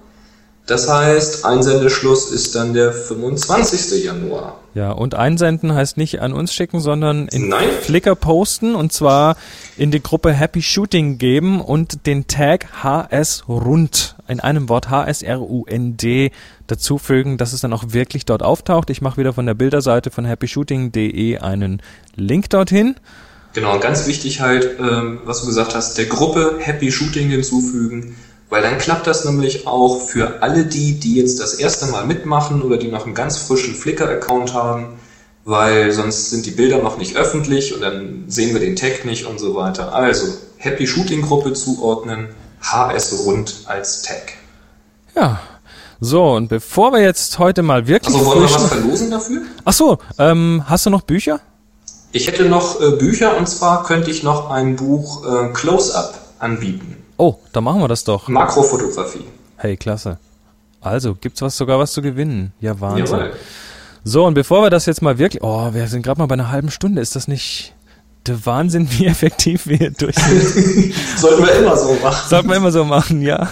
Das 0.67 0.89
heißt, 0.89 1.45
Einsendeschluss 1.45 2.29
ist 2.29 2.53
dann 2.55 2.73
der 2.73 2.91
25. 2.91 4.03
Januar. 4.03 4.59
Ja, 4.73 4.91
und 4.91 5.15
einsenden 5.15 5.73
heißt 5.73 5.95
nicht 5.95 6.19
an 6.19 6.33
uns 6.33 6.53
schicken, 6.53 6.81
sondern 6.81 7.29
in 7.29 7.47
Nein. 7.47 7.69
Flickr 7.81 8.15
posten 8.15 8.75
und 8.75 8.91
zwar 8.91 9.37
in 9.77 9.91
die 9.91 10.03
Gruppe 10.03 10.33
Happy 10.33 10.61
Shooting 10.61 11.17
geben 11.17 11.61
und 11.61 12.05
den 12.05 12.27
Tag 12.27 12.83
HS 12.83 13.45
Rund 13.47 14.17
in 14.27 14.41
einem 14.41 14.67
Wort 14.67 14.89
HSRUND 14.89 16.05
dazufügen, 16.67 17.37
dass 17.37 17.53
es 17.53 17.61
dann 17.61 17.71
auch 17.71 17.85
wirklich 17.93 18.25
dort 18.25 18.43
auftaucht. 18.43 18.89
Ich 18.89 19.01
mache 19.01 19.17
wieder 19.17 19.31
von 19.31 19.45
der 19.45 19.53
Bilderseite 19.53 20.11
von 20.11 20.25
happyshooting.de 20.25 21.37
einen 21.37 21.81
Link 22.15 22.49
dorthin. 22.49 22.95
Genau, 23.53 23.73
und 23.73 23.81
ganz 23.81 24.05
wichtig 24.05 24.41
halt, 24.41 24.77
ähm, 24.79 25.21
was 25.23 25.41
du 25.41 25.47
gesagt 25.47 25.73
hast, 25.73 25.97
der 25.97 26.05
Gruppe 26.05 26.57
Happy 26.59 26.91
Shooting 26.91 27.29
hinzufügen, 27.29 28.15
weil 28.49 28.61
dann 28.61 28.77
klappt 28.77 29.07
das 29.07 29.25
nämlich 29.25 29.67
auch 29.67 30.01
für 30.01 30.41
alle 30.41 30.65
die, 30.65 30.99
die 30.99 31.15
jetzt 31.15 31.39
das 31.39 31.55
erste 31.55 31.87
Mal 31.87 32.05
mitmachen 32.05 32.61
oder 32.61 32.77
die 32.77 32.87
noch 32.87 33.05
einen 33.05 33.15
ganz 33.15 33.37
frischen 33.37 33.75
Flickr-Account 33.75 34.53
haben, 34.53 34.99
weil 35.43 35.91
sonst 35.91 36.29
sind 36.29 36.45
die 36.45 36.51
Bilder 36.51 36.77
noch 36.79 36.97
nicht 36.97 37.15
öffentlich 37.15 37.73
und 37.73 37.81
dann 37.81 38.25
sehen 38.27 38.53
wir 38.53 38.59
den 38.59 38.75
Tag 38.75 39.05
nicht 39.05 39.25
und 39.25 39.39
so 39.39 39.55
weiter. 39.55 39.93
Also, 39.93 40.27
Happy 40.57 40.87
Shooting 40.87 41.21
Gruppe 41.21 41.53
zuordnen, 41.53 42.29
HS 42.61 43.25
Rund 43.25 43.63
als 43.65 44.01
Tag. 44.01 44.33
Ja, 45.15 45.39
so, 45.99 46.35
und 46.35 46.47
bevor 46.47 46.91
wir 46.91 47.01
jetzt 47.01 47.39
heute 47.39 47.63
mal 47.63 47.87
wirklich. 47.87 48.13
Also 48.13 48.25
wollen 48.25 48.41
wir 48.41 48.53
was 48.53 48.67
verlosen 48.67 49.09
dafür? 49.09 49.41
Ach 49.65 49.73
so, 49.73 49.97
ähm, 50.19 50.63
hast 50.67 50.85
du 50.85 50.89
noch 50.89 51.01
Bücher? 51.01 51.39
Ich 52.11 52.27
hätte 52.27 52.45
noch 52.45 52.79
äh, 52.81 52.91
Bücher 52.91 53.37
und 53.37 53.47
zwar 53.47 53.83
könnte 53.83 54.11
ich 54.11 54.23
noch 54.23 54.49
ein 54.49 54.75
Buch 54.75 55.25
äh, 55.25 55.53
Close-Up 55.53 56.19
anbieten. 56.39 56.96
Oh, 57.17 57.35
dann 57.51 57.63
machen 57.63 57.81
wir 57.81 57.87
das 57.87 58.03
doch. 58.03 58.27
Makrofotografie. 58.27 59.25
Hey, 59.57 59.75
klasse. 59.75 60.17
Also, 60.81 61.15
gibt's 61.15 61.41
was 61.41 61.57
sogar 61.57 61.79
was 61.79 61.91
zu 61.91 62.01
gewinnen? 62.01 62.53
Ja, 62.59 62.79
Wahnsinn. 62.79 63.05
Jawohl. 63.05 63.33
So, 64.03 64.25
und 64.25 64.35
bevor 64.35 64.61
wir 64.61 64.69
das 64.69 64.85
jetzt 64.85 65.01
mal 65.01 65.17
wirklich, 65.17 65.43
oh, 65.43 65.73
wir 65.73 65.87
sind 65.87 66.03
gerade 66.03 66.19
mal 66.19 66.27
bei 66.27 66.33
einer 66.33 66.51
halben 66.51 66.69
Stunde, 66.69 67.01
ist 67.01 67.15
das 67.15 67.27
nicht 67.27 67.73
der 68.27 68.45
Wahnsinn, 68.45 68.87
wie 68.91 69.05
effektiv 69.07 69.67
wir 69.67 69.91
durch 69.91 70.15
sind? 70.15 70.93
Sollten 71.17 71.43
wir 71.43 71.53
immer 71.53 71.75
so 71.75 71.97
machen. 72.01 72.29
Sollten 72.29 72.49
wir 72.49 72.55
immer 72.55 72.71
so 72.71 72.85
machen, 72.85 73.21
ja. 73.21 73.49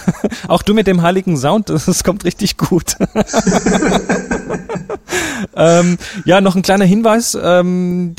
Auch 0.48 0.62
du 0.62 0.74
mit 0.74 0.88
dem 0.88 1.02
heiligen 1.02 1.36
Sound, 1.36 1.70
das, 1.70 1.86
das 1.86 2.04
kommt 2.04 2.24
richtig 2.24 2.58
gut. 2.58 2.96
ähm, 5.56 5.98
ja, 6.26 6.40
noch 6.40 6.56
ein 6.56 6.62
kleiner 6.62 6.86
Hinweis. 6.86 7.38
Ähm, 7.42 8.16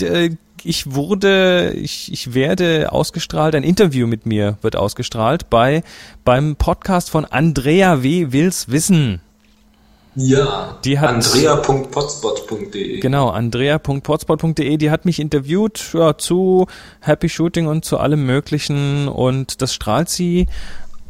ich 0.67 0.95
wurde, 0.95 1.73
ich, 1.73 2.13
ich 2.13 2.35
werde 2.35 2.93
ausgestrahlt, 2.93 3.55
ein 3.55 3.63
Interview 3.63 4.07
mit 4.07 4.27
mir 4.27 4.59
wird 4.63 4.77
ausgestrahlt 4.77 5.49
bei 5.51 5.83
beim 6.25 6.57
Podcast 6.57 7.11
von 7.11 7.25
Andrea 7.25 8.03
W. 8.03 8.33
Wills 8.33 8.69
Wissen. 8.69 9.21
Ja, 10.19 10.79
die 10.83 10.99
hat 10.99 11.11
andrea.potspot.de. 11.11 13.01
Genau, 13.01 13.29
andrea.potspot.de, 13.29 14.79
die 14.79 14.91
hat 14.91 15.05
mich 15.05 15.21
interviewt 15.21 15.91
ja, 15.93 16.17
zu 16.17 16.67
Happy 17.01 17.29
Shooting 17.29 17.67
und 17.67 17.85
zu 17.85 17.99
allem 17.99 18.25
Möglichen 18.25 19.09
und 19.09 19.61
das 19.61 19.75
strahlt 19.75 20.09
sie 20.09 20.47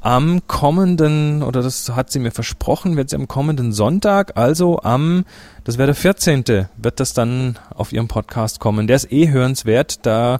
am 0.07 0.47
kommenden, 0.47 1.43
oder 1.43 1.63
das 1.63 1.91
hat 1.97 2.13
sie 2.13 2.21
mir 2.21 2.31
versprochen, 2.31 2.97
wird 2.97 3.11
sie 3.11 3.17
am 3.17 3.27
kommenden 3.27 3.73
Sonntag, 3.73 4.37
also 4.37 4.79
am, 4.83 5.25
das 5.65 5.79
wäre 5.79 5.87
der 5.87 5.97
14., 5.97 6.45
wird 6.77 7.01
das 7.01 7.13
dann 7.13 7.59
auf 7.75 7.93
ihrem 7.93 8.07
Podcast 8.07 8.61
kommen. 8.61 8.87
Der 8.87 8.95
ist 8.95 9.11
eh 9.11 9.31
hörenswert, 9.31 10.07
da, 10.07 10.39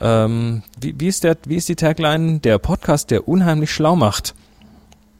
ähm, 0.00 0.62
wie, 0.80 0.94
wie, 0.98 1.08
ist 1.08 1.24
der, 1.24 1.36
wie 1.44 1.56
ist 1.56 1.68
die 1.68 1.76
Tagline? 1.76 2.38
Der 2.38 2.56
Podcast, 2.56 3.10
der 3.10 3.28
unheimlich 3.28 3.70
schlau 3.70 3.96
macht. 3.96 4.34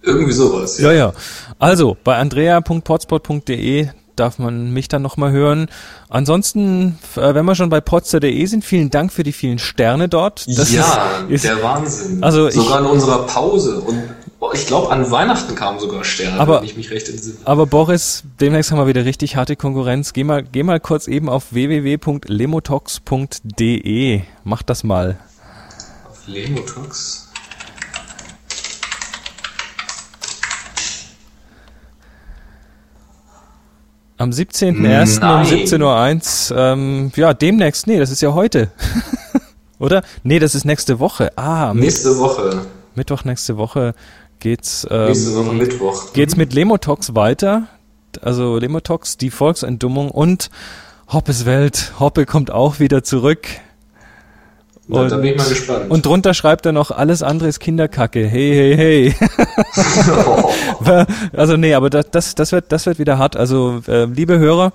Irgendwie 0.01 0.33
sowas, 0.33 0.79
ja. 0.79 0.91
Ja, 0.91 0.97
ja. 1.09 1.13
Also, 1.59 1.95
bei 2.03 2.17
andrea.potspot.de, 2.17 3.89
darf 4.16 4.38
man 4.38 4.72
mich 4.72 4.88
dann 4.88 5.03
nochmal 5.03 5.33
hören. 5.33 5.68
Ansonsten, 6.09 6.98
äh, 7.16 7.35
wenn 7.35 7.44
wir 7.44 7.55
schon 7.55 7.70
bei 7.70 7.81
potzer.de 7.81 8.46
sind, 8.46 8.64
vielen 8.64 8.90
Dank 8.90 9.12
für 9.12 9.22
die 9.22 9.33
vielen 9.33 9.59
Sterne 9.59 10.09
dort. 10.09 10.44
Das 10.46 10.72
ja, 10.72 11.25
ist, 11.29 11.35
ist, 11.35 11.44
der 11.44 11.62
Wahnsinn. 11.62 12.22
Also 12.22 12.48
sogar 12.51 12.81
ich, 12.81 12.87
in 12.87 12.92
unserer 12.92 13.27
Pause 13.27 13.81
und 13.81 14.03
ich 14.55 14.66
glaube, 14.66 14.90
an 14.90 15.11
Weihnachten 15.11 15.55
kamen 15.55 15.79
sogar 15.79 16.05
Sterne, 16.05 16.40
aber, 16.40 16.59
wenn 16.59 16.64
ich 16.64 16.77
mich 16.77 16.90
recht 16.90 17.09
entsinne. 17.09 17.38
Aber 17.44 17.64
Boris, 17.66 18.25
demnächst 18.40 18.70
haben 18.70 18.79
wir 18.79 18.87
wieder 18.87 19.05
richtig 19.05 19.37
harte 19.37 19.57
Konkurrenz. 19.57 20.12
Geh 20.12 20.25
mal, 20.25 20.42
geh 20.42 20.64
mal 20.64 20.81
kurz 20.81 21.07
eben 21.07 21.29
auf 21.29 21.53
www.lemotox.de. 21.53 24.22
Mach 24.44 24.62
das 24.62 24.85
mal. 24.85 25.18
Auf 26.11 26.27
Lemotox? 26.27 27.32
Am 34.23 34.31
17.01. 34.31 35.17
um 35.21 35.43
17.01 35.43 36.53
Uhr. 36.53 36.57
Ähm, 36.57 37.13
ja, 37.17 37.35
demnächst. 37.35 37.89
Nee, 37.89 37.99
das 37.99 38.13
ist 38.13 38.23
ja 38.23 38.33
heute. 38.35 38.71
Oder? 39.81 40.05
Nee, 40.23 40.39
das 40.39 40.55
ist 40.55 40.65
nächste 40.65 41.01
Woche. 41.01 41.37
Ah, 41.37 41.75
nächste 41.75 42.17
Woche. 42.21 42.67
Mittwoch 42.95 43.25
nächste 43.25 43.57
Woche 43.57 43.95
geht's. 44.39 44.87
Ähm, 44.89 45.07
nächste 45.07 45.35
Woche 45.35 45.53
Mittwoch. 45.55 46.13
Geht's 46.13 46.37
mit 46.37 46.53
Lemotox 46.53 47.17
weiter. 47.17 47.67
Also 48.21 48.59
Lemotox, 48.59 49.17
die 49.17 49.31
Volksentdummung 49.31 50.13
und 50.13 50.51
Hoppes 51.09 51.45
Welt. 51.45 51.95
Hoppe 51.99 52.25
kommt 52.25 52.53
auch 52.53 52.79
wieder 52.79 53.03
zurück. 53.03 53.49
Und, 54.88 55.11
da 55.11 55.16
bin 55.16 55.33
ich 55.33 55.37
mal 55.37 55.49
gespannt. 55.49 55.90
Und 55.90 56.05
drunter 56.05 56.35
schreibt 56.35 56.66
er 56.66 56.73
noch, 56.73 56.90
alles 56.90 57.23
andere 57.23 57.49
ist 57.49 57.61
Kinderkacke. 57.61 58.27
Hey, 58.27 58.75
hey, 58.77 59.14
hey. 60.85 61.07
also 61.37 61.57
nee, 61.57 61.75
aber 61.75 61.88
das, 61.88 62.11
das, 62.11 62.35
das, 62.35 62.53
wird, 62.53 62.73
das 62.73 62.87
wird 62.87 62.99
wieder 62.99 63.16
hart. 63.16 63.37
Also, 63.37 63.83
äh, 63.87 64.05
liebe 64.07 64.38
Hörer, 64.38 64.73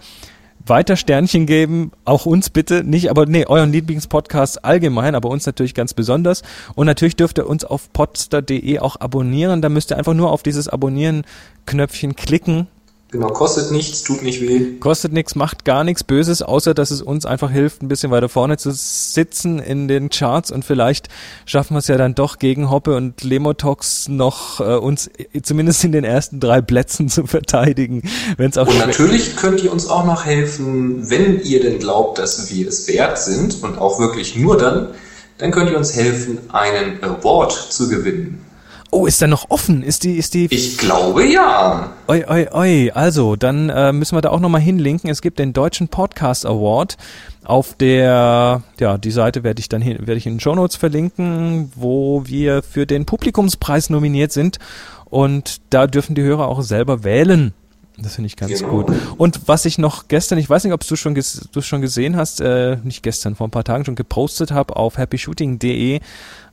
weiter 0.65 0.95
Sternchen 0.95 1.45
geben, 1.45 1.91
auch 2.05 2.25
uns 2.25 2.49
bitte, 2.49 2.83
nicht, 2.83 3.09
aber 3.09 3.25
nee, 3.25 3.45
euren 3.45 3.71
Lieblingspodcast 3.71 4.63
allgemein, 4.63 5.13
aber 5.13 5.29
uns 5.29 5.45
natürlich 5.45 5.73
ganz 5.73 5.93
besonders. 5.93 6.41
Und 6.75 6.87
natürlich 6.87 7.15
dürft 7.15 7.37
ihr 7.37 7.47
uns 7.47 7.65
auf 7.65 7.91
podster.de 7.91 8.79
auch 8.79 8.99
abonnieren. 8.99 9.61
Da 9.61 9.69
müsst 9.69 9.91
ihr 9.91 9.97
einfach 9.97 10.13
nur 10.13 10.31
auf 10.31 10.41
dieses 10.41 10.69
Abonnieren-Knöpfchen 10.69 12.15
klicken 12.15 12.67
Genau, 13.09 13.27
kostet 13.27 13.71
nichts, 13.71 14.03
tut 14.03 14.21
nicht 14.21 14.41
weh. 14.41 14.79
Kostet 14.81 15.13
nichts, 15.13 15.33
macht 15.33 15.63
gar 15.63 15.85
nichts 15.85 16.03
Böses, 16.03 16.41
außer 16.41 16.73
dass 16.73 16.91
es 16.91 17.01
uns 17.01 17.25
einfach 17.25 17.49
hilft, 17.49 17.81
ein 17.81 17.87
bisschen 17.87 18.11
weiter 18.11 18.27
vorne 18.27 18.57
zu 18.57 18.71
sitzen 18.73 19.59
in 19.59 19.87
den 19.87 20.09
Charts 20.09 20.51
und 20.51 20.65
vielleicht 20.65 21.07
schaffen 21.45 21.75
wir 21.75 21.79
es 21.79 21.87
ja 21.87 21.97
dann 21.97 22.15
doch 22.15 22.37
gegen 22.37 22.69
Hoppe 22.69 22.97
und 22.97 23.23
Lemotox 23.23 24.09
noch 24.09 24.59
äh, 24.59 24.75
uns 24.75 25.09
zumindest 25.41 25.85
in 25.85 25.93
den 25.93 26.03
ersten 26.03 26.41
drei 26.41 26.61
Plätzen 26.61 27.07
zu 27.09 27.25
verteidigen. 27.25 28.01
Wenn's 28.35 28.57
auch 28.57 28.67
und 28.67 28.77
natürlich 28.77 29.37
könnt 29.37 29.63
ihr 29.63 29.71
uns 29.71 29.87
auch 29.87 30.05
noch 30.05 30.25
helfen, 30.25 31.09
wenn 31.09 31.41
ihr 31.41 31.61
denn 31.61 31.79
glaubt, 31.79 32.19
dass 32.19 32.51
wir 32.51 32.67
es 32.67 32.89
wert 32.89 33.19
sind 33.19 33.63
und 33.63 33.77
auch 33.77 33.99
wirklich 33.99 34.35
nur 34.35 34.57
dann, 34.57 34.89
dann 35.37 35.51
könnt 35.51 35.69
ihr 35.69 35.77
uns 35.77 35.95
helfen, 35.95 36.39
einen 36.51 37.01
Award 37.01 37.53
zu 37.53 37.87
gewinnen. 37.87 38.46
Oh, 38.89 39.05
ist 39.05 39.21
da 39.21 39.27
noch 39.27 39.49
offen? 39.49 39.83
Ist 39.83 40.03
die, 40.03 40.13
ist 40.13 40.33
die. 40.33 40.45
Ich 40.45 40.77
glaube 40.77 41.25
ja. 41.25 41.91
Oi, 42.07 42.23
oi, 42.27 42.47
oi. 42.51 42.91
Also, 42.91 43.35
dann 43.35 43.69
äh, 43.69 43.91
müssen 43.91 44.15
wir 44.15 44.21
da 44.21 44.29
auch 44.29 44.39
nochmal 44.39 44.61
hinlinken. 44.61 45.09
Es 45.09 45.21
gibt 45.21 45.39
den 45.39 45.51
Deutschen 45.53 45.89
Podcast 45.89 46.45
Award. 46.45 46.97
Auf 47.43 47.75
der, 47.75 48.63
ja, 48.79 48.97
die 48.97 49.11
Seite 49.11 49.43
werde 49.43 49.59
ich 49.59 49.69
dann 49.69 49.81
hin, 49.81 49.99
werde 49.99 50.15
ich 50.15 50.25
in 50.25 50.35
den 50.35 50.39
Show 50.39 50.55
Notes 50.55 50.75
verlinken, 50.75 51.71
wo 51.75 52.23
wir 52.25 52.63
für 52.63 52.85
den 52.85 53.05
Publikumspreis 53.05 53.89
nominiert 53.89 54.31
sind. 54.31 54.59
Und 55.05 55.61
da 55.69 55.87
dürfen 55.87 56.15
die 56.15 56.23
Hörer 56.23 56.47
auch 56.47 56.61
selber 56.61 57.03
wählen. 57.03 57.53
Das 57.97 58.15
finde 58.15 58.27
ich 58.27 58.35
ganz 58.35 58.59
genau. 58.59 58.83
gut. 58.83 58.93
Und 59.17 59.47
was 59.47 59.65
ich 59.65 59.77
noch 59.77 60.07
gestern, 60.07 60.37
ich 60.37 60.49
weiß 60.49 60.63
nicht, 60.63 60.73
ob 60.73 60.85
du 60.85 60.95
schon 60.95 61.15
du 61.15 61.61
schon 61.61 61.81
gesehen 61.81 62.15
hast, 62.15 62.41
äh, 62.41 62.77
nicht 62.83 63.01
gestern, 63.01 63.35
vor 63.35 63.47
ein 63.47 63.51
paar 63.51 63.63
Tagen 63.63 63.85
schon 63.85 63.95
gepostet 63.95 64.51
habe 64.51 64.75
auf 64.75 64.97
happyshooting.de. 64.97 65.99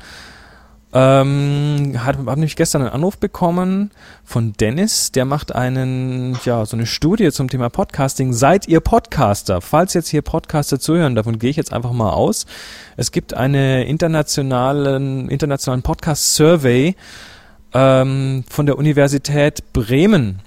Ähm, 0.92 1.92
habe 2.04 2.18
hab 2.26 2.36
nämlich 2.36 2.56
gestern 2.56 2.82
einen 2.82 2.90
Anruf 2.90 3.16
bekommen 3.16 3.92
von 4.24 4.54
Dennis, 4.54 5.12
der 5.12 5.24
macht 5.24 5.54
einen, 5.54 6.36
ja, 6.44 6.66
so 6.66 6.76
eine 6.76 6.86
Studie 6.86 7.30
zum 7.30 7.48
Thema 7.48 7.70
Podcasting. 7.70 8.32
Seid 8.32 8.66
ihr 8.66 8.80
Podcaster? 8.80 9.60
Falls 9.60 9.94
jetzt 9.94 10.08
hier 10.08 10.22
Podcaster 10.22 10.80
zuhören, 10.80 11.14
davon 11.14 11.38
gehe 11.38 11.50
ich 11.50 11.56
jetzt 11.56 11.72
einfach 11.72 11.92
mal 11.92 12.10
aus. 12.10 12.44
Es 12.96 13.12
gibt 13.12 13.34
eine 13.34 13.84
internationalen, 13.84 15.28
internationalen 15.28 15.82
Podcast-Survey 15.82 16.96
ähm, 17.72 18.44
von 18.48 18.66
der 18.66 18.76
Universität 18.76 19.72
Bremen 19.72 20.42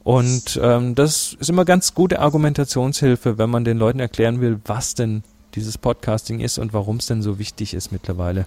Und 0.03 0.59
ähm, 0.63 0.95
das 0.95 1.37
ist 1.39 1.51
immer 1.51 1.65
ganz 1.65 1.95
gute 1.95 2.21
Argumentationshilfe, 2.21 3.37
wenn 3.37 3.51
man 3.51 3.65
den 3.65 3.79
Leuten 3.79 4.01
erklären 4.01 4.41
will, 4.41 4.61
was 4.65 4.95
denn 4.95 5.23
dieses 5.55 5.77
Podcasting 5.77 6.41
ist 6.41 6.59
und 6.59 6.73
warum 6.73 6.99
es 6.99 7.07
denn 7.07 7.23
so 7.23 7.39
wichtig 7.39 7.75
ist 7.75 7.93
mittlerweile. 7.93 8.47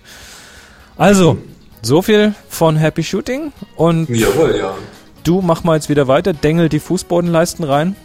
Also, 0.95 1.37
so 1.81 2.01
viel 2.01 2.33
von 2.47 2.77
Happy 2.77 3.03
Shooting 3.03 3.51
und 3.75 4.09
Jawohl, 4.09 4.57
ja. 4.57 4.73
Du 5.23 5.41
mach 5.41 5.63
mal 5.63 5.75
jetzt 5.75 5.87
wieder 5.87 6.09
weiter, 6.09 6.33
dengel 6.33 6.67
die 6.67 6.79
Fußbodenleisten 6.79 7.63
rein. 7.63 7.95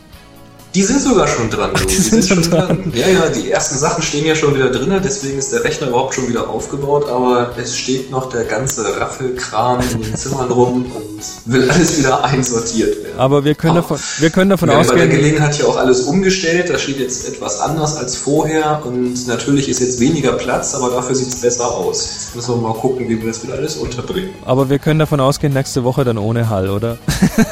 Die 0.75 0.83
sind 0.83 1.01
sogar 1.01 1.27
schon 1.27 1.51
dran. 1.51 1.71
Ach, 1.75 1.81
die, 1.81 1.87
die, 1.87 1.95
sind, 1.95 2.23
sind 2.23 2.43
schon 2.45 2.51
dran. 2.51 2.69
dran. 2.69 2.93
Ja, 2.95 3.09
ja, 3.09 3.29
die 3.29 3.51
ersten 3.51 3.79
Sachen 3.79 4.03
stehen 4.03 4.27
ja 4.27 4.35
schon 4.35 4.55
wieder 4.55 4.71
drin, 4.71 4.93
deswegen 5.03 5.39
ist 5.39 5.53
der 5.53 5.65
Rechner 5.65 5.89
überhaupt 5.89 6.15
schon 6.15 6.29
wieder 6.29 6.49
aufgebaut, 6.49 7.09
aber 7.09 7.53
es 7.57 7.77
steht 7.77 8.11
noch 8.11 8.29
der 8.29 8.45
ganze 8.45 9.01
Raffelkram 9.01 9.81
in 9.93 10.03
den 10.03 10.17
Zimmern 10.17 10.51
rum 10.51 10.87
und 10.95 11.53
will 11.53 11.71
alles 11.71 11.99
wieder 11.99 12.23
einsortiert 12.25 13.03
werden. 13.03 13.19
Aber 13.19 13.45
wir 13.45 13.55
können 13.55 13.77
davon, 13.77 13.99
wir 14.19 14.31
können 14.31 14.51
davon 14.51 14.69
wir 14.69 14.79
ausgehen. 14.79 14.99
Bei 14.99 15.07
der 15.07 15.17
Gelegenheit 15.17 15.55
hier 15.55 15.69
auch 15.69 15.77
alles 15.77 16.03
umgestellt, 16.03 16.71
da 16.71 16.79
steht 16.79 17.01
jetzt 17.01 17.27
etwas 17.29 17.61
anders 17.61 17.97
als 17.97 18.17
vorher 18.17 18.83
und 18.85 19.27
natürlich 19.27 19.69
ist 19.69 19.81
jetzt 19.81 19.99
weniger 20.01 20.33
Platz, 20.33 20.75
aber 20.75 20.91
dafür 20.91 21.15
sieht 21.17 21.29
es 21.29 21.41
besser 21.41 21.69
aus. 21.71 22.03
Jetzt 22.03 22.37
müssen 22.37 22.55
wir 22.55 22.69
mal 22.69 22.75
gucken, 22.75 23.09
wie 23.09 23.21
wir 23.21 23.29
das 23.29 23.43
wieder 23.43 23.55
alles 23.55 23.77
unterbringen. 23.77 24.31
Aber 24.45 24.69
wir 24.69 24.79
können 24.79 25.01
davon 25.01 25.21
ausgehen, 25.21 25.53
nächste 25.55 25.83
Woche 25.83 26.05
dann 26.05 26.19
ohne 26.19 26.49
Hall, 26.49 26.69
oder? 26.69 26.99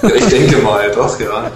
Ja, 0.03 0.15
ich 0.15 0.27
denke 0.27 0.59
mal, 0.63 0.91
doch, 0.95 1.19
ja. 1.19 1.51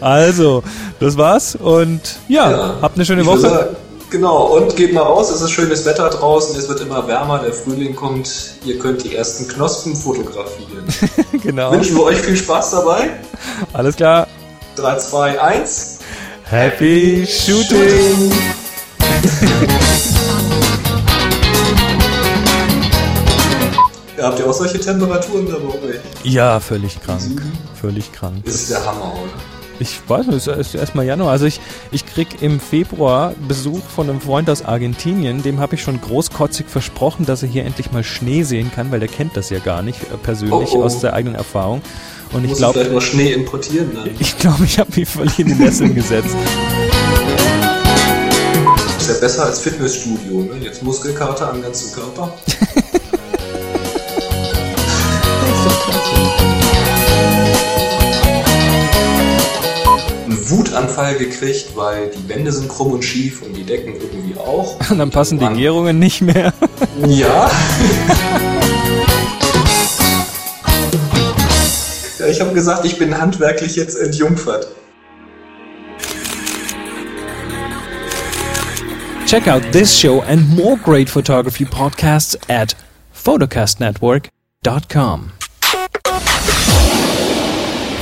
Also, 0.00 0.62
das 1.00 1.16
war's 1.16 1.56
und 1.56 2.00
ja, 2.28 2.50
ja 2.50 2.74
habt 2.80 2.96
eine 2.96 3.04
schöne 3.04 3.24
Woche. 3.26 3.40
Sagen, 3.40 3.76
genau, 4.10 4.56
und 4.56 4.74
geht 4.76 4.92
mal 4.92 5.02
raus, 5.02 5.30
es 5.30 5.40
ist 5.40 5.50
schönes 5.50 5.84
Wetter 5.84 6.08
draußen, 6.10 6.58
es 6.58 6.68
wird 6.68 6.80
immer 6.80 7.06
wärmer, 7.06 7.38
der 7.38 7.52
Frühling 7.52 7.94
kommt, 7.94 8.28
ihr 8.64 8.78
könnt 8.78 9.04
die 9.04 9.14
ersten 9.14 9.48
Knospen 9.48 9.94
fotografieren. 9.94 10.84
genau. 11.42 11.72
Wünschen 11.72 11.96
wir 11.96 12.04
euch 12.04 12.18
viel 12.18 12.36
Spaß 12.36 12.72
dabei. 12.72 13.10
Alles 13.72 13.96
klar. 13.96 14.26
3, 14.76 14.98
2, 14.98 15.40
1. 15.40 15.98
Happy 16.44 17.26
Shooting! 17.26 18.32
Habt 24.18 24.38
ihr 24.38 24.48
auch 24.48 24.54
solche 24.54 24.80
Temperaturen 24.80 25.46
dabei? 25.46 26.00
Ja, 26.24 26.58
völlig 26.58 27.00
krank. 27.02 27.42
Völlig 27.80 28.10
krank. 28.12 28.44
Ist 28.44 28.70
der 28.70 28.84
Hammer, 28.84 29.12
oder? 29.12 29.55
Ich 29.78 30.00
weiß 30.08 30.26
nicht, 30.26 30.46
es 30.46 30.46
ist 30.46 30.74
erstmal 30.74 31.04
Januar. 31.04 31.32
Also 31.32 31.46
ich, 31.46 31.60
ich 31.90 32.06
krieg 32.06 32.42
im 32.42 32.60
Februar 32.60 33.34
Besuch 33.46 33.82
von 33.84 34.08
einem 34.08 34.20
Freund 34.20 34.48
aus 34.48 34.64
Argentinien. 34.64 35.42
Dem 35.42 35.60
habe 35.60 35.74
ich 35.74 35.82
schon 35.82 36.00
großkotzig 36.00 36.66
versprochen, 36.66 37.26
dass 37.26 37.42
er 37.42 37.48
hier 37.48 37.64
endlich 37.64 37.92
mal 37.92 38.02
Schnee 38.02 38.42
sehen 38.42 38.70
kann, 38.74 38.90
weil 38.90 39.00
der 39.00 39.08
kennt 39.08 39.36
das 39.36 39.50
ja 39.50 39.58
gar 39.58 39.82
nicht 39.82 40.02
äh, 40.02 40.16
persönlich 40.22 40.70
oh 40.72 40.78
oh. 40.78 40.84
aus 40.84 41.00
der 41.00 41.12
eigenen 41.12 41.34
Erfahrung. 41.34 41.82
Und 42.32 42.44
ich 42.44 42.54
glaube, 42.54 42.74
vielleicht 42.74 42.92
mal 42.92 43.00
Schnee 43.00 43.32
importieren. 43.32 43.90
Dann. 43.94 44.10
Ich 44.18 44.38
glaube, 44.38 44.64
ich 44.64 44.78
habe 44.78 44.90
mich 44.94 45.08
völlig 45.08 45.38
in 45.38 45.48
die 45.48 45.54
Nesseln 45.54 45.94
gesetzt. 45.94 46.36
Ist 48.98 49.08
ja 49.08 49.14
besser 49.20 49.44
als 49.46 49.60
Fitnessstudio. 49.60 50.40
Ne? 50.40 50.58
Jetzt 50.60 50.82
Muskelkater 50.82 51.50
am 51.50 51.62
ganzen 51.62 51.92
Körper. 51.92 52.34
Wutanfall 60.50 61.16
gekriegt, 61.16 61.74
weil 61.74 62.10
die 62.10 62.28
Wände 62.28 62.52
sind 62.52 62.68
krumm 62.68 62.92
und 62.92 63.02
schief 63.02 63.40
und 63.42 63.54
die 63.54 63.64
Decken 63.64 63.94
irgendwie 63.94 64.38
auch. 64.38 64.78
Und 64.90 64.98
dann 64.98 65.10
passen 65.10 65.38
die 65.38 65.48
Gärungen 65.48 65.98
nicht 65.98 66.20
mehr. 66.22 66.52
Ja. 67.06 67.50
ich 72.28 72.40
habe 72.40 72.52
gesagt, 72.52 72.84
ich 72.84 72.98
bin 72.98 73.18
handwerklich 73.18 73.74
jetzt 73.76 73.96
entjungfert. 73.96 74.68
Check 79.26 79.48
out 79.48 79.62
this 79.72 79.92
show 79.92 80.22
and 80.22 80.48
more 80.56 80.76
great 80.76 81.10
photography 81.10 81.64
podcasts 81.64 82.36
at 82.48 82.76
photocastnetwork.com. 83.12 85.32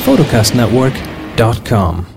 photocastnetwork.com 0.04 2.13